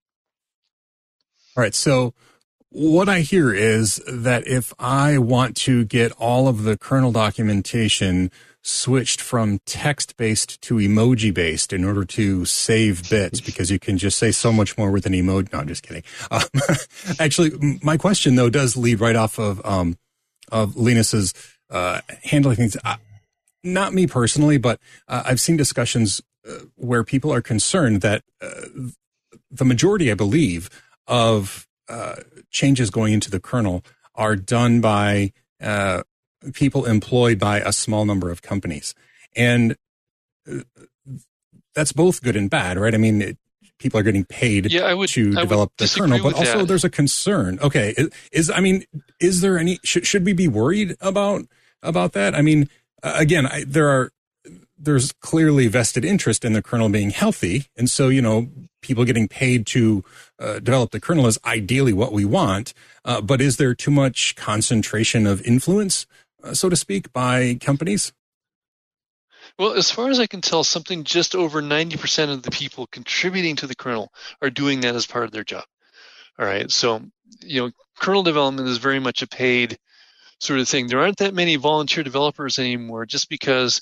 All 1.56 1.64
right. 1.64 1.74
So 1.74 2.14
what 2.68 3.08
I 3.08 3.20
hear 3.20 3.52
is 3.52 4.00
that 4.06 4.46
if 4.46 4.72
I 4.78 5.18
want 5.18 5.56
to 5.56 5.84
get 5.84 6.12
all 6.12 6.46
of 6.46 6.62
the 6.62 6.78
kernel 6.78 7.10
documentation 7.10 8.30
switched 8.66 9.20
from 9.20 9.60
text 9.64 10.16
based 10.16 10.60
to 10.60 10.74
emoji 10.74 11.32
based 11.32 11.72
in 11.72 11.84
order 11.84 12.04
to 12.04 12.44
save 12.44 13.08
bits 13.08 13.40
because 13.40 13.70
you 13.70 13.78
can 13.78 13.96
just 13.96 14.18
say 14.18 14.32
so 14.32 14.52
much 14.52 14.76
more 14.76 14.90
with 14.90 15.06
an 15.06 15.12
emoji. 15.12 15.52
No, 15.52 15.60
I'm 15.60 15.68
just 15.68 15.84
kidding. 15.84 16.02
Um, 16.32 16.42
actually, 17.20 17.52
my 17.82 17.96
question 17.96 18.34
though 18.34 18.50
does 18.50 18.76
lead 18.76 19.00
right 19.00 19.14
off 19.14 19.38
of, 19.38 19.64
um, 19.64 19.96
of 20.50 20.74
Linus's, 20.74 21.32
uh, 21.70 22.00
handling 22.24 22.56
things. 22.56 22.76
Not 23.62 23.94
me 23.94 24.06
personally, 24.08 24.58
but 24.58 24.80
uh, 25.06 25.22
I've 25.24 25.40
seen 25.40 25.56
discussions 25.56 26.20
uh, 26.48 26.58
where 26.74 27.04
people 27.04 27.32
are 27.32 27.42
concerned 27.42 28.00
that 28.00 28.22
uh, 28.40 28.62
the 29.50 29.64
majority, 29.64 30.10
I 30.10 30.14
believe, 30.14 30.70
of 31.06 31.68
changes 32.50 32.90
going 32.90 33.12
into 33.12 33.30
the 33.30 33.38
kernel 33.38 33.84
are 34.16 34.34
done 34.34 34.80
by 34.80 35.32
people 36.52 36.84
employed 36.84 37.38
by 37.38 37.60
a 37.60 37.72
small 37.72 38.04
number 38.04 38.30
of 38.30 38.42
companies. 38.42 38.94
And 39.34 39.76
uh, 40.50 40.60
that's 41.74 41.92
both 41.92 42.22
good 42.22 42.36
and 42.36 42.48
bad, 42.48 42.78
right? 42.78 42.94
I 42.94 42.98
mean, 42.98 43.22
it, 43.22 43.38
people 43.78 44.00
are 44.00 44.02
getting 44.02 44.24
paid 44.24 44.72
yeah, 44.72 44.92
would, 44.92 45.08
to 45.10 45.32
develop 45.32 45.72
the 45.76 45.92
kernel, 45.94 46.18
but 46.22 46.34
also 46.34 46.58
that. 46.58 46.68
there's 46.68 46.84
a 46.84 46.90
concern. 46.90 47.58
Okay, 47.60 47.94
is, 47.96 48.10
is, 48.32 48.50
I 48.50 48.60
mean, 48.60 48.84
is 49.20 49.40
there 49.40 49.58
any 49.58 49.78
should 49.84 50.06
should 50.06 50.24
we 50.24 50.32
be 50.32 50.48
worried 50.48 50.96
about 51.00 51.42
about 51.82 52.12
that? 52.12 52.34
I 52.34 52.42
mean, 52.42 52.68
again, 53.02 53.46
I, 53.46 53.64
there 53.66 53.88
are 53.88 54.10
there's 54.78 55.12
clearly 55.12 55.68
vested 55.68 56.04
interest 56.04 56.44
in 56.44 56.52
the 56.52 56.62
kernel 56.62 56.88
being 56.88 57.10
healthy, 57.10 57.66
and 57.76 57.90
so 57.90 58.08
you 58.08 58.22
know 58.22 58.48
people 58.82 59.04
getting 59.04 59.26
paid 59.26 59.66
to 59.66 60.04
uh, 60.38 60.60
develop 60.60 60.92
the 60.92 61.00
kernel 61.00 61.26
is 61.26 61.38
ideally 61.44 61.92
what 61.92 62.12
we 62.12 62.24
want. 62.24 62.72
Uh, 63.04 63.20
but 63.20 63.40
is 63.40 63.56
there 63.56 63.74
too 63.74 63.90
much 63.90 64.36
concentration 64.36 65.26
of 65.26 65.42
influence, 65.42 66.06
so 66.52 66.68
to 66.68 66.76
speak, 66.76 67.12
by 67.12 67.54
companies? 67.60 68.12
Well, 69.58 69.72
as 69.72 69.90
far 69.90 70.10
as 70.10 70.20
I 70.20 70.26
can 70.26 70.40
tell, 70.40 70.64
something 70.64 71.04
just 71.04 71.34
over 71.34 71.62
90% 71.62 72.32
of 72.32 72.42
the 72.42 72.50
people 72.50 72.86
contributing 72.86 73.56
to 73.56 73.66
the 73.66 73.74
kernel 73.74 74.12
are 74.42 74.50
doing 74.50 74.80
that 74.80 74.94
as 74.94 75.06
part 75.06 75.24
of 75.24 75.30
their 75.30 75.44
job. 75.44 75.64
All 76.38 76.44
right. 76.44 76.70
So, 76.70 77.02
you 77.40 77.62
know, 77.62 77.70
kernel 77.98 78.22
development 78.22 78.68
is 78.68 78.78
very 78.78 78.98
much 78.98 79.22
a 79.22 79.26
paid 79.26 79.78
sort 80.40 80.60
of 80.60 80.68
thing. 80.68 80.86
There 80.86 81.00
aren't 81.00 81.18
that 81.18 81.34
many 81.34 81.56
volunteer 81.56 82.04
developers 82.04 82.58
anymore 82.58 83.06
just 83.06 83.30
because, 83.30 83.80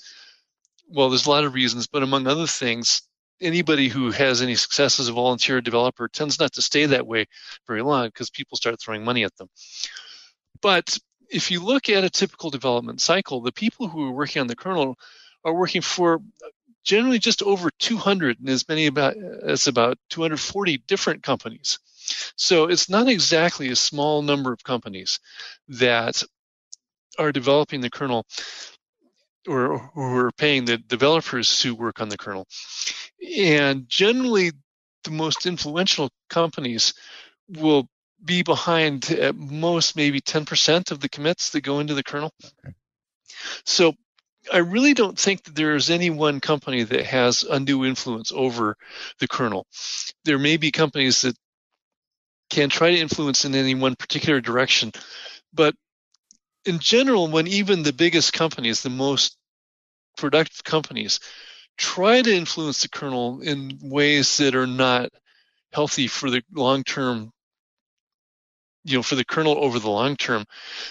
well, 0.87 1.09
there's 1.09 1.25
a 1.25 1.29
lot 1.29 1.43
of 1.43 1.53
reasons, 1.53 1.87
but 1.87 2.03
among 2.03 2.27
other 2.27 2.47
things, 2.47 3.01
anybody 3.41 3.89
who 3.89 4.11
has 4.11 4.41
any 4.41 4.55
success 4.55 4.99
as 4.99 5.09
a 5.09 5.13
volunteer 5.13 5.59
developer 5.59 6.07
tends 6.07 6.39
not 6.39 6.53
to 6.53 6.61
stay 6.61 6.85
that 6.85 7.05
way 7.05 7.25
very 7.67 7.81
long 7.81 8.07
because 8.07 8.29
people 8.29 8.55
start 8.55 8.79
throwing 8.79 9.03
money 9.03 9.25
at 9.25 9.35
them. 9.35 9.49
But 10.61 10.97
if 11.29 11.51
you 11.51 11.63
look 11.63 11.89
at 11.89 12.03
a 12.03 12.09
typical 12.09 12.49
development 12.49 13.01
cycle, 13.01 13.41
the 13.41 13.51
people 13.51 13.87
who 13.87 14.07
are 14.07 14.11
working 14.11 14.41
on 14.41 14.47
the 14.47 14.55
kernel 14.55 14.97
are 15.43 15.53
working 15.53 15.81
for 15.81 16.21
generally 16.83 17.19
just 17.19 17.41
over 17.41 17.69
200 17.79 18.39
and 18.39 18.49
as 18.49 18.67
many 18.67 18.85
about 18.85 19.15
as 19.17 19.67
about 19.67 19.97
240 20.09 20.77
different 20.87 21.23
companies. 21.23 21.79
So 22.35 22.65
it's 22.65 22.89
not 22.89 23.07
exactly 23.07 23.69
a 23.69 23.75
small 23.75 24.21
number 24.21 24.53
of 24.53 24.63
companies 24.63 25.19
that 25.67 26.23
are 27.17 27.31
developing 27.31 27.81
the 27.81 27.89
kernel 27.89 28.25
or 29.47 29.77
who 29.93 30.15
are 30.17 30.31
paying 30.31 30.65
the 30.65 30.77
developers 30.77 31.59
to 31.61 31.75
work 31.75 32.01
on 32.01 32.09
the 32.09 32.17
kernel. 32.17 32.47
And 33.37 33.87
generally, 33.87 34.51
the 35.03 35.11
most 35.11 35.45
influential 35.45 36.09
companies 36.29 36.93
will 37.47 37.87
be 38.25 38.43
behind 38.43 39.09
at 39.11 39.35
most 39.35 39.95
maybe 39.95 40.19
10% 40.19 40.91
of 40.91 40.99
the 40.99 41.09
commits 41.09 41.51
that 41.51 41.61
go 41.61 41.79
into 41.79 41.93
the 41.93 42.03
kernel. 42.03 42.33
Okay. 42.43 42.73
So 43.65 43.93
I 44.51 44.57
really 44.57 44.93
don't 44.93 45.17
think 45.17 45.43
that 45.43 45.55
there 45.55 45.75
is 45.75 45.89
any 45.89 46.09
one 46.09 46.39
company 46.39 46.83
that 46.83 47.05
has 47.05 47.43
undue 47.43 47.85
influence 47.85 48.31
over 48.33 48.75
the 49.19 49.27
kernel. 49.27 49.65
There 50.23 50.39
may 50.39 50.57
be 50.57 50.71
companies 50.71 51.21
that 51.21 51.35
can 52.49 52.69
try 52.69 52.91
to 52.91 52.97
influence 52.97 53.45
in 53.45 53.55
any 53.55 53.75
one 53.75 53.95
particular 53.95 54.41
direction. 54.41 54.91
But 55.53 55.75
in 56.65 56.79
general, 56.79 57.27
when 57.27 57.47
even 57.47 57.83
the 57.83 57.93
biggest 57.93 58.33
companies, 58.33 58.81
the 58.81 58.89
most 58.89 59.37
productive 60.17 60.63
companies, 60.63 61.19
try 61.77 62.21
to 62.21 62.33
influence 62.33 62.81
the 62.81 62.89
kernel 62.89 63.41
in 63.41 63.79
ways 63.81 64.37
that 64.37 64.55
are 64.55 64.67
not 64.67 65.09
healthy 65.73 66.07
for 66.07 66.29
the 66.29 66.41
long 66.53 66.83
term 66.83 67.31
you 68.85 68.97
know 68.97 69.03
for 69.03 69.15
the 69.15 69.25
kernel 69.25 69.57
over 69.57 69.79
the 69.79 69.89
long 69.89 70.15
term 70.15 70.45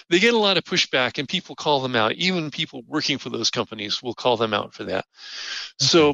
they 0.09 0.19
get 0.19 0.33
a 0.33 0.37
lot 0.37 0.57
of 0.57 0.63
pushback 0.63 1.17
and 1.17 1.27
people 1.27 1.55
call 1.55 1.81
them 1.81 1.95
out. 1.95 2.13
Even 2.13 2.51
people 2.51 2.83
working 2.87 3.17
for 3.17 3.29
those 3.29 3.49
companies 3.49 4.03
will 4.03 4.13
call 4.13 4.37
them 4.37 4.53
out 4.53 4.73
for 4.73 4.83
that. 4.83 5.05
Okay. 5.05 5.87
so 5.87 6.13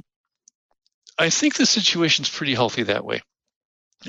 i 1.17 1.29
think 1.29 1.55
the 1.55 1.65
situation's 1.65 2.29
pretty 2.29 2.53
healthy 2.53 2.83
that 2.83 3.03
way 3.03 3.21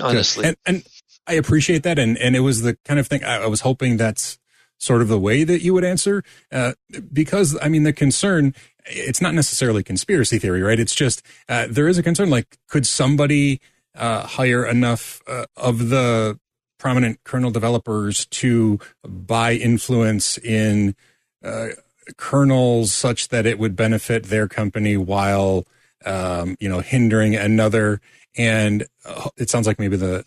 honestly. 0.01 0.45
And, 0.45 0.57
and, 0.65 0.83
i 1.25 1.33
appreciate 1.33 1.83
that. 1.83 1.99
And 1.99 2.17
and 2.17 2.35
it 2.35 2.41
was 2.41 2.61
the 2.61 2.77
kind 2.85 2.99
of 2.99 3.07
thing 3.07 3.23
i, 3.23 3.43
I 3.43 3.47
was 3.47 3.61
hoping 3.61 3.97
that's 3.97 4.39
sort 4.77 5.01
of 5.01 5.07
the 5.07 5.19
way 5.19 5.43
that 5.43 5.61
you 5.61 5.73
would 5.73 5.85
answer 5.85 6.23
uh, 6.51 6.73
because 7.11 7.57
i 7.61 7.69
mean 7.69 7.83
the 7.83 7.93
concern 7.93 8.53
it's 8.85 9.21
not 9.21 9.33
necessarily 9.33 9.83
conspiracy 9.83 10.39
theory 10.39 10.61
right? 10.61 10.79
It's 10.79 10.95
just 10.95 11.21
uh, 11.49 11.67
there 11.69 11.87
is 11.87 11.97
a 11.97 12.03
concern 12.03 12.29
like 12.29 12.57
could 12.67 12.85
somebody 12.85 13.61
uh, 13.95 14.25
hire 14.25 14.65
enough 14.65 15.21
uh, 15.27 15.45
of 15.55 15.89
the 15.89 16.39
prominent 16.83 17.23
kernel 17.23 17.49
developers 17.49 18.25
to 18.25 18.77
buy 19.07 19.53
influence 19.53 20.37
in 20.39 20.93
uh, 21.41 21.69
kernels 22.17 22.91
such 22.91 23.29
that 23.29 23.45
it 23.45 23.57
would 23.57 23.73
benefit 23.73 24.25
their 24.25 24.49
company 24.49 24.97
while 24.97 25.63
um, 26.05 26.57
you 26.59 26.67
know 26.67 26.81
hindering 26.81 27.37
another. 27.37 28.01
And 28.35 28.85
uh, 29.05 29.29
it 29.37 29.49
sounds 29.49 29.65
like 29.65 29.79
maybe 29.79 29.95
the 29.95 30.25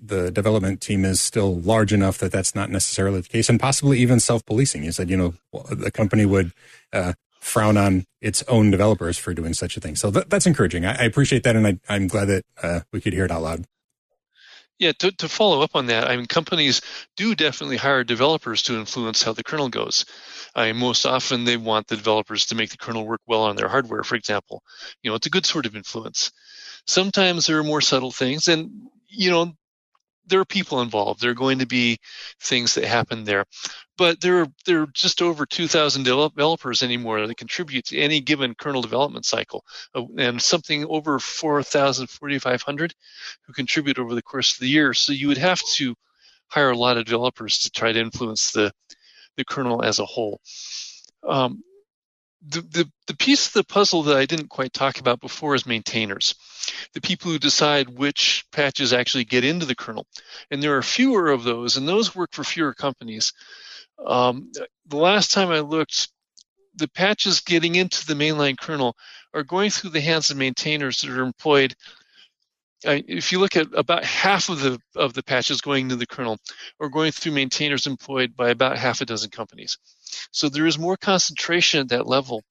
the 0.00 0.30
development 0.30 0.80
team 0.80 1.04
is 1.04 1.20
still 1.20 1.60
large 1.60 1.92
enough 1.92 2.16
that 2.18 2.32
that's 2.32 2.54
not 2.54 2.70
necessarily 2.70 3.20
the 3.20 3.28
case, 3.28 3.50
and 3.50 3.60
possibly 3.60 3.98
even 3.98 4.20
self 4.20 4.46
policing. 4.46 4.82
You 4.82 4.92
said 4.92 5.10
you 5.10 5.18
know 5.18 5.34
the 5.70 5.90
company 5.90 6.24
would 6.24 6.52
uh, 6.94 7.12
frown 7.40 7.76
on 7.76 8.06
its 8.22 8.42
own 8.48 8.70
developers 8.70 9.18
for 9.18 9.34
doing 9.34 9.52
such 9.52 9.76
a 9.76 9.80
thing. 9.80 9.96
So 9.96 10.10
th- 10.10 10.28
that's 10.30 10.46
encouraging. 10.46 10.86
I, 10.86 10.92
I, 10.92 11.04
appreciate 11.04 11.42
that, 11.42 11.56
and 11.56 11.66
I, 11.66 11.94
am 11.94 12.06
glad 12.06 12.26
that 12.26 12.44
uh, 12.62 12.80
we 12.90 13.02
could 13.02 13.12
hear 13.12 13.26
it 13.26 13.30
out 13.30 13.42
loud. 13.42 13.66
Yeah, 14.80 14.92
to, 15.00 15.12
to 15.12 15.28
follow 15.28 15.62
up 15.62 15.76
on 15.76 15.86
that, 15.86 16.08
I 16.10 16.16
mean, 16.16 16.26
companies 16.26 16.80
do 17.16 17.34
definitely 17.36 17.76
hire 17.76 18.02
developers 18.02 18.62
to 18.64 18.78
influence 18.78 19.22
how 19.22 19.34
the 19.34 19.44
kernel 19.44 19.68
goes. 19.68 20.06
I 20.56 20.72
mean, 20.72 20.78
most 20.80 21.06
often 21.06 21.44
they 21.44 21.58
want 21.58 21.86
the 21.86 21.96
developers 21.96 22.46
to 22.46 22.56
make 22.56 22.70
the 22.70 22.78
kernel 22.78 23.06
work 23.06 23.20
well 23.28 23.42
on 23.42 23.56
their 23.56 23.68
hardware, 23.68 24.02
for 24.04 24.16
example. 24.16 24.64
You 25.02 25.10
know, 25.10 25.16
it's 25.16 25.26
a 25.28 25.30
good 25.30 25.46
sort 25.46 25.66
of 25.66 25.76
influence. 25.76 26.32
Sometimes 26.86 27.46
there 27.46 27.58
are 27.58 27.64
more 27.64 27.82
subtle 27.82 28.10
things, 28.10 28.48
and 28.48 28.70
you 29.08 29.30
know, 29.30 29.52
there 30.30 30.40
are 30.40 30.46
people 30.46 30.80
involved. 30.80 31.20
There 31.20 31.30
are 31.30 31.34
going 31.34 31.58
to 31.58 31.66
be 31.66 31.98
things 32.40 32.74
that 32.74 32.84
happen 32.84 33.24
there, 33.24 33.44
but 33.98 34.20
there 34.20 34.40
are 34.40 34.46
there 34.64 34.82
are 34.82 34.86
just 34.94 35.20
over 35.20 35.44
2,000 35.44 36.04
developers 36.04 36.82
anymore 36.82 37.26
that 37.26 37.36
contribute 37.36 37.84
to 37.86 37.98
any 37.98 38.20
given 38.20 38.54
kernel 38.54 38.82
development 38.82 39.26
cycle, 39.26 39.64
uh, 39.94 40.02
and 40.16 40.40
something 40.40 40.86
over 40.86 41.18
4,000, 41.18 42.08
4,500 42.08 42.94
who 43.42 43.52
contribute 43.52 43.98
over 43.98 44.14
the 44.14 44.22
course 44.22 44.54
of 44.54 44.60
the 44.60 44.68
year. 44.68 44.94
So 44.94 45.12
you 45.12 45.28
would 45.28 45.38
have 45.38 45.60
to 45.74 45.94
hire 46.48 46.70
a 46.70 46.76
lot 46.76 46.96
of 46.96 47.04
developers 47.04 47.58
to 47.60 47.70
try 47.70 47.92
to 47.92 48.00
influence 48.00 48.52
the 48.52 48.72
the 49.36 49.44
kernel 49.44 49.82
as 49.82 49.98
a 49.98 50.06
whole. 50.06 50.40
Um, 51.22 51.62
the, 52.46 52.62
the, 52.62 52.90
the 53.06 53.16
piece 53.16 53.48
of 53.48 53.52
the 53.52 53.64
puzzle 53.64 54.04
that 54.04 54.16
I 54.16 54.26
didn't 54.26 54.48
quite 54.48 54.72
talk 54.72 54.98
about 54.98 55.20
before 55.20 55.54
is 55.54 55.66
maintainers, 55.66 56.34
the 56.94 57.00
people 57.00 57.30
who 57.30 57.38
decide 57.38 57.88
which 57.88 58.46
patches 58.50 58.92
actually 58.92 59.24
get 59.24 59.44
into 59.44 59.66
the 59.66 59.74
kernel. 59.74 60.06
And 60.50 60.62
there 60.62 60.76
are 60.76 60.82
fewer 60.82 61.28
of 61.28 61.44
those, 61.44 61.76
and 61.76 61.86
those 61.86 62.14
work 62.14 62.30
for 62.32 62.44
fewer 62.44 62.72
companies. 62.72 63.32
Um, 64.04 64.50
the 64.86 64.96
last 64.96 65.32
time 65.32 65.50
I 65.50 65.60
looked, 65.60 66.08
the 66.74 66.88
patches 66.88 67.40
getting 67.40 67.74
into 67.74 68.06
the 68.06 68.14
mainline 68.14 68.58
kernel 68.58 68.96
are 69.34 69.42
going 69.42 69.70
through 69.70 69.90
the 69.90 70.00
hands 70.00 70.30
of 70.30 70.36
maintainers 70.36 71.00
that 71.00 71.10
are 71.10 71.22
employed 71.22 71.74
if 72.82 73.32
you 73.32 73.38
look 73.38 73.56
at 73.56 73.66
about 73.74 74.04
half 74.04 74.48
of 74.48 74.60
the 74.60 74.78
of 74.96 75.12
the 75.12 75.22
patches 75.22 75.60
going 75.60 75.84
into 75.84 75.96
the 75.96 76.06
kernel 76.06 76.38
are 76.80 76.88
going 76.88 77.12
through 77.12 77.32
maintainers 77.32 77.86
employed 77.86 78.34
by 78.34 78.50
about 78.50 78.78
half 78.78 79.00
a 79.00 79.04
dozen 79.04 79.30
companies. 79.30 79.78
So 80.30 80.48
there 80.48 80.66
is 80.66 80.78
more 80.78 80.96
concentration 80.96 81.80
at 81.80 81.88
that 81.88 82.06
level 82.06 82.42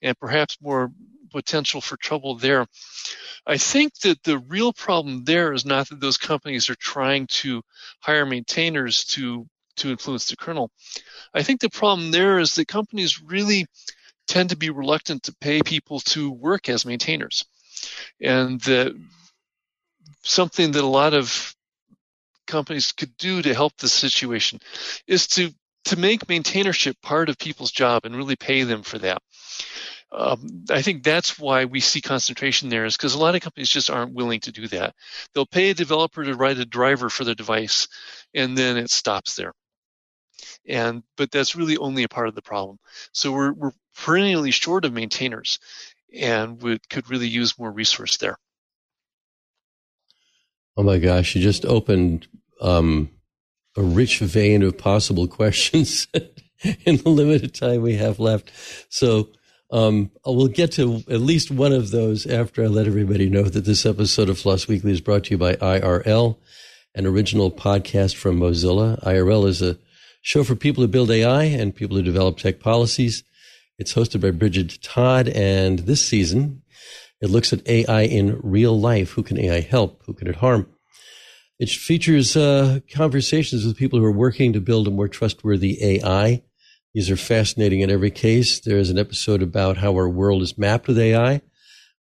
and 0.00 0.18
perhaps 0.18 0.58
more 0.60 0.90
potential 1.30 1.80
for 1.80 1.96
trouble 1.96 2.36
there. 2.36 2.66
I 3.46 3.56
think 3.56 3.98
that 4.00 4.22
the 4.22 4.38
real 4.38 4.72
problem 4.72 5.24
there 5.24 5.52
is 5.52 5.64
not 5.64 5.88
that 5.88 6.00
those 6.00 6.18
companies 6.18 6.70
are 6.70 6.76
trying 6.76 7.26
to 7.28 7.62
hire 8.00 8.26
maintainers 8.26 9.04
to 9.06 9.46
to 9.76 9.90
influence 9.90 10.26
the 10.26 10.36
kernel. 10.36 10.70
I 11.32 11.42
think 11.42 11.60
the 11.60 11.70
problem 11.70 12.10
there 12.10 12.38
is 12.38 12.54
that 12.56 12.68
companies 12.68 13.22
really 13.22 13.64
tend 14.26 14.50
to 14.50 14.56
be 14.56 14.70
reluctant 14.70 15.22
to 15.24 15.34
pay 15.40 15.62
people 15.62 16.00
to 16.00 16.30
work 16.30 16.68
as 16.68 16.84
maintainers. 16.84 17.44
And 18.20 18.60
that 18.62 18.94
something 20.22 20.72
that 20.72 20.84
a 20.84 20.86
lot 20.86 21.14
of 21.14 21.54
companies 22.46 22.92
could 22.92 23.16
do 23.16 23.42
to 23.42 23.54
help 23.54 23.76
this 23.78 23.92
situation 23.92 24.60
is 25.06 25.26
to 25.26 25.50
to 25.84 25.98
make 25.98 26.26
maintainership 26.26 26.94
part 27.02 27.28
of 27.28 27.38
people's 27.38 27.72
job 27.72 28.04
and 28.04 28.16
really 28.16 28.36
pay 28.36 28.62
them 28.62 28.82
for 28.82 28.98
that. 28.98 29.22
Um, 30.12 30.64
I 30.70 30.82
think 30.82 31.02
that's 31.02 31.38
why 31.38 31.64
we 31.64 31.80
see 31.80 32.02
concentration 32.02 32.68
there 32.68 32.84
is 32.84 32.96
because 32.96 33.14
a 33.14 33.18
lot 33.18 33.34
of 33.34 33.40
companies 33.40 33.70
just 33.70 33.88
aren't 33.88 34.14
willing 34.14 34.40
to 34.40 34.52
do 34.52 34.68
that. 34.68 34.94
They'll 35.34 35.46
pay 35.46 35.70
a 35.70 35.74
developer 35.74 36.22
to 36.22 36.34
write 36.34 36.58
a 36.58 36.66
driver 36.66 37.08
for 37.08 37.24
their 37.24 37.34
device, 37.34 37.88
and 38.34 38.56
then 38.56 38.76
it 38.76 38.90
stops 38.90 39.36
there. 39.36 39.52
And 40.68 41.02
but 41.16 41.30
that's 41.30 41.56
really 41.56 41.78
only 41.78 42.02
a 42.02 42.08
part 42.08 42.28
of 42.28 42.34
the 42.34 42.42
problem. 42.42 42.78
So 43.12 43.32
we're 43.32 43.52
we're 43.52 43.72
perennially 43.96 44.50
short 44.50 44.84
of 44.84 44.92
maintainers, 44.92 45.58
and 46.14 46.60
we 46.60 46.78
could 46.90 47.08
really 47.08 47.28
use 47.28 47.58
more 47.58 47.72
resource 47.72 48.18
there. 48.18 48.36
Oh 50.76 50.82
my 50.82 50.98
gosh, 50.98 51.34
you 51.34 51.42
just 51.42 51.64
opened 51.64 52.28
um, 52.60 53.10
a 53.76 53.82
rich 53.82 54.18
vein 54.20 54.62
of 54.62 54.78
possible 54.78 55.26
questions 55.26 56.06
in 56.84 56.96
the 56.96 57.08
limited 57.08 57.54
time 57.54 57.82
we 57.82 57.94
have 57.96 58.18
left. 58.18 58.50
So 58.88 59.28
um, 59.70 60.10
we'll 60.26 60.48
get 60.48 60.72
to 60.72 61.02
at 61.08 61.20
least 61.20 61.50
one 61.50 61.72
of 61.72 61.90
those 61.90 62.26
after 62.26 62.62
I 62.62 62.66
let 62.66 62.86
everybody 62.86 63.30
know 63.30 63.44
that 63.44 63.64
this 63.64 63.86
episode 63.86 64.28
of 64.28 64.38
Floss 64.38 64.68
Weekly 64.68 64.92
is 64.92 65.00
brought 65.00 65.24
to 65.24 65.30
you 65.32 65.38
by 65.38 65.54
IRL, 65.54 66.36
an 66.94 67.06
original 67.06 67.50
podcast 67.50 68.16
from 68.16 68.38
Mozilla. 68.38 69.02
IRL 69.02 69.48
is 69.48 69.62
a 69.62 69.78
show 70.20 70.44
for 70.44 70.54
people 70.54 70.82
who 70.82 70.88
build 70.88 71.10
AI 71.10 71.44
and 71.44 71.74
people 71.74 71.96
who 71.96 72.02
develop 72.02 72.36
tech 72.36 72.60
policies. 72.60 73.24
It's 73.78 73.94
hosted 73.94 74.20
by 74.20 74.30
Bridget 74.30 74.78
Todd, 74.82 75.28
and 75.28 75.80
this 75.80 76.06
season 76.06 76.62
it 77.22 77.30
looks 77.30 77.52
at 77.52 77.66
AI 77.66 78.02
in 78.02 78.38
real 78.42 78.78
life. 78.78 79.12
Who 79.12 79.22
can 79.22 79.38
AI 79.38 79.60
help? 79.60 80.02
Who 80.06 80.12
can 80.12 80.28
it 80.28 80.36
harm? 80.36 80.68
It 81.62 81.70
features 81.70 82.36
uh, 82.36 82.80
conversations 82.92 83.64
with 83.64 83.76
people 83.76 84.00
who 84.00 84.04
are 84.04 84.10
working 84.10 84.52
to 84.52 84.60
build 84.60 84.88
a 84.88 84.90
more 84.90 85.06
trustworthy 85.06 85.78
AI. 85.80 86.42
These 86.92 87.08
are 87.08 87.16
fascinating 87.16 87.82
in 87.82 87.88
every 87.88 88.10
case. 88.10 88.58
There's 88.58 88.90
an 88.90 88.98
episode 88.98 89.42
about 89.42 89.76
how 89.76 89.92
our 89.92 90.08
world 90.08 90.42
is 90.42 90.58
mapped 90.58 90.88
with 90.88 90.98
AI. 90.98 91.40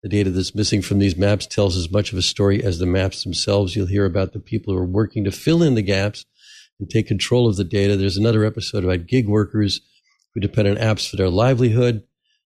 The 0.04 0.10
data 0.10 0.30
that's 0.30 0.56
missing 0.56 0.82
from 0.82 1.00
these 1.00 1.16
maps 1.16 1.48
tells 1.48 1.78
as 1.78 1.90
much 1.90 2.12
of 2.12 2.18
a 2.18 2.22
story 2.22 2.62
as 2.62 2.80
the 2.80 2.86
maps 2.86 3.24
themselves. 3.24 3.78
You'll 3.78 3.86
hear 3.86 4.04
about 4.04 4.34
the 4.34 4.42
people 4.42 4.74
who 4.74 4.80
are 4.82 4.86
working 4.86 5.24
to 5.24 5.32
fill 5.32 5.64
in 5.64 5.76
the 5.76 5.82
gaps 5.82 6.26
and 6.78 6.90
take 6.90 7.08
control 7.08 7.48
of 7.48 7.56
the 7.56 7.64
data. 7.64 7.96
There's 7.96 8.18
another 8.18 8.44
episode 8.44 8.84
about 8.84 9.08
gig 9.08 9.30
workers 9.30 9.80
who 10.34 10.42
depend 10.42 10.68
on 10.68 10.76
apps 10.76 11.10
for 11.10 11.16
their 11.16 11.30
livelihood. 11.30 12.04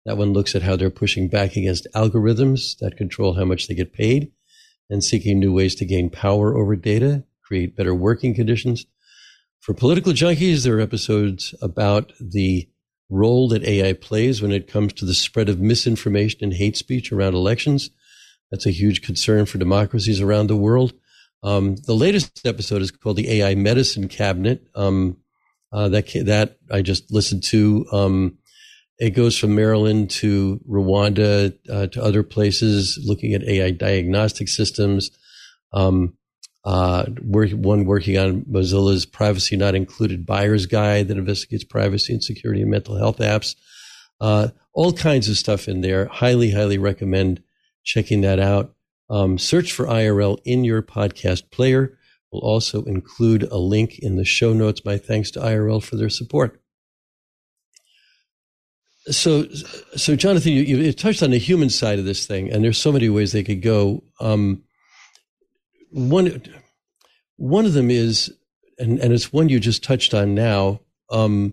That 0.07 0.17
one 0.17 0.33
looks 0.33 0.55
at 0.55 0.63
how 0.63 0.77
they're 0.77 0.89
pushing 0.89 1.29
back 1.29 1.55
against 1.55 1.87
algorithms 1.95 2.79
that 2.79 2.97
control 2.97 3.35
how 3.35 3.45
much 3.45 3.69
they 3.69 3.75
get 3.75 3.93
paid 3.93 4.33
and 4.91 5.03
seeking 5.03 5.39
new 5.39 5.53
ways 5.53 5.75
to 5.77 5.85
gain 5.85 6.11
power 6.11 6.57
over 6.57 6.77
data, 6.77 7.25
create 7.43 7.77
better 7.77 7.95
working 7.95 8.35
conditions. 8.35 8.87
For 9.61 9.75
political 9.75 10.13
junkies, 10.13 10.65
there 10.65 10.77
are 10.77 10.81
episodes 10.81 11.55
about 11.63 12.13
the 12.21 12.69
role 13.11 13.49
that 13.49 13.65
AI 13.65 13.93
plays 13.95 14.43
when 14.43 14.53
it 14.53 14.69
comes 14.69 14.93
to 14.95 15.05
the 15.05 15.15
spread 15.15 15.49
of 15.49 15.61
misinformation 15.61 16.41
and 16.43 16.55
hate 16.55 16.77
speech 16.77 17.13
around 17.13 17.35
elections. 17.35 17.91
That's 18.51 18.67
a 18.67 18.71
huge 18.71 19.03
concern 19.03 19.47
for 19.47 19.59
democracies 19.59 20.21
around 20.21 20.49
the 20.49 20.57
world. 20.57 20.93
Um, 21.43 21.77
the 21.77 21.95
latest 21.95 22.47
episode 22.47 22.83
is 22.83 22.91
called 22.91 23.17
the 23.17 23.41
AI 23.41 23.55
Medicine 23.55 24.09
Cabinet. 24.09 24.67
Um, 24.75 25.19
uh, 25.75 25.89
that 25.89 26.07
that 26.25 26.59
I 26.71 26.83
just 26.83 27.13
listened 27.13 27.43
to. 27.45 27.85
Um, 27.91 28.39
it 28.99 29.11
goes 29.11 29.37
from 29.37 29.55
Maryland 29.55 30.11
to 30.11 30.61
Rwanda 30.69 31.57
uh, 31.71 31.87
to 31.89 32.03
other 32.03 32.23
places, 32.23 32.99
looking 33.05 33.35
at 33.35 33.43
AI 33.43 33.71
diagnostic 33.71 34.49
systems. 34.49 35.11
Um, 35.73 36.17
uh, 36.65 37.07
work, 37.23 37.51
one 37.51 37.85
working 37.85 38.17
on 38.17 38.43
Mozilla's 38.43 39.05
privacy 39.05 39.57
not 39.57 39.75
included 39.75 40.25
buyer's 40.25 40.67
guide 40.67 41.09
that 41.09 41.19
investigates 41.19 41.65
privacy 41.65 42.13
and 42.13 42.25
security 42.25 42.63
and 42.63 42.71
mental 42.71 42.97
health 42.97 43.19
apps. 43.19 43.55
Uh, 44.21 44.49
all 44.73 44.93
kinds 44.93 45.29
of 45.29 45.37
stuff 45.37 45.69
in 45.69 45.83
there. 45.83 46.07
Highly, 46.07 46.53
highly 46.53 46.79
recommend 46.79 47.43
checking 47.83 48.23
that 48.23 48.39
out. 48.39 48.75
Um, 49.11 49.37
search 49.39 49.73
for 49.73 49.87
IRL 49.87 50.39
in 50.45 50.65
your 50.65 50.83
podcast 50.83 51.51
player. 51.51 51.99
We'll 52.33 52.43
also 52.43 52.83
include 52.85 53.43
a 53.45 53.59
link 53.59 53.99
in 53.99 54.17
the 54.17 54.25
show 54.25 54.53
notes. 54.53 54.85
My 54.85 54.97
thanks 54.97 55.31
to 55.33 55.41
IRL 55.41 55.83
for 55.83 55.97
their 55.97 56.09
support. 56.09 56.61
So, 59.09 59.47
so 59.97 60.17
Jonathan, 60.17 60.53
you, 60.53 60.63
you 60.63 60.93
touched 60.93 61.23
on 61.23 61.31
the 61.31 61.39
human 61.39 61.69
side 61.69 61.99
of 61.99 62.07
this 62.07 62.27
thing, 62.27 62.51
and 62.51 62.65
there's 62.65 62.79
so 62.79 62.93
many 62.93 63.11
ways 63.11 63.33
they 63.33 63.45
could 63.45 63.61
go. 63.61 64.03
Um, 64.19 64.63
one, 65.91 66.43
one 67.37 67.67
of 67.67 67.75
them 67.75 67.91
is, 67.91 68.33
and, 68.79 68.99
and 68.99 69.13
it's 69.13 69.33
one 69.33 69.51
you 69.51 69.61
just 69.61 69.85
touched 69.85 70.15
on 70.15 70.35
now. 70.35 70.81
Um, 71.11 71.53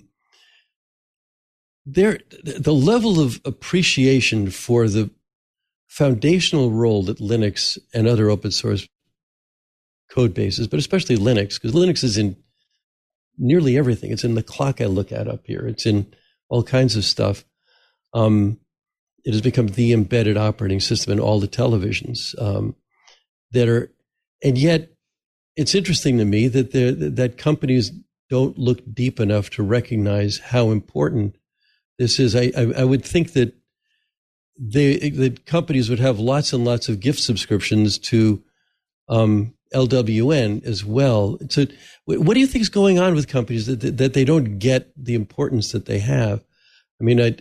there, 1.86 2.20
the 2.44 2.74
level 2.74 3.20
of 3.20 3.42
appreciation 3.44 4.50
for 4.50 4.88
the 4.88 5.10
foundational 5.88 6.72
role 6.72 7.04
that 7.04 7.18
Linux 7.18 7.78
and 7.94 8.08
other 8.08 8.30
open 8.30 8.52
source 8.52 8.88
code 10.10 10.34
bases, 10.34 10.68
but 10.68 10.80
especially 10.80 11.18
Linux, 11.18 11.56
because 11.56 11.74
Linux 11.74 12.04
is 12.04 12.18
in 12.18 12.38
nearly 13.38 13.78
everything. 13.78 14.12
It's 14.12 14.24
in 14.24 14.36
the 14.36 14.44
clock 14.44 14.80
I 14.80 14.86
look 14.86 15.12
at 15.12 15.28
up 15.28 15.42
here. 15.46 15.68
It's 15.68 15.86
in 15.86 16.14
all 16.52 16.64
kinds 16.64 16.98
of 16.98 17.06
stuff. 17.06 17.46
Um, 18.14 18.60
it 19.24 19.32
has 19.32 19.42
become 19.42 19.68
the 19.68 19.94
embedded 19.94 20.36
operating 20.36 20.82
system 20.82 21.14
in 21.14 21.20
all 21.20 21.40
the 21.40 21.48
televisions 21.48 22.40
um, 22.40 22.76
that 23.52 23.70
are, 23.70 23.90
and 24.44 24.58
yet 24.58 24.90
it's 25.56 25.74
interesting 25.74 26.18
to 26.18 26.26
me 26.26 26.48
that 26.50 26.72
that 26.72 27.38
companies 27.38 27.92
don't 28.30 28.58
look 28.58 28.80
deep 28.94 29.20
enough 29.20 29.50
to 29.52 29.64
recognize 29.64 30.40
how 30.40 30.72
important 30.72 31.36
this 31.98 32.20
is. 32.20 32.36
I, 32.36 32.52
I, 32.58 32.74
I 32.80 32.84
would 32.84 33.06
think 33.06 33.34
that 33.34 33.54
they 34.58 35.10
that 35.10 35.46
companies 35.46 35.90
would 35.90 36.00
have 36.00 36.20
lots 36.20 36.52
and 36.52 36.66
lots 36.66 36.90
of 36.90 37.00
gift 37.00 37.20
subscriptions 37.20 37.98
to 38.00 38.44
um, 39.08 39.54
LWN 39.74 40.66
as 40.66 40.84
well. 40.84 41.38
So, 41.50 41.66
what 42.06 42.34
do 42.34 42.40
you 42.40 42.48
think 42.48 42.62
is 42.62 42.70
going 42.70 43.00
on 43.00 43.16
with 43.16 43.28
companies 43.28 43.68
that 43.68 43.98
that 43.98 44.14
they 44.14 44.26
don't 44.26 44.60
get 44.60 44.92
the 45.02 45.16
importance 45.16 45.72
that 45.72 45.86
they 45.86 46.00
have? 46.00 46.44
I 47.00 47.04
mean, 47.04 47.22
I, 47.22 47.36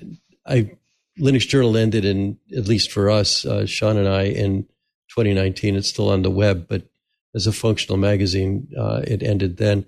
I 0.47 0.71
Linux 1.19 1.47
Journal 1.47 1.77
ended 1.77 2.05
in 2.05 2.39
at 2.57 2.69
least 2.69 2.91
for 2.91 3.11
us, 3.11 3.45
uh, 3.45 3.67
Shawn 3.67 3.97
and 3.97 4.09
I, 4.09 4.25
in 4.25 4.65
2019. 5.11 5.77
It's 5.77 5.89
still 5.89 6.09
on 6.09 6.23
the 6.23 6.31
web, 6.31 6.67
but 6.69 6.85
as 7.35 7.47
a 7.47 7.53
functional 7.53 7.99
magazine, 7.99 8.69
uh, 8.79 9.03
it 9.07 9.23
ended 9.23 9.57
then. 9.57 9.87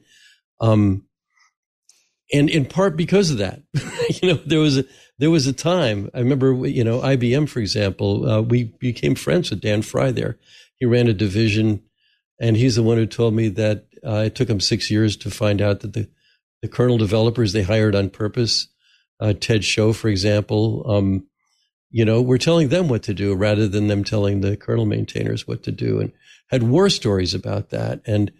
Um, 0.60 1.06
and 2.32 2.48
in 2.48 2.64
part 2.64 2.96
because 2.96 3.30
of 3.30 3.38
that, 3.38 3.62
you 4.22 4.28
know, 4.28 4.40
there 4.46 4.60
was 4.60 4.78
a, 4.78 4.84
there 5.18 5.30
was 5.30 5.46
a 5.46 5.52
time 5.52 6.10
I 6.14 6.18
remember, 6.18 6.66
you 6.66 6.82
know, 6.82 7.00
IBM, 7.00 7.48
for 7.48 7.60
example, 7.60 8.28
uh, 8.28 8.40
we 8.40 8.64
became 8.64 9.14
friends 9.14 9.50
with 9.50 9.60
Dan 9.60 9.82
Frye 9.82 10.12
there. 10.12 10.38
He 10.76 10.86
ran 10.86 11.08
a 11.08 11.14
division 11.14 11.82
and 12.40 12.56
he's 12.56 12.76
the 12.76 12.82
one 12.82 12.96
who 12.96 13.06
told 13.06 13.34
me 13.34 13.48
that 13.48 13.86
uh, 14.04 14.24
it 14.26 14.34
took 14.34 14.48
him 14.48 14.60
six 14.60 14.90
years 14.90 15.16
to 15.18 15.30
find 15.30 15.60
out 15.60 15.80
that 15.80 15.92
the, 15.92 16.08
the 16.60 16.68
kernel 16.68 16.98
developers 16.98 17.52
they 17.52 17.62
hired 17.62 17.94
on 17.94 18.10
purpose, 18.10 18.68
uh, 19.20 19.32
Ted 19.32 19.62
Ts'o, 19.62 19.94
for 19.94 20.08
example, 20.08 20.84
um, 20.90 21.26
you 21.90 22.04
know, 22.04 22.22
we're 22.22 22.38
telling 22.38 22.68
them 22.68 22.88
what 22.88 23.02
to 23.04 23.14
do 23.14 23.34
rather 23.34 23.68
than 23.68 23.86
them 23.86 24.02
telling 24.02 24.40
the 24.40 24.56
kernel 24.56 24.86
maintainers 24.86 25.46
what 25.46 25.62
to 25.64 25.72
do, 25.72 26.00
and 26.00 26.12
had 26.48 26.62
war 26.62 26.88
stories 26.88 27.34
about 27.34 27.70
that. 27.70 28.00
And 28.06 28.32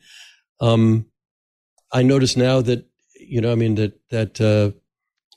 um, 0.61 1.07
I 1.93 2.03
notice 2.03 2.37
now 2.37 2.63
that 2.63 2.87
you 3.15 3.41
know, 3.41 3.53
I 3.53 3.55
mean 3.55 3.75
that 3.77 4.01
that 4.11 4.41
uh, 4.41 4.73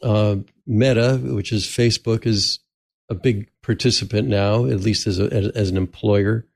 uh, 0.06 0.38
Meta, 0.66 1.18
which 1.22 1.52
is 1.52 1.66
Facebook, 1.66 2.26
is 2.26 2.60
a 3.10 3.16
big 3.16 3.50
participant 3.62 4.28
now, 4.28 4.66
at 4.66 4.80
least 4.80 5.08
as 5.08 5.20
a, 5.20 5.26
as, 5.26 5.48
as 5.50 5.70
an 5.70 5.78
employer. 5.78 6.48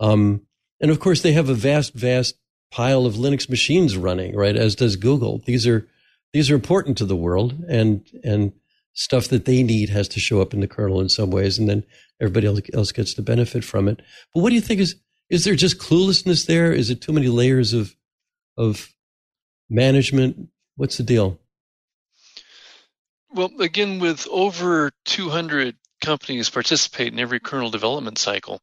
Um, 0.00 0.42
and 0.82 0.90
of 0.90 1.00
course, 1.00 1.22
they 1.22 1.32
have 1.32 1.48
a 1.48 1.54
vast, 1.54 1.94
vast 1.94 2.34
pile 2.72 3.06
of 3.06 3.14
Linux 3.14 3.48
machines 3.48 3.96
running, 3.96 4.36
right? 4.36 4.56
As 4.56 4.74
does 4.74 4.96
Google. 4.96 5.40
These 5.46 5.66
are 5.66 5.86
these 6.32 6.50
are 6.50 6.54
important 6.54 6.98
to 6.98 7.06
the 7.06 7.16
world, 7.16 7.64
and 7.68 8.04
and 8.24 8.52
stuff 8.94 9.28
that 9.28 9.44
they 9.44 9.62
need 9.62 9.88
has 9.90 10.08
to 10.08 10.20
show 10.20 10.42
up 10.42 10.52
in 10.52 10.60
the 10.60 10.68
kernel 10.68 11.00
in 11.00 11.08
some 11.08 11.30
ways, 11.30 11.58
and 11.58 11.68
then 11.68 11.84
everybody 12.20 12.62
else 12.74 12.92
gets 12.92 13.14
to 13.14 13.22
benefit 13.22 13.64
from 13.64 13.88
it. 13.88 14.02
But 14.34 14.40
what 14.40 14.50
do 14.50 14.56
you 14.56 14.60
think 14.60 14.80
is 14.80 14.96
is 15.30 15.44
there 15.44 15.54
just 15.54 15.78
cluelessness 15.78 16.46
there? 16.46 16.72
Is 16.72 16.90
it 16.90 17.00
too 17.00 17.12
many 17.12 17.28
layers 17.28 17.72
of 17.72 17.94
of 18.58 18.88
management? 19.70 20.48
What's 20.76 20.96
the 20.96 21.04
deal? 21.04 21.38
Well, 23.34 23.50
again, 23.60 23.98
with 23.98 24.26
over 24.30 24.90
200 25.06 25.76
companies 26.02 26.50
participate 26.50 27.12
in 27.12 27.18
every 27.18 27.40
kernel 27.40 27.70
development 27.70 28.18
cycle, 28.18 28.60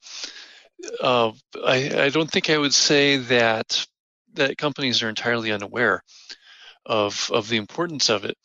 uh, 1.02 1.32
I, 1.64 2.04
I, 2.04 2.10
don't 2.10 2.30
think 2.30 2.50
I 2.50 2.58
would 2.58 2.74
say 2.74 3.18
that 3.18 3.86
that 4.34 4.58
companies 4.58 5.02
are 5.02 5.10
entirely 5.10 5.52
unaware 5.52 6.04
of 6.86 7.30
of 7.34 7.50
the 7.50 7.58
importance 7.58 8.10
of 8.10 8.26
it. 8.26 8.38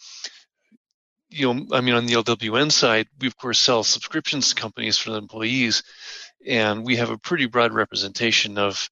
You 1.28 1.52
know, 1.52 1.66
I 1.72 1.80
mean, 1.80 1.94
on 1.94 2.06
the 2.06 2.14
LWN 2.14 2.70
side, 2.70 3.08
we 3.20 3.26
of 3.26 3.36
course 3.36 3.58
sell 3.58 3.82
subscriptions 3.82 4.48
to 4.50 4.54
companies 4.54 4.98
for 4.98 5.10
the 5.10 5.18
employees, 5.18 5.82
and 6.46 6.84
we 6.84 6.96
have 6.96 7.10
a 7.10 7.18
pretty 7.18 7.46
broad 7.46 7.72
representation 7.72 8.58
of 8.58 8.88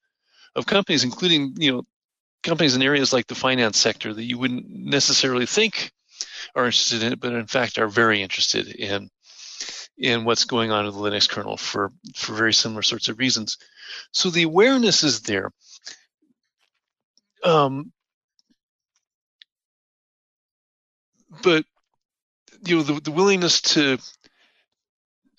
of 0.55 0.67
companies, 0.67 1.05
including 1.05 1.55
you 1.59 1.73
know 1.73 1.83
companies 2.43 2.75
in 2.75 2.83
areas 2.83 3.13
like 3.13 3.27
the 3.27 3.35
finance 3.35 3.79
sector 3.79 4.13
that 4.13 4.25
you 4.25 4.39
wouldn't 4.39 4.69
necessarily 4.69 5.47
think 5.47 5.93
are 6.55 6.67
interested 6.67 7.03
in 7.03 7.13
it, 7.13 7.21
but 7.21 7.33
in 7.33 7.47
fact 7.47 7.79
are 7.79 7.89
very 7.89 8.23
interested 8.23 8.69
in 8.69 9.09
in 9.99 10.25
what's 10.25 10.45
going 10.45 10.71
on 10.71 10.87
in 10.87 10.93
the 10.93 10.99
Linux 10.99 11.29
kernel 11.29 11.57
for, 11.57 11.93
for 12.15 12.35
very 12.35 12.55
similar 12.55 12.83
sorts 12.83 13.09
of 13.09 13.19
reasons. 13.19 13.59
So 14.13 14.31
the 14.31 14.43
awareness 14.43 15.05
is 15.05 15.21
there. 15.21 15.53
Um, 17.45 17.93
but 21.43 21.65
you 22.65 22.77
know 22.77 22.83
the, 22.83 23.01
the 23.01 23.11
willingness 23.11 23.61
to 23.63 23.99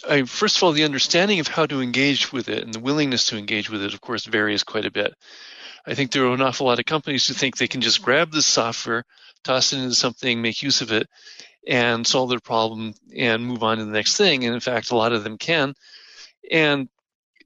I, 0.09 0.23
first 0.23 0.57
of 0.57 0.63
all 0.63 0.71
the 0.71 0.83
understanding 0.83 1.39
of 1.39 1.47
how 1.47 1.65
to 1.65 1.81
engage 1.81 2.33
with 2.33 2.49
it 2.49 2.63
and 2.63 2.73
the 2.73 2.79
willingness 2.79 3.27
to 3.27 3.37
engage 3.37 3.69
with 3.69 3.83
it 3.83 3.93
of 3.93 4.01
course 4.01 4.25
varies 4.25 4.63
quite 4.63 4.85
a 4.85 4.91
bit 4.91 5.13
i 5.85 5.93
think 5.93 6.11
there 6.11 6.25
are 6.25 6.33
an 6.33 6.41
awful 6.41 6.67
lot 6.67 6.79
of 6.79 6.85
companies 6.85 7.27
who 7.27 7.33
think 7.33 7.57
they 7.57 7.67
can 7.67 7.81
just 7.81 8.01
grab 8.01 8.31
this 8.31 8.45
software 8.45 9.05
toss 9.43 9.73
it 9.73 9.77
into 9.77 9.95
something 9.95 10.41
make 10.41 10.63
use 10.63 10.81
of 10.81 10.91
it 10.91 11.07
and 11.67 12.05
solve 12.05 12.29
their 12.29 12.39
problem 12.39 12.93
and 13.15 13.45
move 13.45 13.63
on 13.63 13.77
to 13.77 13.85
the 13.85 13.91
next 13.91 14.17
thing. 14.17 14.45
And 14.45 14.53
in 14.53 14.59
fact, 14.59 14.91
a 14.91 14.95
lot 14.95 15.13
of 15.13 15.23
them 15.23 15.37
can. 15.37 15.73
And, 16.51 16.89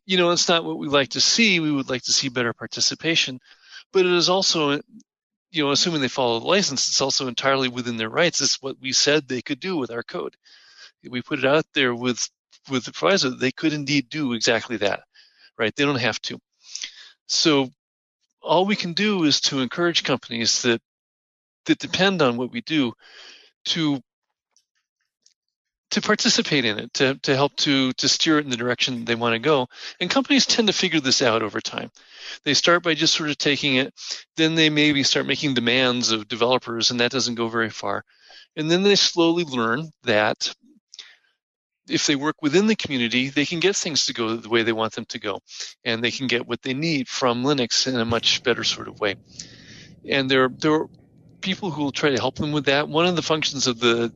you 0.05 0.17
know, 0.17 0.31
it's 0.31 0.49
not 0.49 0.63
what 0.63 0.77
we 0.77 0.87
like 0.87 1.09
to 1.09 1.21
see. 1.21 1.59
We 1.59 1.71
would 1.71 1.89
like 1.89 2.03
to 2.03 2.13
see 2.13 2.29
better 2.29 2.53
participation. 2.53 3.39
But 3.93 4.05
it 4.05 4.11
is 4.11 4.29
also, 4.29 4.79
you 5.51 5.63
know, 5.63 5.71
assuming 5.71 6.01
they 6.01 6.07
follow 6.07 6.39
the 6.39 6.47
license, 6.47 6.87
it's 6.87 7.01
also 7.01 7.27
entirely 7.27 7.69
within 7.69 7.97
their 7.97 8.09
rights. 8.09 8.41
It's 8.41 8.61
what 8.61 8.77
we 8.81 8.91
said 8.91 9.27
they 9.27 9.41
could 9.41 9.59
do 9.59 9.77
with 9.77 9.91
our 9.91 10.03
code. 10.03 10.35
We 11.07 11.21
put 11.21 11.39
it 11.39 11.45
out 11.45 11.65
there 11.73 11.95
with 11.95 12.27
with 12.69 12.83
the 12.83 12.91
proviso 12.91 13.29
that 13.29 13.39
they 13.39 13.51
could 13.51 13.71
indeed 13.71 14.09
do 14.09 14.33
exactly 14.33 14.75
that, 14.77 15.01
right? 15.57 15.73
They 15.75 15.85
don't 15.85 15.99
have 15.99 16.21
to. 16.23 16.37
So 17.27 17.69
all 18.41 18.65
we 18.65 18.75
can 18.75 18.93
do 18.93 19.23
is 19.23 19.39
to 19.41 19.59
encourage 19.59 20.03
companies 20.03 20.63
that 20.63 20.81
that 21.65 21.79
depend 21.79 22.21
on 22.21 22.37
what 22.37 22.51
we 22.51 22.61
do 22.61 22.93
to 23.65 24.01
to 25.91 26.01
participate 26.01 26.65
in 26.65 26.79
it, 26.79 26.93
to, 26.95 27.15
to 27.23 27.35
help 27.35 27.55
to, 27.55 27.93
to 27.93 28.07
steer 28.09 28.39
it 28.39 28.43
in 28.43 28.49
the 28.49 28.57
direction 28.57 29.05
they 29.05 29.15
want 29.15 29.33
to 29.33 29.39
go. 29.39 29.67
And 29.99 30.09
companies 30.09 30.45
tend 30.45 30.67
to 30.67 30.73
figure 30.73 30.99
this 30.99 31.21
out 31.21 31.41
over 31.41 31.61
time. 31.61 31.91
They 32.43 32.53
start 32.53 32.83
by 32.83 32.93
just 32.93 33.15
sort 33.15 33.29
of 33.29 33.37
taking 33.37 33.75
it, 33.75 33.93
then 34.35 34.55
they 34.55 34.69
maybe 34.69 35.03
start 35.03 35.25
making 35.25 35.53
demands 35.53 36.11
of 36.11 36.27
developers, 36.27 36.91
and 36.91 36.99
that 36.99 37.11
doesn't 37.11 37.35
go 37.35 37.47
very 37.47 37.69
far. 37.69 38.03
And 38.55 38.69
then 38.69 38.83
they 38.83 38.95
slowly 38.95 39.43
learn 39.43 39.89
that 40.03 40.53
if 41.89 42.05
they 42.05 42.15
work 42.15 42.41
within 42.41 42.67
the 42.67 42.75
community, 42.75 43.29
they 43.29 43.45
can 43.45 43.61
get 43.61 43.75
things 43.75 44.07
to 44.07 44.13
go 44.13 44.35
the 44.35 44.49
way 44.49 44.63
they 44.63 44.73
want 44.73 44.93
them 44.93 45.05
to 45.05 45.19
go, 45.19 45.39
and 45.85 46.03
they 46.03 46.11
can 46.11 46.27
get 46.27 46.47
what 46.47 46.61
they 46.61 46.73
need 46.73 47.07
from 47.07 47.43
Linux 47.43 47.87
in 47.87 47.95
a 47.95 48.03
much 48.03 48.43
better 48.43 48.65
sort 48.65 48.89
of 48.89 48.99
way. 48.99 49.15
And 50.05 50.29
there, 50.29 50.49
there 50.49 50.73
are 50.73 50.87
people 51.39 51.71
who 51.71 51.83
will 51.83 51.91
try 51.91 52.09
to 52.09 52.19
help 52.19 52.35
them 52.35 52.51
with 52.51 52.65
that. 52.65 52.89
One 52.89 53.05
of 53.05 53.15
the 53.15 53.21
functions 53.21 53.67
of 53.67 53.79
the 53.79 54.13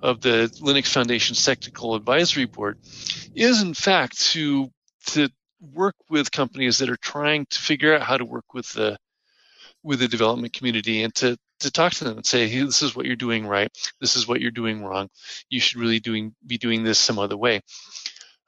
of 0.00 0.20
the 0.20 0.50
Linux 0.60 0.86
Foundation 0.86 1.34
Technical 1.34 1.94
Advisory 1.94 2.46
Board 2.46 2.78
is, 3.34 3.62
in 3.62 3.74
fact, 3.74 4.20
to 4.32 4.70
to 5.06 5.28
work 5.60 5.96
with 6.08 6.30
companies 6.30 6.78
that 6.78 6.90
are 6.90 6.96
trying 6.96 7.46
to 7.46 7.58
figure 7.58 7.94
out 7.94 8.02
how 8.02 8.16
to 8.16 8.24
work 8.24 8.54
with 8.54 8.68
the 8.72 8.96
with 9.82 10.00
the 10.00 10.08
development 10.08 10.52
community 10.52 11.02
and 11.02 11.14
to 11.16 11.36
to 11.60 11.70
talk 11.70 11.92
to 11.92 12.04
them 12.04 12.18
and 12.18 12.26
say, 12.26 12.46
hey, 12.46 12.62
this 12.62 12.82
is 12.82 12.94
what 12.94 13.06
you're 13.06 13.16
doing 13.16 13.46
right, 13.46 13.70
this 14.00 14.16
is 14.16 14.28
what 14.28 14.40
you're 14.40 14.50
doing 14.50 14.84
wrong. 14.84 15.08
You 15.48 15.60
should 15.60 15.80
really 15.80 16.00
doing 16.00 16.34
be 16.46 16.58
doing 16.58 16.84
this 16.84 16.98
some 16.98 17.18
other 17.18 17.36
way. 17.36 17.60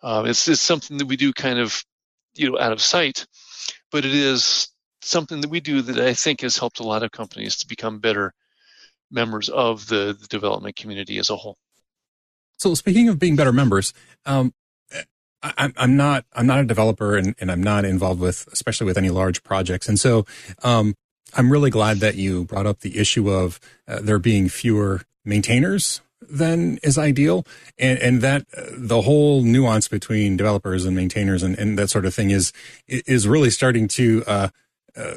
Um, 0.02 0.26
it's, 0.26 0.46
it's 0.48 0.60
something 0.60 0.98
that 0.98 1.06
we 1.06 1.16
do 1.16 1.32
kind 1.32 1.58
of 1.58 1.84
you 2.34 2.50
know 2.50 2.58
out 2.58 2.72
of 2.72 2.80
sight, 2.80 3.26
but 3.90 4.04
it 4.04 4.14
is 4.14 4.68
something 5.02 5.40
that 5.40 5.50
we 5.50 5.60
do 5.60 5.82
that 5.82 5.98
I 5.98 6.14
think 6.14 6.42
has 6.42 6.58
helped 6.58 6.80
a 6.80 6.86
lot 6.86 7.02
of 7.02 7.10
companies 7.10 7.56
to 7.56 7.66
become 7.66 7.98
better 7.98 8.32
members 9.10 9.48
of 9.48 9.86
the, 9.86 10.16
the 10.18 10.26
development 10.28 10.76
community 10.76 11.18
as 11.18 11.30
a 11.30 11.36
whole. 11.36 11.56
So 12.58 12.74
speaking 12.74 13.08
of 13.08 13.18
being 13.18 13.36
better 13.36 13.52
members, 13.52 13.94
um, 14.26 14.52
I, 15.42 15.72
I'm 15.76 15.96
not 15.96 16.26
I'm 16.34 16.46
not 16.46 16.60
a 16.60 16.64
developer 16.64 17.16
and, 17.16 17.34
and 17.40 17.50
I'm 17.50 17.62
not 17.62 17.84
involved 17.84 18.20
with 18.20 18.46
especially 18.52 18.86
with 18.86 18.98
any 18.98 19.10
large 19.10 19.42
projects. 19.42 19.88
And 19.88 19.98
so 19.98 20.26
um, 20.62 20.94
I'm 21.34 21.50
really 21.50 21.70
glad 21.70 21.98
that 21.98 22.16
you 22.16 22.44
brought 22.44 22.66
up 22.66 22.80
the 22.80 22.98
issue 22.98 23.30
of 23.30 23.58
uh, 23.88 24.00
there 24.02 24.18
being 24.18 24.48
fewer 24.48 25.02
maintainers 25.24 26.00
than 26.28 26.78
is 26.82 26.98
ideal, 26.98 27.46
and 27.78 27.98
and 27.98 28.20
that 28.20 28.46
uh, 28.56 28.62
the 28.76 29.02
whole 29.02 29.42
nuance 29.42 29.88
between 29.88 30.36
developers 30.36 30.84
and 30.84 30.94
maintainers 30.94 31.42
and, 31.42 31.58
and 31.58 31.78
that 31.78 31.88
sort 31.88 32.04
of 32.04 32.14
thing 32.14 32.30
is 32.30 32.52
is 32.86 33.26
really 33.26 33.50
starting 33.50 33.88
to 33.88 34.22
uh, 34.26 34.48
uh, 34.96 35.14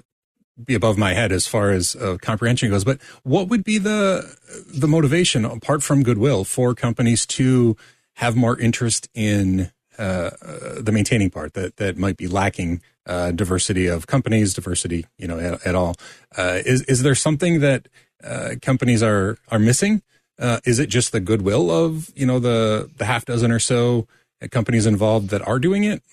be 0.64 0.76
above 0.76 0.98
my 0.98 1.14
head 1.14 1.32
as 1.32 1.48
far 1.48 1.72
as 1.72 1.96
uh, 1.96 2.18
comprehension 2.22 2.70
goes. 2.70 2.84
But 2.84 3.00
what 3.24 3.48
would 3.48 3.64
be 3.64 3.78
the 3.78 4.38
the 4.68 4.88
motivation 4.88 5.46
apart 5.46 5.84
from 5.84 6.04
goodwill 6.04 6.44
for 6.44 6.76
companies 6.76 7.26
to 7.28 7.76
have 8.16 8.36
more 8.36 8.60
interest 8.60 9.10
in 9.14 9.72
uh, 9.98 10.32
the 10.80 10.92
maintaining 10.92 11.30
part 11.30 11.54
that 11.54 11.78
that 11.78 11.98
might 11.98 12.18
be 12.18 12.28
lacking 12.28 12.82
uh, 13.06 13.32
diversity 13.32 13.88
of 13.88 14.08
companies, 14.08 14.54
diversity, 14.54 15.06
you 15.18 15.28
know, 15.28 15.40
at, 15.40 15.66
at 15.68 15.76
all. 15.76 15.96
Uh, 16.38 16.60
is 16.66 16.82
is 16.84 17.04
there 17.04 17.16
something 17.16 17.60
that 17.60 17.88
uh, 18.24 18.56
companies 18.62 19.04
are 19.04 19.38
are 19.50 19.60
missing? 19.60 20.02
Uh, 20.40 20.60
is 20.66 20.80
it 20.80 20.90
just 20.90 21.12
the 21.12 21.20
goodwill 21.20 21.70
of 21.70 22.12
you 22.16 22.26
know 22.26 22.40
the 22.40 22.90
the 22.98 23.06
half 23.06 23.26
dozen 23.26 23.52
or 23.52 23.60
so 23.60 24.08
companies 24.52 24.86
involved 24.86 25.30
that 25.30 25.46
are 25.48 25.60
doing 25.60 25.84
it? 25.84 26.04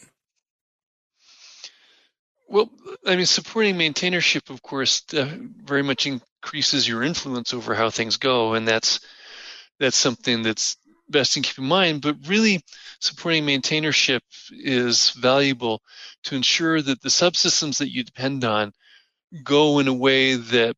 Well, 2.49 2.69
I 3.07 3.17
mean, 3.17 3.27
supporting 3.27 3.77
maintainership, 3.77 4.51
of 4.51 4.63
course, 4.63 5.03
uh, 5.15 5.29
very 5.65 5.83
much 5.83 6.07
increases 6.07 6.87
your 6.87 7.03
influence 7.03 7.55
over 7.55 7.75
how 7.75 7.91
things 7.91 8.17
go, 8.19 8.55
and 8.55 8.69
that's 8.69 9.01
that's 9.79 9.97
something 9.97 10.43
that's 10.43 10.77
best 11.09 11.33
to 11.33 11.41
keep 11.41 11.59
in 11.59 11.65
mind. 11.65 12.03
But 12.03 12.17
really, 12.27 12.63
supporting 13.01 13.47
maintainership 13.47 14.21
is 14.51 15.11
valuable 15.11 15.83
to 16.25 16.37
ensure 16.37 16.81
that 16.83 17.01
the 17.01 17.09
subsystems 17.09 17.79
that 17.79 17.91
you 17.91 18.05
depend 18.05 18.45
on 18.45 18.73
go 19.43 19.79
in 19.79 19.89
a 19.89 19.95
way 19.95 20.35
that 20.35 20.77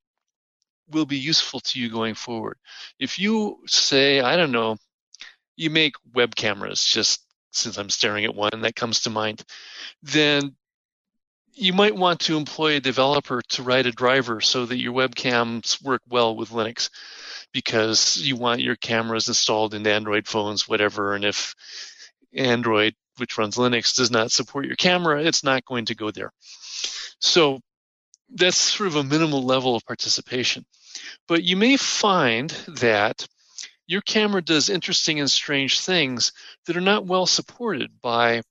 will 0.90 1.06
be 1.06 1.18
useful 1.18 1.60
to 1.60 1.80
you 1.80 1.90
going 1.90 2.14
forward. 2.14 2.56
If 2.98 3.18
you 3.18 3.58
say, 3.66 4.20
I 4.20 4.36
don't 4.36 4.52
know, 4.52 4.76
you 5.56 5.70
make 5.70 5.94
web 6.14 6.34
cameras, 6.34 6.84
just 6.84 7.24
since 7.50 7.76
I'm 7.78 7.90
staring 7.90 8.24
at 8.24 8.34
one 8.34 8.60
that 8.62 8.76
comes 8.76 9.00
to 9.02 9.10
mind, 9.10 9.42
then 10.02 10.54
you 11.54 11.72
might 11.72 11.94
want 11.94 12.20
to 12.20 12.36
employ 12.36 12.76
a 12.76 12.80
developer 12.80 13.42
to 13.50 13.62
write 13.62 13.86
a 13.86 13.92
driver 13.92 14.40
so 14.40 14.66
that 14.66 14.78
your 14.78 14.92
webcams 14.92 15.82
work 15.82 16.02
well 16.08 16.34
with 16.34 16.50
Linux 16.50 16.90
because 17.52 18.16
you 18.22 18.36
want 18.36 18.62
your 18.62 18.76
cameras 18.76 19.28
installed 19.28 19.74
in 19.74 19.86
Android 19.86 20.26
phones, 20.26 20.66
whatever. 20.66 21.14
And 21.14 21.24
if 21.24 21.54
Android, 22.34 22.94
which 23.18 23.36
runs 23.36 23.56
Linux, 23.56 23.94
does 23.94 24.10
not 24.10 24.32
support 24.32 24.66
your 24.66 24.76
camera, 24.76 25.22
it's 25.22 25.44
not 25.44 25.64
going 25.64 25.84
to 25.86 25.94
go 25.94 26.10
there. 26.10 26.32
So 27.18 27.60
that's 28.34 28.56
sort 28.56 28.86
of 28.86 28.96
a 28.96 29.04
minimal 29.04 29.44
level 29.44 29.76
of 29.76 29.84
participation. 29.84 30.64
But 31.28 31.44
you 31.44 31.56
may 31.56 31.76
find 31.76 32.50
that 32.68 33.26
your 33.86 34.00
camera 34.00 34.40
does 34.40 34.70
interesting 34.70 35.20
and 35.20 35.30
strange 35.30 35.80
things 35.80 36.32
that 36.66 36.76
are 36.76 36.80
not 36.80 37.04
well 37.04 37.26
supported 37.26 37.90
by 38.00 38.42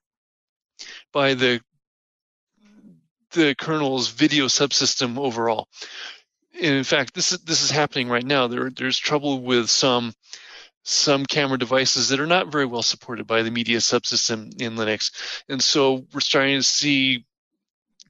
by 1.11 1.33
the 1.33 1.61
the 3.31 3.55
kernel's 3.55 4.09
video 4.09 4.45
subsystem 4.45 5.17
overall. 5.17 5.67
And 6.55 6.75
in 6.75 6.83
fact, 6.83 7.13
this 7.13 7.31
is 7.31 7.39
this 7.39 7.63
is 7.63 7.71
happening 7.71 8.09
right 8.09 8.25
now. 8.25 8.47
There, 8.47 8.69
there's 8.69 8.97
trouble 8.97 9.41
with 9.41 9.69
some 9.69 10.13
some 10.83 11.25
camera 11.25 11.57
devices 11.57 12.09
that 12.09 12.19
are 12.19 12.27
not 12.27 12.51
very 12.51 12.65
well 12.65 12.81
supported 12.81 13.27
by 13.27 13.43
the 13.43 13.51
media 13.51 13.77
subsystem 13.77 14.59
in 14.61 14.75
Linux, 14.75 15.11
and 15.47 15.63
so 15.63 16.05
we're 16.13 16.19
starting 16.19 16.57
to 16.57 16.63
see 16.63 17.25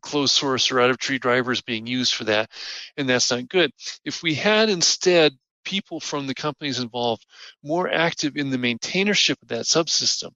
closed 0.02 0.34
source 0.34 0.72
or 0.72 0.80
out 0.80 0.90
of 0.90 0.98
tree 0.98 1.20
drivers 1.20 1.62
being 1.62 1.86
used 1.86 2.16
for 2.16 2.24
that, 2.26 2.50
and 2.98 3.08
that's 3.08 3.30
not 3.30 3.48
good. 3.48 3.72
If 4.04 4.24
we 4.24 4.34
had 4.34 4.70
instead 4.70 5.34
people 5.64 6.00
from 6.00 6.28
the 6.28 6.34
companies 6.34 6.80
involved 6.80 7.26
more 7.64 7.90
active 7.92 8.36
in 8.36 8.50
the 8.50 8.58
maintainership 8.58 9.42
of 9.42 9.50
that 9.50 9.66
subsystem, 9.66 10.32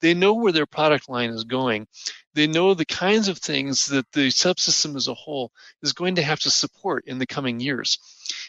they 0.00 0.14
know 0.14 0.34
where 0.34 0.52
their 0.52 0.66
product 0.66 1.08
line 1.08 1.30
is 1.30 1.44
going. 1.44 1.86
They 2.34 2.46
know 2.46 2.74
the 2.74 2.84
kinds 2.84 3.28
of 3.28 3.38
things 3.38 3.86
that 3.86 4.10
the 4.12 4.28
subsystem 4.28 4.96
as 4.96 5.08
a 5.08 5.14
whole 5.14 5.52
is 5.82 5.92
going 5.92 6.16
to 6.16 6.22
have 6.22 6.40
to 6.40 6.50
support 6.50 7.04
in 7.06 7.18
the 7.18 7.26
coming 7.26 7.60
years. 7.60 7.98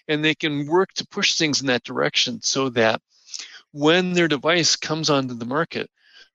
And 0.08 0.24
they 0.24 0.36
can 0.36 0.68
work 0.68 0.92
to 0.94 1.08
push 1.08 1.36
things 1.36 1.62
in 1.62 1.68
that 1.68 1.84
direction 1.84 2.42
so 2.42 2.70
that 2.70 3.02
when 3.72 4.14
their 4.14 4.28
device 4.28 4.76
comes 4.76 5.10
onto 5.10 5.34
the 5.34 5.46
market, 5.46 5.90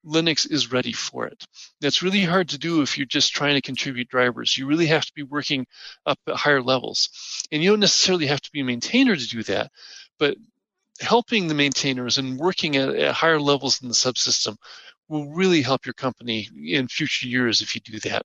Linux 0.04 0.50
is 0.50 0.72
ready 0.72 0.92
for 0.92 1.26
it. 1.26 1.44
That's 1.80 2.02
really 2.02 2.24
hard 2.24 2.50
to 2.50 2.58
do 2.58 2.82
if 2.82 2.96
you're 2.96 3.06
just 3.06 3.34
trying 3.34 3.54
to 3.54 3.61
contribute 3.61 4.08
drivers. 4.08 4.56
You 4.56 4.66
really 4.66 4.86
have 4.86 5.04
to 5.04 5.12
be 5.14 5.22
working 5.22 5.66
up 6.06 6.18
at 6.26 6.36
higher 6.36 6.62
levels. 6.62 7.11
And 7.52 7.62
you 7.62 7.70
don't 7.70 7.80
necessarily 7.80 8.26
have 8.26 8.40
to 8.40 8.52
be 8.52 8.61
a 8.61 8.64
maintainer 8.64 9.14
to 9.14 9.28
do 9.28 9.42
that, 9.44 9.70
but 10.18 10.36
helping 11.00 11.48
the 11.48 11.54
maintainers 11.54 12.18
and 12.18 12.38
working 12.38 12.76
at, 12.76 12.90
at 12.90 13.14
higher 13.14 13.40
levels 13.40 13.82
in 13.82 13.88
the 13.88 13.94
subsystem 13.94 14.56
will 15.11 15.28
really 15.28 15.61
help 15.61 15.84
your 15.84 15.92
company 15.92 16.48
in 16.56 16.88
future 16.88 17.26
years 17.26 17.61
if 17.61 17.74
you 17.74 17.80
do 17.80 17.98
that. 18.08 18.24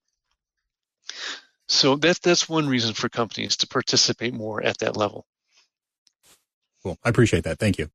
So 1.67 1.95
that's 1.95 2.19
that's 2.19 2.47
one 2.47 2.67
reason 2.67 2.93
for 2.93 3.09
companies 3.09 3.57
to 3.57 3.67
participate 3.67 4.33
more 4.33 4.63
at 4.63 4.77
that 4.77 4.95
level. 4.95 5.25
Cool. 6.83 6.97
I 7.03 7.09
appreciate 7.09 7.43
that. 7.45 7.57
Thank 7.57 7.79
you. 7.79 7.89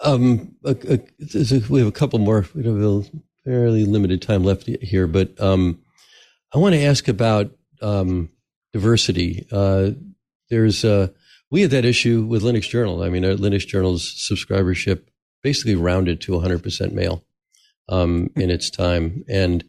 Um, 0.00 0.56
a, 0.64 0.76
a, 0.88 1.00
a, 1.34 1.62
we 1.68 1.78
have 1.78 1.88
a 1.88 1.92
couple 1.92 2.18
more. 2.18 2.46
We 2.54 2.64
have 2.64 2.76
a 2.76 3.04
fairly 3.44 3.84
limited 3.84 4.20
time 4.20 4.42
left 4.42 4.66
here, 4.66 5.06
but 5.06 5.40
um, 5.40 5.80
I 6.52 6.58
want 6.58 6.74
to 6.74 6.82
ask 6.82 7.06
about 7.06 7.52
um, 7.80 8.30
diversity. 8.72 9.46
Uh, 9.50 9.90
there's 10.50 10.84
uh, 10.84 11.08
we 11.50 11.62
had 11.62 11.70
that 11.70 11.84
issue 11.84 12.24
with 12.24 12.42
Linux 12.42 12.68
Journal. 12.68 13.02
I 13.02 13.08
mean, 13.08 13.24
our 13.24 13.32
Linux 13.32 13.66
Journal's 13.66 14.28
subscribership 14.30 15.04
basically 15.42 15.74
rounded 15.74 16.20
to 16.22 16.32
100% 16.32 16.92
male 16.92 17.24
um, 17.88 18.30
in 18.36 18.50
its 18.50 18.70
time. 18.70 19.24
And 19.28 19.64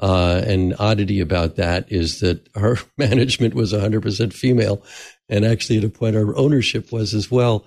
uh, 0.00 0.42
an 0.46 0.74
oddity 0.74 1.20
about 1.20 1.56
that 1.56 1.90
is 1.90 2.20
that 2.20 2.48
our 2.56 2.78
management 2.98 3.54
was 3.54 3.72
100% 3.72 4.32
female, 4.32 4.84
and 5.28 5.44
actually 5.44 5.78
at 5.78 5.84
a 5.84 5.88
point 5.88 6.16
our 6.16 6.36
ownership 6.36 6.92
was 6.92 7.14
as 7.14 7.30
well, 7.30 7.64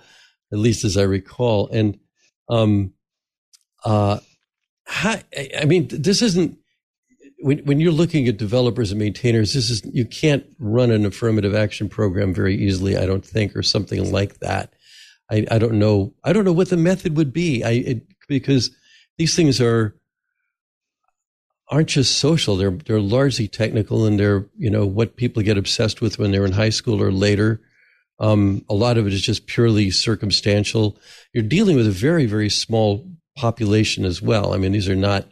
at 0.52 0.60
least 0.60 0.84
as 0.84 0.98
I 0.98 1.04
recall. 1.04 1.68
And 1.70 2.00
um, 2.50 2.94
uh, 3.84 4.20
how, 4.86 5.18
I 5.60 5.66
mean, 5.66 5.88
this 5.90 6.22
isn't 6.22 6.58
when 7.40 7.60
when 7.60 7.80
you're 7.80 7.92
looking 7.92 8.28
at 8.28 8.38
developers 8.38 8.92
and 8.92 9.00
maintainers. 9.00 9.54
This 9.54 9.70
is 9.70 9.84
you 9.86 10.06
can't 10.06 10.46
run 10.60 10.92
an 10.92 11.06
affirmative 11.06 11.54
action 11.54 11.90
program 11.90 12.34
very 12.34 12.56
easily, 12.56 12.98
I 12.98 13.06
don't 13.06 13.26
think, 13.26 13.56
or 13.56 13.64
something 13.64 14.12
like 14.12 14.40
that. 14.40 14.74
I, 15.30 15.46
I 15.52 15.58
don't 15.58 15.80
know. 15.80 16.14
I 16.24 16.34
don't 16.34 16.46
know 16.46 16.54
what 16.54 16.70
the 16.70 16.78
method 16.78 17.18
would 17.18 17.34
be. 17.34 17.64
I 17.64 17.72
it, 17.72 18.08
because 18.28 18.72
these 19.18 19.36
things 19.36 19.60
are 19.60 19.96
aren't 21.70 21.90
just 21.90 22.18
social. 22.18 22.56
They're 22.56 22.72
they're 22.72 23.00
largely 23.00 23.48
technical, 23.48 24.06
and 24.06 24.20
they're 24.20 24.48
you 24.58 24.70
know 24.70 24.86
what 24.86 25.18
people 25.18 25.44
get 25.44 25.58
obsessed 25.58 26.02
with 26.02 26.18
when 26.18 26.32
they're 26.32 26.46
in 26.46 26.54
high 26.54 26.70
school 26.70 27.02
or 27.02 27.12
later. 27.12 27.62
Um, 28.20 28.66
a 28.68 28.74
lot 28.74 28.98
of 28.98 29.06
it 29.06 29.14
is 29.14 29.22
just 29.22 29.46
purely 29.46 29.92
circumstantial. 29.92 30.98
You're 31.34 31.44
dealing 31.44 31.76
with 31.76 31.88
a 31.88 31.92
very 31.92 32.26
very 32.26 32.50
small 32.50 33.08
population 33.36 34.06
as 34.06 34.22
well. 34.22 34.54
I 34.54 34.58
mean, 34.58 34.72
these 34.72 34.90
are 34.90 34.96
not 34.96 35.28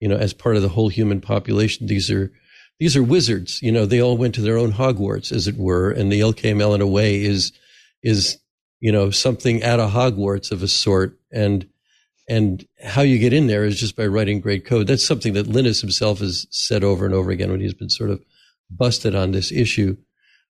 you 0.00 0.08
know 0.08 0.16
as 0.16 0.32
part 0.32 0.56
of 0.56 0.62
the 0.62 0.68
whole 0.68 0.88
human 0.88 1.20
population. 1.20 1.86
These 1.86 2.10
are 2.10 2.32
these 2.78 2.96
are 2.96 3.02
wizards. 3.02 3.60
You 3.62 3.72
know, 3.72 3.86
they 3.86 4.00
all 4.00 4.16
went 4.16 4.34
to 4.36 4.40
their 4.40 4.58
own 4.58 4.72
Hogwarts, 4.72 5.32
as 5.32 5.46
it 5.48 5.56
were, 5.56 5.90
and 5.90 6.10
the 6.10 6.20
LKML 6.20 6.74
in 6.74 6.80
a 6.80 6.86
way 6.86 7.22
is 7.22 7.52
is 8.02 8.38
you 8.84 8.92
know, 8.92 9.08
something 9.08 9.62
at 9.62 9.80
a 9.80 9.86
Hogwarts 9.86 10.52
of 10.52 10.62
a 10.62 10.68
sort. 10.68 11.18
And, 11.32 11.66
and 12.28 12.68
how 12.84 13.00
you 13.00 13.18
get 13.18 13.32
in 13.32 13.46
there 13.46 13.64
is 13.64 13.80
just 13.80 13.96
by 13.96 14.06
writing 14.06 14.42
great 14.42 14.66
code. 14.66 14.88
That's 14.88 15.06
something 15.06 15.32
that 15.32 15.46
Linus 15.46 15.80
himself 15.80 16.18
has 16.18 16.46
said 16.50 16.84
over 16.84 17.06
and 17.06 17.14
over 17.14 17.30
again 17.30 17.50
when 17.50 17.60
he's 17.60 17.72
been 17.72 17.88
sort 17.88 18.10
of 18.10 18.22
busted 18.68 19.14
on 19.14 19.32
this 19.32 19.50
issue. 19.50 19.96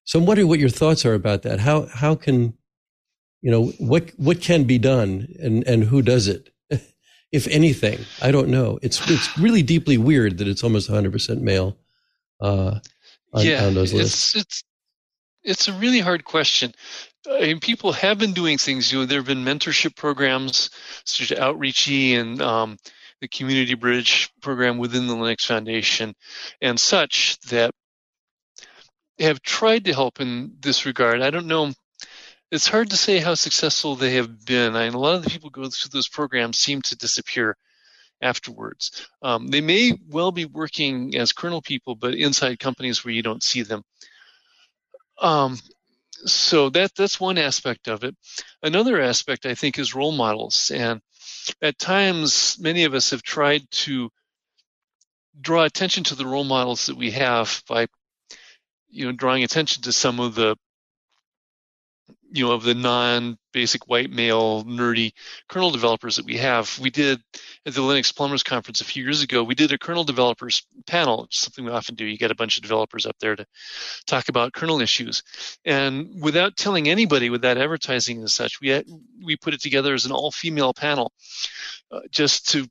So 0.03 0.19
I'm 0.19 0.27
wondering 0.27 0.49
what 0.49 0.59
your 0.59 0.69
thoughts 0.69 1.07
are 1.07 1.15
about 1.15 1.43
that. 1.43 1.61
How, 1.61 1.87
how 1.87 2.17
can, 2.17 2.55
you 3.41 3.53
know, 3.53 3.67
what, 3.79 4.11
what 4.17 4.41
can 4.41 4.65
be 4.65 4.79
done 4.79 5.29
and, 5.41 5.65
and 5.69 5.85
who 5.85 6.03
does 6.03 6.27
it? 6.27 6.51
if 7.31 7.47
anything, 7.47 8.01
I 8.21 8.33
don't 8.33 8.49
know. 8.49 8.81
It's, 8.83 9.01
it's 9.09 9.39
really 9.39 9.63
deeply 9.63 9.97
weird 9.97 10.39
that 10.39 10.49
it's 10.49 10.65
almost 10.65 10.91
100% 10.91 11.41
male, 11.41 11.77
uh, 12.41 12.81
on, 13.33 13.47
yeah, 13.47 13.65
on 13.65 13.75
those 13.75 13.93
lists. 13.93 14.35
It's, 14.35 14.45
it's, 14.45 14.65
it's 15.45 15.69
a 15.69 15.73
really 15.75 16.01
hard 16.01 16.25
question. 16.25 16.75
Mean, 17.27 17.61
people 17.61 17.93
have 17.93 18.19
been 18.19 18.33
doing 18.33 18.59
things. 18.59 18.93
You 18.93 19.01
know, 19.01 19.07
there 19.07 19.19
have 19.19 19.27
been 19.27 19.45
mentorship 19.45 19.97
programs, 19.97 20.71
such 21.05 21.33
as 21.33 21.39
Outreachy 21.39 22.19
and 22.19 22.41
um, 22.43 22.77
the 23.21 23.29
Community 23.29 23.75
Bridge 23.75 24.31
program 24.43 24.79
within 24.79 25.07
the 25.07 25.15
Linux 25.15 25.47
Foundation, 25.47 26.15
and 26.61 26.79
such 26.79 27.39
that 27.49 27.71
have 29.19 29.41
tried 29.41 29.87
to 29.87 29.95
help 29.95 30.21
in 30.21 30.57
this 30.61 30.85
regard. 30.87 31.23
I 31.23 31.31
don't 31.31 31.47
know. 31.47 31.73
It's 32.51 32.69
hard 32.69 32.91
to 32.91 32.97
say 32.97 33.19
how 33.19 33.35
successful 33.35 33.97
they 33.97 34.15
have 34.15 34.45
been. 34.45 34.77
I 34.77 34.85
a 34.85 34.91
lot 34.91 35.15
of 35.15 35.25
the 35.25 35.31
people 35.31 35.51
who 35.53 35.63
go 35.63 35.71
through 35.71 35.91
those 35.91 36.09
programs 36.09 36.59
seem 36.59 36.83
to 36.83 36.97
disappear 36.97 37.57
afterwards. 38.21 39.07
Um, 39.23 39.49
they 39.49 39.61
may 39.61 39.93
well 40.09 40.33
be 40.33 40.45
working 40.45 41.17
as 41.17 41.33
kernel 41.33 41.63
people, 41.63 41.95
but 41.95 42.15
inside 42.15 42.59
companies 42.59 43.05
where 43.05 43.15
you 43.15 43.23
don't 43.23 43.43
see 43.43 43.63
them. 43.63 43.83
Um, 45.21 45.59
so 46.27 46.71
that 46.71 46.95
that's 46.95 47.21
one 47.21 47.39
aspect 47.39 47.89
of 47.89 48.05
it. 48.05 48.17
Another 48.63 49.01
aspect 49.01 49.47
I 49.47 49.55
think 49.55 49.79
is 49.79 49.95
role 49.95 50.13
models, 50.13 50.71
and 50.75 51.01
at 51.63 51.79
times 51.79 52.57
many 52.61 52.85
of 52.85 52.95
us 52.95 53.11
have 53.11 53.23
tried 53.23 53.63
to 53.71 54.11
draw 55.41 55.65
attention 55.65 56.05
to 56.05 56.15
the 56.15 56.27
role 56.27 56.45
models 56.45 56.87
that 56.87 56.97
we 56.97 57.11
have 57.13 57.63
by 57.69 57.87
you 58.89 59.07
know 59.07 59.13
drawing 59.13 59.45
attention 59.45 59.83
to 59.83 59.93
some 59.93 60.21
of 60.21 60.35
the 60.35 60.57
you 62.35 62.45
know 62.45 62.53
of 62.53 62.65
the 62.65 62.75
non-basic 62.75 63.89
white 63.89 64.11
male 64.11 64.65
nerdy 64.65 65.13
kernel 65.49 65.71
developers 65.71 66.17
that 66.17 66.27
we 66.27 66.37
have. 66.37 66.77
We 66.81 66.91
did 66.91 67.21
at 67.65 67.75
the 67.75 67.81
linux 67.81 68.15
plumbers 68.15 68.43
conference 68.43 68.81
a 68.81 68.85
few 68.85 69.05
years 69.05 69.23
ago 69.23 69.45
we 69.45 69.55
did 69.55 69.71
a 69.71 69.79
kernel 69.79 70.03
developers 70.03 70.67
panel 70.87 71.29
something 71.31 71.65
we 71.65 71.71
often 71.71 71.95
do. 71.95 72.05
You 72.05 72.19
get 72.19 72.33
a 72.33 72.35
bunch 72.35 72.57
of 72.57 72.63
developers 72.63 73.07
up 73.07 73.17
there 73.21 73.37
to 73.37 73.47
talk 74.07 74.29
about 74.29 74.53
kernel 74.53 74.81
issues. 74.81 75.23
And 75.65 76.21
without 76.21 76.57
telling 76.57 76.89
anybody 76.89 77.31
without 77.31 77.57
advertising 77.57 78.19
and 78.19 78.31
such 78.31 78.61
we 78.61 78.69
had, 78.69 78.85
we 79.25 79.37
put 79.37 79.55
it 79.55 79.61
together 79.61 79.95
as 79.95 80.05
an 80.05 80.13
all-female 80.13 80.75
panel 80.75 81.13
uh, 81.93 82.01
just 82.11 82.51
to 82.51 82.67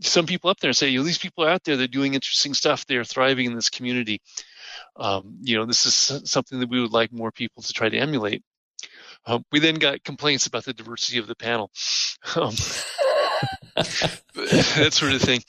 some 0.00 0.26
people 0.26 0.50
up 0.50 0.60
there 0.60 0.70
and 0.70 0.76
say, 0.76 0.88
you 0.88 0.98
know, 0.98 1.04
these 1.04 1.18
people 1.18 1.44
are 1.44 1.50
out 1.50 1.64
there, 1.64 1.76
they're 1.76 1.86
doing 1.86 2.14
interesting 2.14 2.54
stuff, 2.54 2.86
they're 2.86 3.04
thriving 3.04 3.46
in 3.46 3.54
this 3.54 3.70
community. 3.70 4.20
Um, 4.96 5.38
you 5.42 5.56
know, 5.56 5.66
this 5.66 5.86
is 5.86 6.30
something 6.30 6.60
that 6.60 6.68
we 6.68 6.80
would 6.80 6.92
like 6.92 7.12
more 7.12 7.32
people 7.32 7.62
to 7.62 7.72
try 7.72 7.88
to 7.88 7.98
emulate. 7.98 8.42
Um, 9.26 9.44
we 9.52 9.60
then 9.60 9.74
got 9.76 10.02
complaints 10.04 10.46
about 10.46 10.64
the 10.64 10.72
diversity 10.72 11.18
of 11.18 11.26
the 11.26 11.34
panel, 11.34 11.70
um, 12.36 12.54
that 13.74 14.90
sort 14.92 15.12
of 15.12 15.20
thing. 15.20 15.42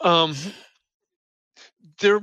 Um, 0.00 0.34
there, 2.00 2.20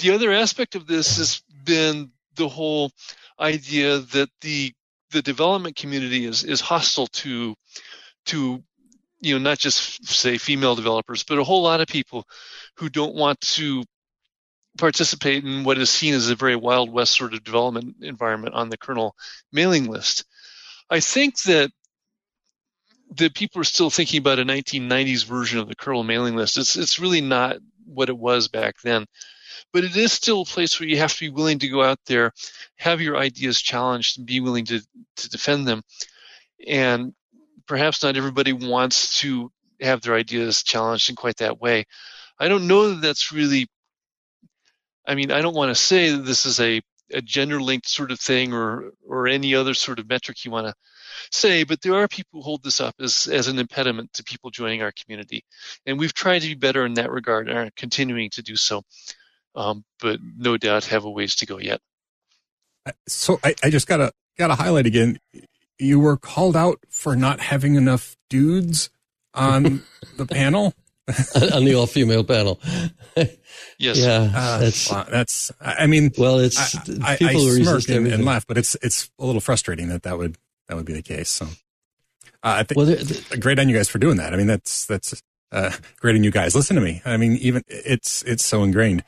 the 0.00 0.12
other 0.12 0.32
aspect 0.32 0.74
of 0.74 0.86
this 0.86 1.18
has 1.18 1.42
been 1.64 2.10
the 2.36 2.48
whole 2.48 2.90
idea 3.38 3.98
that 3.98 4.30
the 4.40 4.72
the 5.10 5.22
development 5.22 5.76
community 5.76 6.24
is 6.24 6.44
is 6.44 6.60
hostile 6.60 7.08
to 7.08 7.54
to 8.26 8.62
you 9.20 9.34
know 9.38 9.50
not 9.50 9.58
just 9.58 10.06
say 10.06 10.38
female 10.38 10.74
developers 10.74 11.22
but 11.24 11.38
a 11.38 11.44
whole 11.44 11.62
lot 11.62 11.80
of 11.80 11.86
people 11.86 12.24
who 12.76 12.88
don't 12.88 13.14
want 13.14 13.40
to 13.40 13.84
participate 14.78 15.44
in 15.44 15.64
what 15.64 15.78
is 15.78 15.90
seen 15.90 16.14
as 16.14 16.30
a 16.30 16.34
very 16.34 16.56
wild 16.56 16.90
west 16.90 17.16
sort 17.16 17.34
of 17.34 17.44
development 17.44 17.96
environment 18.02 18.54
on 18.54 18.68
the 18.68 18.78
kernel 18.78 19.14
mailing 19.52 19.86
list. 19.86 20.24
I 20.88 21.00
think 21.00 21.40
that 21.42 21.70
that 23.16 23.34
people 23.34 23.60
are 23.60 23.64
still 23.64 23.90
thinking 23.90 24.18
about 24.18 24.38
a 24.38 24.44
1990s 24.44 25.24
version 25.24 25.58
of 25.58 25.68
the 25.68 25.74
kernel 25.74 26.04
mailing 26.04 26.36
list. 26.36 26.56
It's 26.56 26.76
it's 26.76 26.98
really 26.98 27.20
not 27.20 27.56
what 27.84 28.08
it 28.08 28.16
was 28.16 28.48
back 28.48 28.76
then. 28.82 29.06
But 29.72 29.84
it 29.84 29.96
is 29.96 30.12
still 30.12 30.42
a 30.42 30.46
place 30.46 30.78
where 30.78 30.88
you 30.88 30.98
have 30.98 31.12
to 31.14 31.20
be 31.20 31.28
willing 31.28 31.58
to 31.60 31.68
go 31.68 31.82
out 31.82 31.98
there 32.06 32.32
have 32.76 33.00
your 33.00 33.16
ideas 33.16 33.60
challenged 33.60 34.18
and 34.18 34.26
be 34.26 34.40
willing 34.40 34.64
to 34.66 34.80
to 35.16 35.28
defend 35.28 35.66
them. 35.66 35.82
And 36.66 37.12
perhaps 37.70 38.02
not 38.02 38.16
everybody 38.16 38.52
wants 38.52 39.20
to 39.20 39.48
have 39.80 40.00
their 40.00 40.16
ideas 40.16 40.64
challenged 40.64 41.08
in 41.08 41.14
quite 41.14 41.36
that 41.36 41.60
way. 41.60 41.84
I 42.36 42.48
don't 42.48 42.66
know 42.66 42.88
that 42.88 43.00
that's 43.00 43.30
really. 43.30 43.68
I 45.06 45.14
mean, 45.14 45.30
I 45.30 45.40
don't 45.40 45.54
want 45.54 45.70
to 45.70 45.80
say 45.80 46.10
that 46.10 46.24
this 46.24 46.46
is 46.46 46.58
a, 46.58 46.82
a 47.12 47.22
gender 47.22 47.60
linked 47.60 47.88
sort 47.88 48.10
of 48.10 48.18
thing 48.18 48.52
or 48.52 48.90
or 49.08 49.28
any 49.28 49.54
other 49.54 49.74
sort 49.74 50.00
of 50.00 50.08
metric 50.08 50.44
you 50.44 50.50
want 50.50 50.66
to 50.66 50.74
say, 51.30 51.62
but 51.62 51.80
there 51.80 51.94
are 51.94 52.08
people 52.08 52.40
who 52.40 52.42
hold 52.42 52.64
this 52.64 52.80
up 52.80 52.96
as 52.98 53.28
as 53.28 53.46
an 53.46 53.60
impediment 53.60 54.12
to 54.14 54.24
people 54.24 54.50
joining 54.50 54.82
our 54.82 54.92
community, 54.92 55.44
and 55.86 55.96
we've 55.96 56.12
tried 56.12 56.40
to 56.40 56.48
be 56.48 56.54
better 56.54 56.84
in 56.84 56.94
that 56.94 57.12
regard 57.12 57.48
and 57.48 57.56
are 57.56 57.70
continuing 57.76 58.30
to 58.30 58.42
do 58.42 58.56
so. 58.56 58.82
Um, 59.54 59.84
but 60.00 60.18
no 60.36 60.56
doubt 60.56 60.86
have 60.86 61.04
a 61.04 61.10
ways 61.10 61.36
to 61.36 61.46
go 61.46 61.60
yet. 61.60 61.80
So 63.06 63.38
I, 63.44 63.54
I 63.62 63.70
just 63.70 63.86
gotta 63.86 64.12
gotta 64.36 64.56
highlight 64.56 64.86
again 64.86 65.20
you 65.80 65.98
were 65.98 66.16
called 66.16 66.56
out 66.56 66.80
for 66.88 67.16
not 67.16 67.40
having 67.40 67.74
enough 67.74 68.16
dudes 68.28 68.90
on 69.34 69.82
the 70.16 70.26
panel 70.26 70.74
on 71.52 71.64
the 71.64 71.74
all-female 71.74 72.24
panel. 72.24 72.60
yes. 73.78 73.98
Yeah. 73.98 74.30
Uh, 74.34 74.58
that's 74.58 74.88
that's. 74.88 75.52
I 75.60 75.86
mean, 75.86 76.12
well, 76.16 76.38
it's 76.38 76.76
I, 76.76 77.16
people 77.16 77.46
I, 77.46 77.50
I 77.50 77.62
smirk 77.62 77.88
and, 77.88 78.06
and, 78.06 78.24
laugh, 78.24 78.46
but 78.46 78.58
it's 78.58 78.76
it's 78.82 79.10
a 79.18 79.24
little 79.24 79.40
frustrating 79.40 79.88
that 79.88 80.04
that 80.04 80.18
would 80.18 80.38
that 80.68 80.76
would 80.76 80.86
be 80.86 80.92
the 80.92 81.02
case. 81.02 81.28
So, 81.28 81.46
uh, 81.46 81.48
I 82.42 82.62
think 82.62 82.76
well, 82.76 82.86
they're, 82.86 82.96
they're, 82.96 83.38
great 83.38 83.58
on 83.58 83.68
you 83.68 83.76
guys 83.76 83.88
for 83.88 83.98
doing 83.98 84.18
that. 84.18 84.32
I 84.32 84.36
mean, 84.36 84.46
that's 84.46 84.86
that's 84.86 85.20
uh, 85.50 85.72
great 85.98 86.14
on 86.14 86.22
you 86.22 86.30
guys. 86.30 86.54
Listen 86.54 86.76
to 86.76 86.82
me. 86.82 87.02
I 87.04 87.16
mean, 87.16 87.32
even 87.36 87.64
it's 87.66 88.22
it's 88.22 88.44
so 88.44 88.62
ingrained 88.62 89.02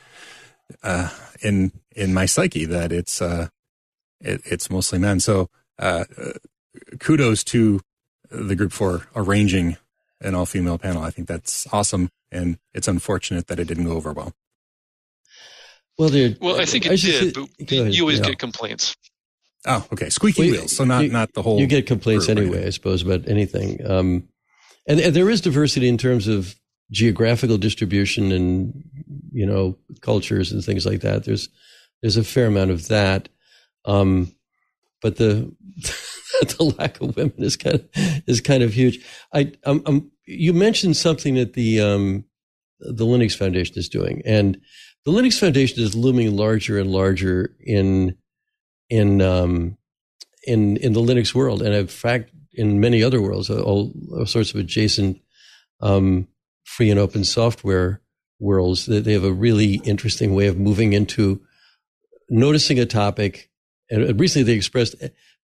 uh, 0.82 1.10
in 1.42 1.72
in 1.94 2.12
my 2.12 2.26
psyche 2.26 2.64
that 2.64 2.90
it's 2.90 3.22
uh, 3.22 3.48
it, 4.20 4.40
it's 4.44 4.70
mostly 4.70 4.98
men. 4.98 5.20
So 5.20 5.50
uh, 5.78 6.04
kudos 6.98 7.44
to 7.44 7.80
the 8.30 8.56
group 8.56 8.72
for 8.72 9.06
arranging 9.14 9.76
an 10.20 10.34
all 10.34 10.46
female 10.46 10.78
panel. 10.78 11.02
I 11.02 11.10
think 11.10 11.28
that's 11.28 11.66
awesome. 11.72 12.08
And 12.30 12.58
it's 12.72 12.88
unfortunate 12.88 13.48
that 13.48 13.58
it 13.58 13.68
didn't 13.68 13.84
go 13.84 13.92
over 13.92 14.12
well. 14.12 14.32
Well, 15.98 16.08
dude. 16.08 16.38
well, 16.40 16.60
I 16.60 16.64
think 16.64 16.86
it 16.86 16.92
I 16.92 16.96
did, 16.96 17.34
but 17.34 17.70
ahead, 17.70 17.94
you 17.94 18.02
always 18.02 18.18
yeah. 18.18 18.26
get 18.26 18.38
complaints. 18.38 18.96
Oh, 19.66 19.86
okay. 19.92 20.08
Squeaky 20.08 20.42
well, 20.42 20.50
wheels. 20.50 20.76
So 20.76 20.84
not, 20.84 21.04
you, 21.04 21.10
not 21.10 21.32
the 21.34 21.42
whole. 21.42 21.60
You 21.60 21.66
get 21.66 21.86
complaints 21.86 22.28
anyway, 22.28 22.66
I 22.66 22.70
suppose, 22.70 23.02
about 23.02 23.28
anything. 23.28 23.84
Um, 23.88 24.28
and, 24.88 24.98
and 24.98 25.14
there 25.14 25.30
is 25.30 25.40
diversity 25.40 25.88
in 25.88 25.98
terms 25.98 26.26
of 26.26 26.56
geographical 26.90 27.58
distribution 27.58 28.32
and, 28.32 28.82
you 29.32 29.46
know, 29.46 29.76
cultures 30.00 30.50
and 30.50 30.64
things 30.64 30.86
like 30.86 31.00
that. 31.02 31.24
There's, 31.24 31.48
there's 32.00 32.16
a 32.16 32.24
fair 32.24 32.46
amount 32.46 32.70
of 32.70 32.88
that. 32.88 33.28
Um, 33.84 34.34
but 35.00 35.16
the, 35.16 35.54
the 36.58 36.74
lack 36.78 37.00
of 37.00 37.16
women 37.16 37.34
is 37.38 37.56
kind 37.56 37.76
of 37.76 37.88
is 38.26 38.40
kind 38.40 38.62
of 38.62 38.72
huge. 38.72 39.04
I 39.32 39.52
um, 39.64 39.82
um 39.86 40.10
you 40.26 40.52
mentioned 40.52 40.96
something 40.96 41.34
that 41.34 41.54
the 41.54 41.80
um 41.80 42.24
the 42.80 43.04
Linux 43.04 43.36
Foundation 43.36 43.76
is 43.78 43.88
doing, 43.88 44.22
and 44.24 44.60
the 45.04 45.12
Linux 45.12 45.38
Foundation 45.38 45.82
is 45.82 45.94
looming 45.94 46.36
larger 46.36 46.78
and 46.78 46.90
larger 46.90 47.54
in 47.60 48.16
in 48.90 49.20
um 49.20 49.76
in 50.46 50.76
in 50.78 50.92
the 50.92 51.00
Linux 51.00 51.34
world, 51.34 51.62
and 51.62 51.74
in 51.74 51.86
fact 51.86 52.30
in 52.54 52.80
many 52.80 53.02
other 53.02 53.20
worlds, 53.20 53.50
all, 53.50 53.92
all 54.12 54.26
sorts 54.26 54.52
of 54.52 54.60
adjacent 54.60 55.20
um, 55.80 56.28
free 56.64 56.90
and 56.90 57.00
open 57.00 57.24
software 57.24 58.00
worlds. 58.38 58.86
They 58.86 59.12
have 59.12 59.24
a 59.24 59.32
really 59.32 59.74
interesting 59.84 60.34
way 60.34 60.46
of 60.46 60.58
moving 60.58 60.92
into 60.92 61.40
noticing 62.28 62.78
a 62.78 62.86
topic. 62.86 63.50
And 63.92 64.18
recently, 64.18 64.44
they 64.44 64.56
expressed 64.56 64.94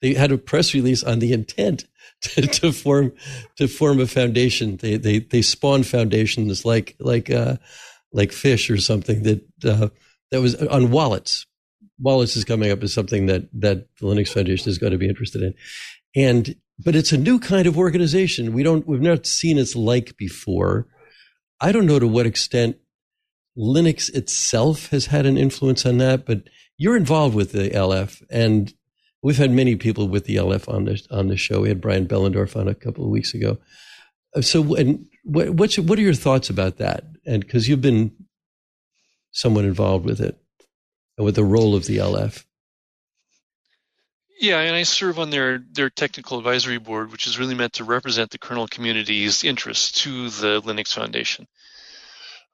they 0.01 0.15
had 0.15 0.33
a 0.33 0.39
press 0.39 0.73
release 0.73 1.05
on 1.05 1.19
the 1.19 1.35
intent 1.35 1.85
to, 2.23 2.43
to 2.43 2.73
form 2.73 3.13
to 3.57 3.69
form 3.69 4.01
a 4.01 4.07
foundation. 4.07 4.79
They 4.79 4.97
they 4.97 5.19
they 5.19 5.43
spawn 5.43 5.83
foundations 5.83 6.65
like 6.65 6.97
like 6.99 7.31
uh, 7.31 7.57
like 8.13 8.33
fish 8.33 8.71
or 8.71 8.79
something 8.79 9.23
that 9.25 9.45
uh, 9.65 9.89
that 10.31 10.41
was 10.41 10.55
on 10.55 10.91
wallets. 10.91 11.47
Wallets 12.01 12.37
is 12.37 12.45
coming 12.45 12.71
up 12.71 12.83
as 12.83 12.95
something 12.95 13.27
that 13.27 13.49
that 13.53 13.87
the 14.01 14.07
Linux 14.07 14.31
Foundation 14.31 14.71
is 14.71 14.79
going 14.79 14.93
to 14.93 14.99
be 14.99 15.09
interested 15.09 15.43
in, 15.43 15.55
and 16.17 16.57
but 16.79 16.97
it's 16.97 17.13
a 17.13 17.19
new 17.19 17.39
kind 17.39 17.67
of 17.67 17.77
organization. 17.77 18.55
We 18.55 18.63
don't 18.63 18.87
we've 18.87 19.03
never 19.03 19.23
seen 19.25 19.59
its 19.59 19.77
like 19.77 20.17
before. 20.17 20.87
I 21.61 21.71
don't 21.71 21.87
know 21.87 21.99
to 21.99 22.09
what 22.09 22.25
extent 22.25 22.79
Linux 23.59 24.09
itself 24.15 24.89
has 24.91 25.07
had 25.07 25.27
an 25.27 25.37
influence 25.37 25.85
on 25.85 25.99
that, 25.99 26.25
but 26.25 26.45
you're 26.79 26.97
involved 26.97 27.35
with 27.35 27.53
the 27.53 27.69
LF, 27.71 28.23
and 28.31 28.73
We've 29.23 29.37
had 29.37 29.51
many 29.51 29.75
people 29.75 30.09
with 30.09 30.25
the 30.27 30.37
LF 30.37 30.73
on 30.73 30.85
the 30.85 31.05
on 31.11 31.29
the 31.29 31.37
show. 31.37 31.63
We 31.63 31.69
had 31.69 31.81
Brian 31.81 32.07
Behlendorf 32.07 32.55
on 32.55 32.69
a 32.69 32.75
couple 32.75 33.05
of 33.05 33.11
weeks 33.11 33.35
ago. 33.35 33.59
Uh, 34.35 34.43
so, 34.43 34.75
and 34.75 35.07
what 35.25 35.51
what's, 35.51 35.79
what 35.79 35.99
are 35.99 36.03
your 36.03 36.15
thoughts 36.15 36.51
about 36.51 36.77
that? 36.79 37.05
And 37.27 37.41
because 37.41 37.69
you've 37.69 37.81
been 37.81 38.13
somewhat 39.33 39.65
involved 39.65 40.05
with 40.05 40.21
it, 40.21 40.39
and 41.17 41.25
with 41.25 41.35
the 41.35 41.45
role 41.45 41.75
of 41.75 41.87
the 41.87 41.97
LF. 41.97 42.45
Yeah, 44.41 44.61
and 44.61 44.77
I 44.77 44.85
serve 44.85 45.19
on 45.19 45.31
their 45.31 45.59
their 45.73 45.91
technical 45.91 46.39
advisory 46.39 46.79
board, 46.79 47.11
which 47.11 47.27
is 47.27 47.41
really 47.41 47.57
meant 47.57 47.73
to 47.75 47.85
represent 47.85 48.31
the 48.31 48.39
kernel 48.39 48.69
community's 48.69 49.43
interests 49.43 50.03
to 50.03 50.31
the 50.31 50.63
Linux 50.63 50.95
Foundation. 50.95 51.49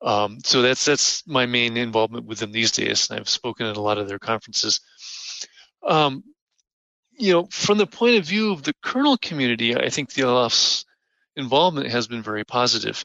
Um, 0.05 0.39
so 0.45 0.61
that's 0.61 0.85
that's 0.85 1.27
my 1.27 1.47
main 1.47 1.79
involvement 1.79 2.27
with 2.27 2.39
them 2.39 2.53
these 2.53 2.73
days, 2.73 3.09
and 3.09 3.19
I've 3.19 3.29
spoken 3.29 3.67
at 3.67 3.79
a 3.79 3.83
lot 3.83 3.97
of 3.97 4.07
their 4.07 4.19
conferences. 4.19 4.81
Um, 5.83 6.23
you 7.17 7.33
know, 7.33 7.49
from 7.51 7.79
the 7.79 7.87
point 7.87 8.17
of 8.19 8.27
view 8.27 8.53
of 8.53 8.63
the 8.63 8.75
kernel 8.83 9.17
community, 9.17 9.75
I 9.75 9.89
think 9.89 10.13
the 10.13 10.23
LF's 10.23 10.85
involvement 11.37 11.91
has 11.91 12.07
been 12.07 12.23
very 12.23 12.45
positive 12.45 13.03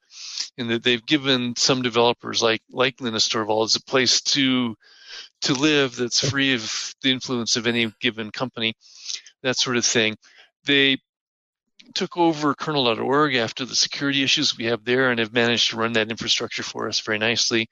in 0.58 0.68
that 0.68 0.84
they've 0.84 1.06
given 1.06 1.56
some 1.56 1.82
developers 1.82 2.44
like 2.44 2.62
like 2.70 3.00
Linus 3.00 3.30
Torvalds 3.30 3.78
a 3.78 3.84
place 3.84 4.22
to 4.22 4.76
to 5.42 5.54
live 5.54 5.96
that's 5.96 6.30
free 6.30 6.54
of 6.54 6.94
the 7.02 7.12
influence 7.12 7.56
of 7.56 7.66
any 7.66 7.92
given 8.02 8.30
company, 8.30 8.74
that 9.42 9.58
sort 9.58 9.78
of 9.78 9.86
thing. 9.86 10.18
They 10.66 10.98
took 11.96 12.18
over 12.18 12.54
kernel.org 12.54 13.36
after 13.36 13.66
the 13.66 13.76
security 13.76 14.24
issues 14.24 14.58
we 14.58 14.66
have 14.66 14.84
there 14.84 15.12
and 15.12 15.20
have 15.20 15.34
managed 15.34 15.70
to 15.70 15.78
run 15.78 15.94
that 15.94 16.10
infrastructure 16.10 16.64
for 16.64 16.88
us 16.88 17.00
very 17.00 17.18
nicely. 17.18 17.70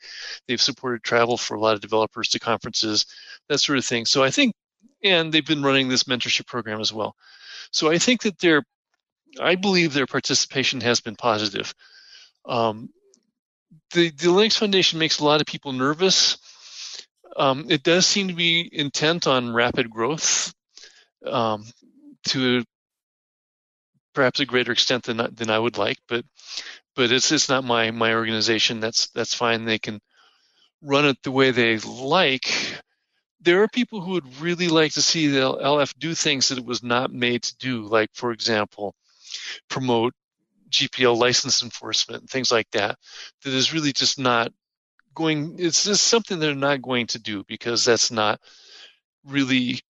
They've 0.48 0.62
supported 0.62 1.04
travel 1.04 1.38
for 1.38 1.56
a 1.56 1.60
lot 1.60 1.76
of 1.76 1.82
developers 1.82 2.30
to 2.30 2.40
conferences, 2.40 3.06
that 3.50 3.60
sort 3.60 3.78
of 3.78 3.86
thing. 3.86 4.06
So 4.06 4.24
I 4.24 4.32
think, 4.32 4.54
and 5.04 5.32
they've 5.32 5.46
been 5.46 5.64
running 5.64 5.88
this 5.88 6.04
mentorship 6.04 6.48
program 6.48 6.82
as 6.82 6.92
well. 6.92 7.16
So 7.72 7.92
I 7.92 7.98
think 7.98 8.24
that 8.24 8.40
their, 8.40 8.64
I 9.40 9.56
believe 9.56 9.94
their 9.94 10.08
participation 10.08 10.82
has 10.82 11.02
been 11.02 11.16
positive. 11.16 11.74
Um, 12.46 12.90
the, 13.94 14.10
the 14.10 14.28
Linux 14.28 14.58
Foundation 14.58 15.00
makes 15.00 15.20
a 15.20 15.26
lot 15.26 15.42
of 15.42 15.48
people 15.48 15.74
nervous. 15.74 16.38
Um, 17.36 17.68
it 17.70 17.84
does 17.84 18.08
seem 18.08 18.30
to 18.30 18.34
be 18.34 18.68
intent 18.72 19.28
on 19.28 19.54
rapid 19.54 19.90
growth 19.90 20.54
um, 21.26 21.66
to 22.30 22.64
perhaps 24.18 24.40
a 24.40 24.48
greater 24.48 24.72
extent 24.72 25.04
than 25.04 25.18
than 25.36 25.52
I 25.52 25.60
would 25.60 25.78
like, 25.78 26.00
but 26.08 26.26
but 26.96 27.12
it's 27.12 27.32
it's 27.32 27.50
not 27.50 27.64
my 27.64 27.92
my 27.92 28.16
organization. 28.16 28.80
That's 28.80 29.10
that's 29.10 29.36
fine. 29.36 29.64
They 29.64 29.78
can 29.78 30.02
run 30.82 31.06
it 31.06 31.22
the 31.22 31.30
way 31.30 31.52
they 31.52 31.78
like. 31.78 32.82
There 33.42 33.62
are 33.62 33.68
people 33.68 34.02
who 34.02 34.14
would 34.14 34.42
really 34.42 34.70
like 34.70 34.94
to 34.94 35.04
see 35.04 35.28
the 35.28 35.42
LF 35.42 35.94
do 36.00 36.16
things 36.16 36.48
that 36.48 36.58
it 36.58 36.66
was 36.66 36.82
not 36.82 37.14
made 37.14 37.44
to 37.44 37.56
do, 37.58 37.84
like 37.84 38.10
for 38.14 38.32
example, 38.32 38.96
promote 39.70 40.16
GPL 40.72 41.16
license 41.16 41.62
enforcement, 41.62 42.22
and 42.22 42.30
things 42.30 42.52
like 42.52 42.72
that. 42.72 42.98
That 43.44 43.54
is 43.54 43.72
really 43.72 43.94
just 43.94 44.18
not 44.18 44.52
going. 45.14 45.58
It's 45.60 45.84
just 45.84 46.08
something 46.08 46.40
they're 46.40 46.56
not 46.56 46.82
going 46.82 47.06
to 47.08 47.20
do 47.20 47.44
because 47.48 47.86
that's 47.86 48.10
not 48.10 48.42
really 49.24 49.82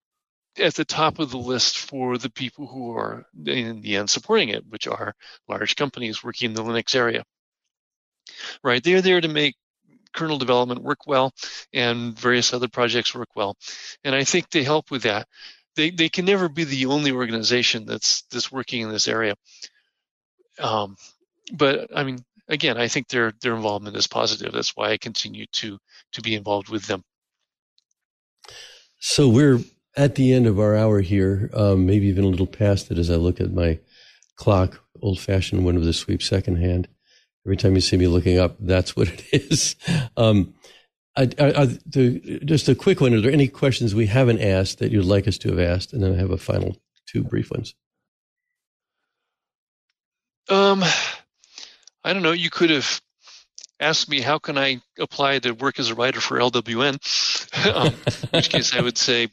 at 0.60 0.76
the 0.76 0.86
top 0.86 1.20
of 1.20 1.32
the 1.32 1.38
list 1.38 1.78
for 1.78 2.18
the 2.18 2.30
people 2.30 2.68
who 2.68 2.96
are 2.96 3.26
in 3.46 3.82
the 3.82 3.96
end 3.96 4.10
supporting 4.10 4.50
it, 4.50 4.66
which 4.68 4.88
are 4.88 5.14
large 5.48 5.76
companies 5.76 6.24
working 6.24 6.52
in 6.52 6.56
the 6.56 6.64
Linux 6.64 6.96
area. 6.96 7.24
Right? 8.64 8.84
They're 8.84 9.02
there 9.02 9.22
to 9.22 9.28
make 9.28 9.56
kernel 10.14 10.38
development 10.38 10.84
work 10.84 11.06
well 11.06 11.32
and 11.74 12.18
various 12.18 12.54
other 12.54 12.68
projects 12.68 13.14
work 13.14 13.30
well. 13.36 13.56
And 14.04 14.16
I 14.16 14.24
think 14.24 14.50
they 14.50 14.64
help 14.64 14.92
with 14.92 15.04
that. 15.04 15.28
They, 15.76 15.92
they 15.92 16.10
can 16.10 16.26
never 16.26 16.50
be 16.50 16.64
the 16.64 16.88
only 16.88 17.12
organization 17.12 17.86
that's 17.86 18.24
that's 18.32 18.52
working 18.52 18.82
in 18.82 18.90
this 18.90 19.08
area. 19.08 19.36
Um, 20.60 20.96
but 21.54 21.90
I 21.96 22.04
mean, 22.04 22.20
again, 22.48 22.78
I 22.78 22.88
think 22.88 23.08
their 23.08 23.32
their 23.42 23.56
involvement 23.56 23.96
is 23.96 24.08
positive. 24.08 24.54
That's 24.54 24.76
why 24.76 24.90
I 24.90 24.98
continue 24.98 25.46
to 25.54 25.78
to 26.14 26.22
be 26.22 26.34
involved 26.34 26.70
with 26.70 26.88
them. 26.88 27.04
So 29.00 29.30
we're 29.30 29.60
at 29.98 30.16
the 30.16 30.32
end 30.32 30.46
of 30.46 30.60
our 30.60 30.76
hour 30.76 31.02
here, 31.02 31.50
um, 31.54 31.86
maybe 31.86 32.06
even 32.06 32.24
a 32.24 32.28
little 32.28 32.48
past 32.48 32.92
it 32.92 33.00
as 33.00 33.10
I 33.10 33.16
look 33.16 33.42
at 33.42 33.52
my 33.52 33.80
clock, 34.36 34.82
old 35.02 35.20
fashioned 35.20 35.66
one 35.66 35.76
with 35.76 35.86
the 35.86 35.94
sweep 35.94 36.22
second 36.22 36.58
hand. 36.58 36.88
Every 37.46 37.58
time 37.58 37.76
you 37.76 37.82
see 37.82 37.98
me 37.98 38.08
looking 38.08 38.38
up, 38.38 38.56
that's 38.60 38.96
what 38.96 39.10
it 39.10 39.24
is. 39.34 39.76
Um, 40.16 40.56
I, 41.16 41.30
I, 41.40 41.62
I, 41.62 41.66
the, 41.86 42.40
just 42.46 42.70
a 42.70 42.76
quick 42.76 43.02
one. 43.02 43.14
Are 43.14 43.22
there 43.22 43.32
any 43.32 43.48
questions 43.48 43.96
we 43.96 44.06
haven't 44.08 44.40
asked 44.40 44.80
that 44.80 44.92
you'd 44.92 45.06
like 45.06 45.28
us 45.28 45.38
to 45.40 45.50
have 45.50 45.60
asked? 45.60 45.94
And 45.94 46.04
then 46.04 46.14
I 46.14 46.18
have 46.18 46.32
a 46.32 46.38
final 46.38 46.78
two 47.08 47.24
brief 47.24 47.50
ones. 47.52 47.74
Um, 50.50 50.84
I 52.04 52.14
don't 52.14 52.22
know. 52.22 52.32
You 52.32 52.50
could 52.50 52.70
have 52.70 53.02
asked 53.80 54.10
me 54.10 54.22
how 54.22 54.38
can 54.38 54.58
I 54.58 54.82
apply 55.00 55.40
to 55.40 55.52
work 55.52 55.80
as 55.80 55.90
a 55.90 55.96
writer 55.96 56.20
for 56.20 56.38
LWN. 56.38 57.76
um, 57.76 57.88
in 57.88 57.94
which 58.32 58.50
case, 58.50 58.76
I 58.76 58.82
would 58.82 58.98
say 58.98 59.30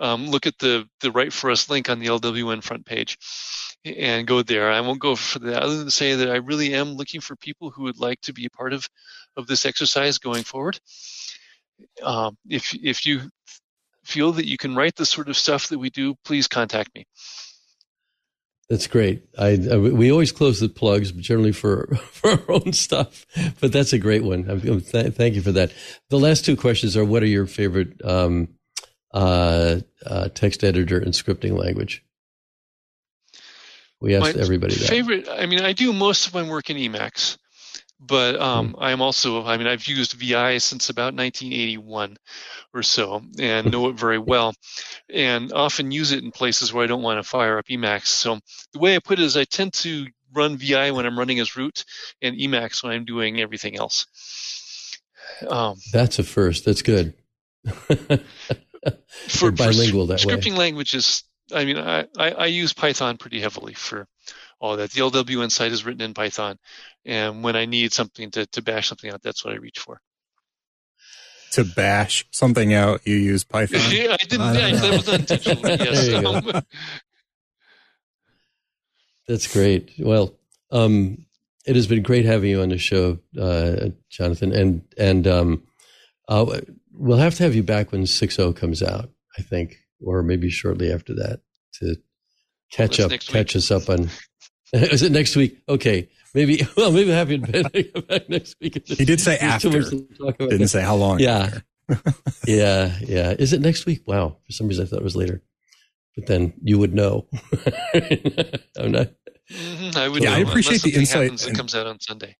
um, 0.00 0.26
look 0.28 0.46
at 0.46 0.58
the 0.58 0.88
the 1.00 1.12
Write 1.12 1.32
for 1.32 1.50
Us 1.50 1.68
link 1.68 1.88
on 1.88 2.00
the 2.00 2.06
LWN 2.06 2.62
front 2.62 2.86
page 2.86 3.18
and 3.84 4.26
go 4.26 4.42
there. 4.42 4.70
I 4.70 4.80
won't 4.80 5.00
go 5.00 5.14
for 5.14 5.38
that 5.40 5.62
other 5.62 5.76
than 5.76 5.84
to 5.86 5.90
say 5.90 6.16
that 6.16 6.30
I 6.30 6.36
really 6.36 6.74
am 6.74 6.94
looking 6.94 7.20
for 7.20 7.36
people 7.36 7.70
who 7.70 7.84
would 7.84 8.00
like 8.00 8.20
to 8.22 8.32
be 8.32 8.46
a 8.46 8.50
part 8.50 8.72
of 8.72 8.88
of 9.36 9.46
this 9.46 9.66
exercise 9.66 10.18
going 10.18 10.44
forward. 10.44 10.80
Um, 12.02 12.36
if 12.48 12.74
if 12.74 13.06
you 13.06 13.30
feel 14.04 14.32
that 14.32 14.46
you 14.46 14.56
can 14.56 14.74
write 14.74 14.96
the 14.96 15.06
sort 15.06 15.28
of 15.28 15.36
stuff 15.36 15.68
that 15.68 15.78
we 15.78 15.90
do, 15.90 16.14
please 16.24 16.48
contact 16.48 16.94
me. 16.94 17.06
That's 18.70 18.86
great. 18.86 19.24
I, 19.36 19.58
I, 19.70 19.76
we 19.76 20.12
always 20.12 20.30
close 20.30 20.60
the 20.60 20.68
plugs, 20.68 21.10
generally 21.10 21.52
for 21.52 21.94
for 22.10 22.30
our 22.30 22.50
own 22.50 22.72
stuff. 22.72 23.26
But 23.60 23.72
that's 23.72 23.92
a 23.92 23.98
great 23.98 24.24
one. 24.24 24.44
Th- 24.60 25.12
thank 25.12 25.34
you 25.34 25.42
for 25.42 25.52
that. 25.52 25.72
The 26.08 26.18
last 26.18 26.44
two 26.44 26.56
questions 26.56 26.96
are: 26.96 27.04
What 27.04 27.22
are 27.22 27.26
your 27.26 27.46
favorite 27.46 28.02
um, 28.04 28.48
uh, 29.12 29.80
uh, 30.06 30.28
text 30.28 30.64
editor 30.64 30.98
and 30.98 31.12
scripting 31.12 31.58
language? 31.58 32.04
We 34.00 34.14
asked 34.14 34.36
my 34.36 34.42
everybody 34.42 34.74
that. 34.74 34.88
Favorite. 34.88 35.28
I 35.28 35.46
mean, 35.46 35.60
I 35.60 35.72
do 35.72 35.92
most 35.92 36.26
of 36.26 36.34
my 36.34 36.42
work 36.42 36.70
in 36.70 36.76
Emacs, 36.78 37.36
but 38.00 38.40
um, 38.40 38.72
mm. 38.72 38.78
I'm 38.80 39.02
also. 39.02 39.44
I 39.44 39.58
mean, 39.58 39.66
I've 39.66 39.86
used 39.86 40.14
VI 40.14 40.58
since 40.58 40.88
about 40.88 41.14
1981 41.14 42.16
or 42.72 42.82
so, 42.82 43.22
and 43.38 43.70
know 43.70 43.88
it 43.88 43.96
very 43.96 44.18
well, 44.18 44.54
and 45.12 45.52
often 45.52 45.90
use 45.90 46.12
it 46.12 46.24
in 46.24 46.30
places 46.30 46.72
where 46.72 46.82
I 46.82 46.86
don't 46.86 47.02
want 47.02 47.22
to 47.22 47.28
fire 47.28 47.58
up 47.58 47.66
Emacs. 47.66 48.06
So 48.06 48.38
the 48.72 48.78
way 48.78 48.96
I 48.96 49.00
put 49.00 49.18
it 49.18 49.24
is, 49.24 49.36
I 49.36 49.44
tend 49.44 49.74
to 49.74 50.06
run 50.32 50.56
VI 50.56 50.92
when 50.92 51.04
I'm 51.04 51.18
running 51.18 51.40
as 51.40 51.56
root, 51.56 51.84
and 52.22 52.36
Emacs 52.36 52.82
when 52.82 52.92
I'm 52.92 53.04
doing 53.04 53.40
everything 53.40 53.76
else. 53.76 54.06
Um, 55.46 55.76
That's 55.92 56.18
a 56.18 56.22
first. 56.22 56.64
That's 56.64 56.82
good. 56.82 57.12
for 59.28 59.50
bilingual 59.50 60.06
for 60.06 60.12
that 60.12 60.20
scripting 60.20 60.52
way. 60.52 60.58
languages. 60.58 61.24
I 61.52 61.64
mean, 61.64 61.78
I, 61.78 62.06
I, 62.16 62.30
I, 62.30 62.46
use 62.46 62.72
Python 62.72 63.16
pretty 63.16 63.40
heavily 63.40 63.74
for 63.74 64.06
all 64.60 64.76
that. 64.76 64.92
The 64.92 65.00
LWN 65.00 65.50
site 65.50 65.72
is 65.72 65.84
written 65.84 66.02
in 66.02 66.14
Python, 66.14 66.58
and 67.04 67.42
when 67.42 67.56
I 67.56 67.66
need 67.66 67.92
something 67.92 68.30
to, 68.32 68.46
to 68.46 68.62
bash 68.62 68.88
something 68.88 69.10
out, 69.10 69.22
that's 69.22 69.44
what 69.44 69.54
I 69.54 69.56
reach 69.56 69.80
for. 69.80 70.00
To 71.52 71.64
bash 71.64 72.24
something 72.30 72.72
out, 72.72 73.00
you 73.04 73.16
use 73.16 73.42
Python. 73.42 73.80
yeah, 73.90 74.12
I 74.12 74.24
didn't. 74.24 74.40
I, 74.40 74.76
that 74.76 74.90
was 74.92 75.08
intentional. 75.08 75.66
yes. 75.68 76.24
Um, 76.24 76.62
that's 79.26 79.52
great. 79.52 79.92
Well, 79.98 80.34
um, 80.70 81.26
it 81.66 81.76
has 81.76 81.86
been 81.86 82.02
great 82.02 82.24
having 82.24 82.50
you 82.50 82.62
on 82.62 82.68
the 82.68 82.78
show, 82.78 83.18
uh, 83.38 83.90
Jonathan, 84.08 84.52
and 84.52 84.82
and 84.96 85.26
um, 85.26 85.62
uh, 86.28 86.60
we'll 86.92 87.18
have 87.18 87.34
to 87.36 87.42
have 87.42 87.54
you 87.54 87.62
back 87.62 87.92
when 87.92 88.02
6.0 88.02 88.56
comes 88.56 88.82
out, 88.82 89.10
I 89.38 89.42
think, 89.42 89.76
or 90.04 90.22
maybe 90.22 90.50
shortly 90.50 90.92
after 90.92 91.14
that 91.14 91.40
to 91.74 91.96
catch 92.72 92.98
well, 92.98 93.12
up, 93.12 93.20
catch 93.20 93.56
us 93.56 93.70
up 93.70 93.88
on. 93.88 94.10
Is 94.72 95.02
it 95.02 95.12
next 95.12 95.36
week? 95.36 95.58
Okay. 95.68 96.08
Maybe, 96.34 96.66
well, 96.76 96.92
maybe 96.92 97.10
have 97.10 97.30
you 97.30 97.38
back 97.38 98.28
next 98.28 98.56
week. 98.60 98.82
He 98.86 99.04
did 99.04 99.20
say 99.20 99.36
after. 99.38 99.70
He 99.70 100.06
didn't 100.38 100.68
say 100.68 100.82
how 100.82 100.94
long. 100.94 101.18
Yeah. 101.18 101.58
yeah. 102.46 102.96
Yeah. 103.00 103.34
Is 103.38 103.52
it 103.52 103.60
next 103.60 103.86
week? 103.86 104.06
Wow. 104.06 104.36
For 104.46 104.52
some 104.52 104.68
reason, 104.68 104.86
I 104.86 104.88
thought 104.88 105.00
it 105.00 105.04
was 105.04 105.16
later. 105.16 105.42
But 106.16 106.26
then 106.26 106.52
you 106.62 106.78
would 106.78 106.94
know. 106.94 107.26
I'm 108.78 108.92
not. 108.92 109.10
Mm-hmm, 109.50 109.98
I 109.98 110.08
would 110.08 110.22
yeah, 110.22 110.30
know, 110.30 110.36
I 110.36 110.38
appreciate 110.40 110.82
the 110.82 110.94
insight. 110.94 111.44
It 111.44 111.56
comes 111.56 111.74
out 111.74 111.86
on 111.86 111.98
Sunday. 112.00 112.36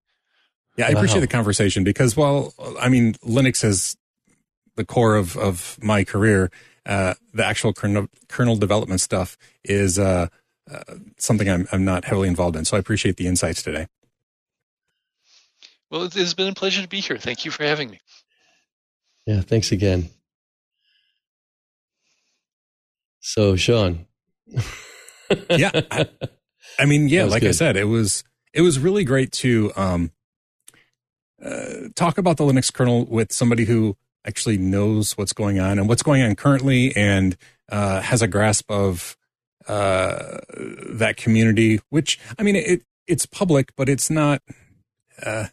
Yeah, 0.77 0.87
I 0.87 0.91
appreciate 0.91 1.17
wow. 1.17 1.23
the 1.23 1.27
conversation 1.29 1.83
because, 1.83 2.17
well, 2.17 2.55
I 2.81 2.89
mean, 2.89 3.15
Linux 3.15 3.63
has 3.63 3.97
the 4.81 4.87
core 4.87 5.15
of, 5.15 5.37
of 5.37 5.79
my 5.83 6.05
career, 6.05 6.51
uh, 6.87 7.15
the 7.35 7.45
actual 7.45 7.73
kernel, 7.75 8.09
kernel 8.29 8.57
development 8.57 9.03
stuff 9.03 9.37
is 9.63 9.99
uh, 9.99 10.29
uh, 10.73 10.83
something 11.19 11.49
I'm, 11.51 11.69
I'm 11.71 11.85
not 11.85 12.07
heavily 12.07 12.29
involved 12.29 12.57
in. 12.57 12.65
So 12.65 12.77
I 12.77 12.81
appreciate 12.81 13.19
the 13.19 13.27
insights 13.27 13.63
today. 13.63 13.87
Well, 15.91 16.05
it 16.05 16.15
has 16.15 16.33
been 16.33 16.49
a 16.49 16.55
pleasure 16.55 16.81
to 16.81 16.89
be 16.89 17.01
here. 17.01 17.19
Thank 17.19 17.45
you 17.45 17.51
for 17.51 17.65
having 17.65 17.91
me. 17.91 18.01
Yeah, 19.27 19.43
thanks 19.43 19.71
again. 19.71 20.09
So, 23.21 23.55
Shawn. 23.57 24.07
yeah, 25.51 25.71
I, 25.91 26.07
I, 26.79 26.87
mean, 26.87 27.09
yeah, 27.09 27.25
like 27.25 27.43
good. 27.43 27.51
I 27.51 27.53
said, 27.53 27.77
it 27.77 27.85
was 27.85 28.25
it 28.55 28.63
was 28.63 28.79
really 28.79 29.05
great 29.05 29.31
to 29.33 29.73
um, 29.77 30.11
uh, 31.45 31.89
talk 31.95 32.17
about 32.19 32.39
the 32.39 32.45
Linux 32.45 32.73
kernel 32.73 33.05
with 33.05 33.31
somebody 33.31 33.67
who 33.67 33.97
actually 34.25 34.59
knows 34.59 35.17
what's 35.17 35.33
going 35.33 35.59
on 35.59 35.79
and 35.79 35.89
what's 35.89 36.03
going 36.03 36.23
on 36.23 36.35
currently 36.37 36.95
and 36.97 37.37
uh, 37.71 38.01
has 38.01 38.23
a 38.23 38.29
grasp 38.29 38.71
of 38.71 39.17
uh, 39.69 40.39
that 40.91 41.17
community, 41.17 41.81
which, 41.91 42.19
I 42.39 42.43
mean, 42.43 42.57
it, 42.57 42.83
it's 43.07 43.27
public, 43.27 43.73
but 43.77 43.89
it's 43.89 44.11
not, 44.11 44.43
uh, 45.25 45.47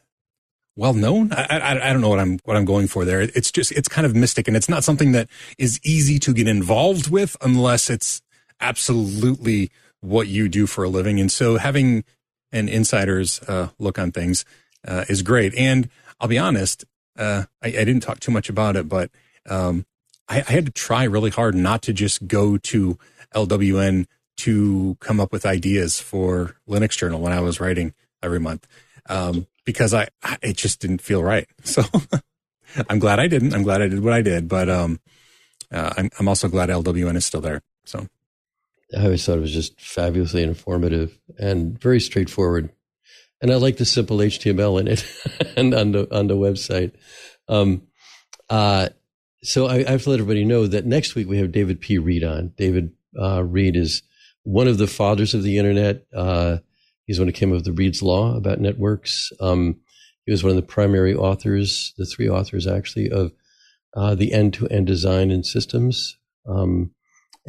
well 0.75 0.93
known. 0.93 1.33
I, 1.33 1.45
I, 1.49 1.89
I, 1.89 1.93
don't 1.93 2.01
know 2.01 2.09
what 2.09 2.19
I'm, 2.19 2.39
what 2.43 2.55
I'm 2.55 2.65
going 2.65 2.87
for 2.87 3.03
there. 3.03 3.21
It's 3.21 3.51
just, 3.51 3.71
it's 3.71 3.87
kind 3.87 4.05
of 4.05 4.15
mystic 4.15 4.47
and 4.47 4.55
it's 4.55 4.69
not 4.69 4.83
something 4.83 5.11
that 5.13 5.27
is 5.57 5.79
easy 5.83 6.19
to 6.19 6.33
get 6.33 6.47
involved 6.47 7.09
with 7.09 7.35
unless 7.41 7.89
it's 7.89 8.21
absolutely 8.59 9.71
what 10.01 10.27
you 10.27 10.47
do 10.47 10.67
for 10.67 10.83
a 10.83 10.89
living. 10.89 11.19
And 11.19 11.31
so 11.31 11.57
having 11.57 12.03
an 12.51 12.69
insider's, 12.69 13.39
uh, 13.41 13.69
look 13.79 13.97
on 13.97 14.11
things, 14.11 14.45
uh, 14.87 15.05
is 15.09 15.23
great. 15.23 15.53
And 15.55 15.89
I'll 16.19 16.27
be 16.27 16.37
honest, 16.37 16.85
uh, 17.17 17.43
I, 17.63 17.67
I, 17.67 17.71
didn't 17.71 18.01
talk 18.01 18.19
too 18.19 18.31
much 18.31 18.49
about 18.49 18.75
it, 18.75 18.87
but 18.87 19.09
um, 19.49 19.85
I, 20.27 20.43
I, 20.47 20.51
had 20.51 20.65
to 20.67 20.71
try 20.71 21.03
really 21.03 21.29
hard 21.29 21.55
not 21.55 21.81
to 21.83 21.93
just 21.93 22.27
go 22.27 22.57
to 22.57 22.97
LWN 23.33 24.05
to 24.37 24.97
come 24.99 25.19
up 25.19 25.31
with 25.31 25.45
ideas 25.45 25.99
for 25.99 26.55
Linux 26.67 26.97
Journal 26.97 27.19
when 27.19 27.33
I 27.33 27.39
was 27.41 27.59
writing 27.59 27.93
every 28.21 28.39
month 28.39 28.67
um, 29.09 29.47
because 29.65 29.93
I, 29.93 30.07
I, 30.23 30.37
it 30.41 30.57
just 30.57 30.79
didn't 30.79 31.01
feel 31.01 31.23
right. 31.23 31.47
So 31.63 31.83
I'm 32.89 32.99
glad 32.99 33.19
I 33.19 33.27
didn't. 33.27 33.53
I'm 33.53 33.63
glad 33.63 33.81
I 33.81 33.87
did 33.87 34.03
what 34.03 34.13
I 34.13 34.21
did, 34.21 34.47
but 34.47 34.69
um, 34.69 34.99
uh, 35.71 35.93
I'm 35.97 36.09
I'm 36.19 36.27
also 36.27 36.47
glad 36.47 36.69
LWN 36.69 37.15
is 37.15 37.25
still 37.25 37.41
there. 37.41 37.61
So 37.85 38.07
I 38.95 39.03
always 39.03 39.25
thought 39.25 39.37
it 39.37 39.41
was 39.41 39.53
just 39.53 39.79
fabulously 39.79 40.43
informative 40.43 41.17
and 41.39 41.79
very 41.79 41.99
straightforward, 41.99 42.69
and 43.41 43.51
I 43.51 43.55
like 43.55 43.77
the 43.77 43.85
simple 43.85 44.17
HTML 44.17 44.79
in 44.79 44.87
it 44.87 45.05
and 45.57 45.73
on 45.73 45.91
the 45.91 46.07
on 46.15 46.27
the 46.27 46.35
website. 46.35 46.93
Um, 47.47 47.83
uh, 48.49 48.89
so 49.43 49.67
I, 49.67 49.75
I, 49.75 49.91
have 49.91 50.03
to 50.03 50.09
let 50.09 50.19
everybody 50.19 50.43
know 50.43 50.67
that 50.67 50.85
next 50.85 51.15
week 51.15 51.27
we 51.27 51.37
have 51.37 51.51
David 51.51 51.79
P. 51.79 51.97
Reed 51.97 52.23
on. 52.23 52.53
David 52.57 52.91
uh, 53.19 53.43
Reed 53.43 53.75
is 53.75 54.03
one 54.43 54.67
of 54.67 54.77
the 54.77 54.87
fathers 54.87 55.33
of 55.33 55.43
the 55.43 55.57
internet. 55.57 56.05
Uh, 56.13 56.57
he's 57.05 57.19
one 57.19 57.27
who 57.27 57.33
came 57.33 57.51
up 57.51 57.55
with 57.55 57.65
the 57.65 57.73
Reed's 57.73 58.01
Law 58.01 58.35
about 58.35 58.59
networks. 58.59 59.31
Um, 59.39 59.79
he 60.25 60.31
was 60.31 60.43
one 60.43 60.49
of 60.51 60.55
the 60.55 60.61
primary 60.61 61.15
authors, 61.15 61.93
the 61.97 62.05
three 62.05 62.29
authors 62.29 62.67
actually, 62.67 63.09
of 63.09 63.31
uh, 63.95 64.15
the 64.15 64.33
end-to-end 64.33 64.87
design 64.87 65.31
and 65.31 65.45
systems. 65.45 66.17
Um, 66.45 66.91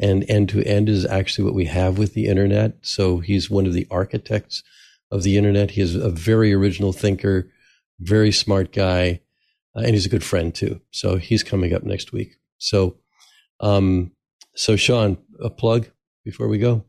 and 0.01 0.25
end-to-end 0.29 0.87
is 0.87 1.05
actually 1.05 1.43
what 1.45 1.53
we 1.53 1.65
have 1.65 1.97
with 1.97 2.13
the 2.13 2.27
internet. 2.27 2.77
So 2.81 3.19
he's 3.19 3.49
one 3.49 3.65
of 3.65 3.73
the 3.73 3.87
architects 3.91 4.63
of 5.11 5.23
the 5.23 5.37
internet. 5.37 5.71
He 5.71 5.81
is 5.81 5.95
a 5.95 6.09
very 6.09 6.53
original 6.53 6.93
thinker, 6.93 7.51
very 7.99 8.31
smart 8.31 8.71
guy 8.71 9.21
uh, 9.75 9.81
and 9.81 9.93
he's 9.93 10.05
a 10.05 10.09
good 10.09 10.23
friend 10.23 10.53
too. 10.53 10.81
So 10.91 11.17
he's 11.17 11.43
coming 11.43 11.73
up 11.73 11.83
next 11.83 12.11
week. 12.11 12.35
So, 12.57 12.97
um, 13.59 14.11
so 14.55 14.75
Shawn, 14.75 15.17
a 15.41 15.49
plug 15.49 15.87
before 16.25 16.47
we 16.47 16.57
go. 16.57 16.83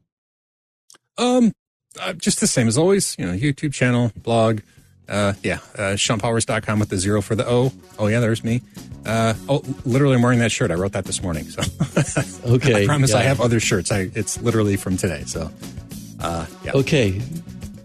Um, 1.18 1.52
uh, 2.00 2.14
just 2.14 2.40
the 2.40 2.46
same 2.46 2.68
as 2.68 2.78
always. 2.78 3.16
You 3.18 3.26
know, 3.26 3.32
YouTube 3.32 3.72
channel, 3.72 4.12
blog. 4.16 4.60
Uh, 5.08 5.34
yeah, 5.42 5.58
uh, 5.74 5.96
ShawnPowers.com 5.96 6.78
with 6.78 6.88
the 6.88 6.96
zero 6.96 7.20
for 7.20 7.34
the 7.34 7.46
O. 7.46 7.72
Oh 7.98 8.06
yeah, 8.06 8.20
there's 8.20 8.44
me. 8.44 8.62
Uh, 9.04 9.34
oh, 9.48 9.62
literally, 9.84 10.14
I'm 10.14 10.22
wearing 10.22 10.38
that 10.38 10.52
shirt. 10.52 10.70
I 10.70 10.74
wrote 10.74 10.92
that 10.92 11.04
this 11.04 11.20
morning. 11.20 11.44
So 11.44 11.62
okay, 12.54 12.84
I 12.84 12.86
promise 12.86 13.10
yeah. 13.10 13.18
I 13.18 13.22
have 13.22 13.40
other 13.40 13.58
shirts. 13.58 13.90
I 13.90 14.10
it's 14.14 14.40
literally 14.40 14.76
from 14.76 14.96
today. 14.96 15.24
So, 15.26 15.50
uh, 16.20 16.46
yeah. 16.64 16.72
Okay, 16.74 17.20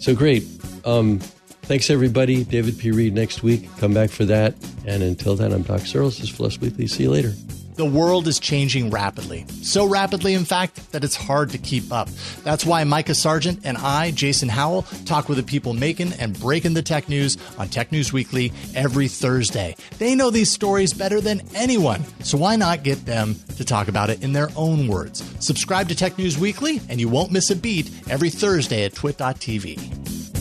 so 0.06 0.16
great. 0.16 0.44
Um, 0.86 1.20
Thanks, 1.66 1.90
everybody. 1.90 2.44
David 2.44 2.78
P. 2.78 2.92
Reed 2.92 3.16
next 3.16 3.42
week. 3.42 3.68
Come 3.80 3.92
back 3.92 4.12
for 4.12 4.24
that. 4.26 4.54
And 4.86 5.02
until 5.02 5.36
then, 5.36 5.52
I'm 5.52 5.64
Doc 5.64 5.82
Searls. 5.82 6.20
This 6.20 6.30
is 6.30 6.36
FLOSS 6.36 6.62
Weekly. 6.62 6.86
See 6.86 7.04
you 7.04 7.10
later. 7.10 7.34
The 7.76 7.86
world 7.86 8.28
is 8.28 8.40
changing 8.40 8.90
rapidly. 8.90 9.46
So 9.62 9.86
rapidly, 9.86 10.34
in 10.34 10.46
fact, 10.46 10.92
that 10.94 11.04
it's 11.04 11.16
hard 11.16 11.50
to 11.50 11.58
keep 11.58 11.92
up. 11.92 12.08
That's 12.44 12.66
why 12.66 12.84
Micah 12.86 13.16
Sargent 13.16 13.66
and 13.66 13.78
I, 13.78 14.12
Jason 14.12 14.48
Howell, 14.48 14.84
talk 15.06 15.28
with 15.28 15.38
the 15.38 15.44
people 15.44 15.74
making 15.74 16.14
and 16.14 16.40
breaking 16.40 16.74
the 16.74 16.82
tech 16.82 17.10
news 17.10 17.38
on 17.58 17.68
Tech 17.68 17.92
News 17.92 18.14
Weekly 18.14 18.54
every 18.74 19.10
Thursday. 19.10 19.76
They 19.98 20.16
know 20.16 20.30
these 20.30 20.50
stories 20.50 20.94
better 20.94 21.20
than 21.20 21.42
anyone, 21.54 22.04
so 22.22 22.38
why 22.38 22.56
not 22.56 22.84
get 22.84 23.06
them 23.06 23.36
to 23.58 23.66
talk 23.66 23.90
about 23.90 24.10
it 24.10 24.24
in 24.24 24.32
their 24.32 24.50
own 24.56 24.88
words? 24.88 25.24
Subscribe 25.40 25.90
to 25.90 25.96
Tech 25.96 26.18
News 26.18 26.38
Weekly, 26.38 26.80
and 26.88 27.02
you 27.02 27.10
won't 27.10 27.32
miss 27.32 27.50
a 27.50 27.56
beat 27.56 27.92
every 28.10 28.30
Thursday 28.30 28.86
at 28.86 28.94
twit.tv. 28.94 30.35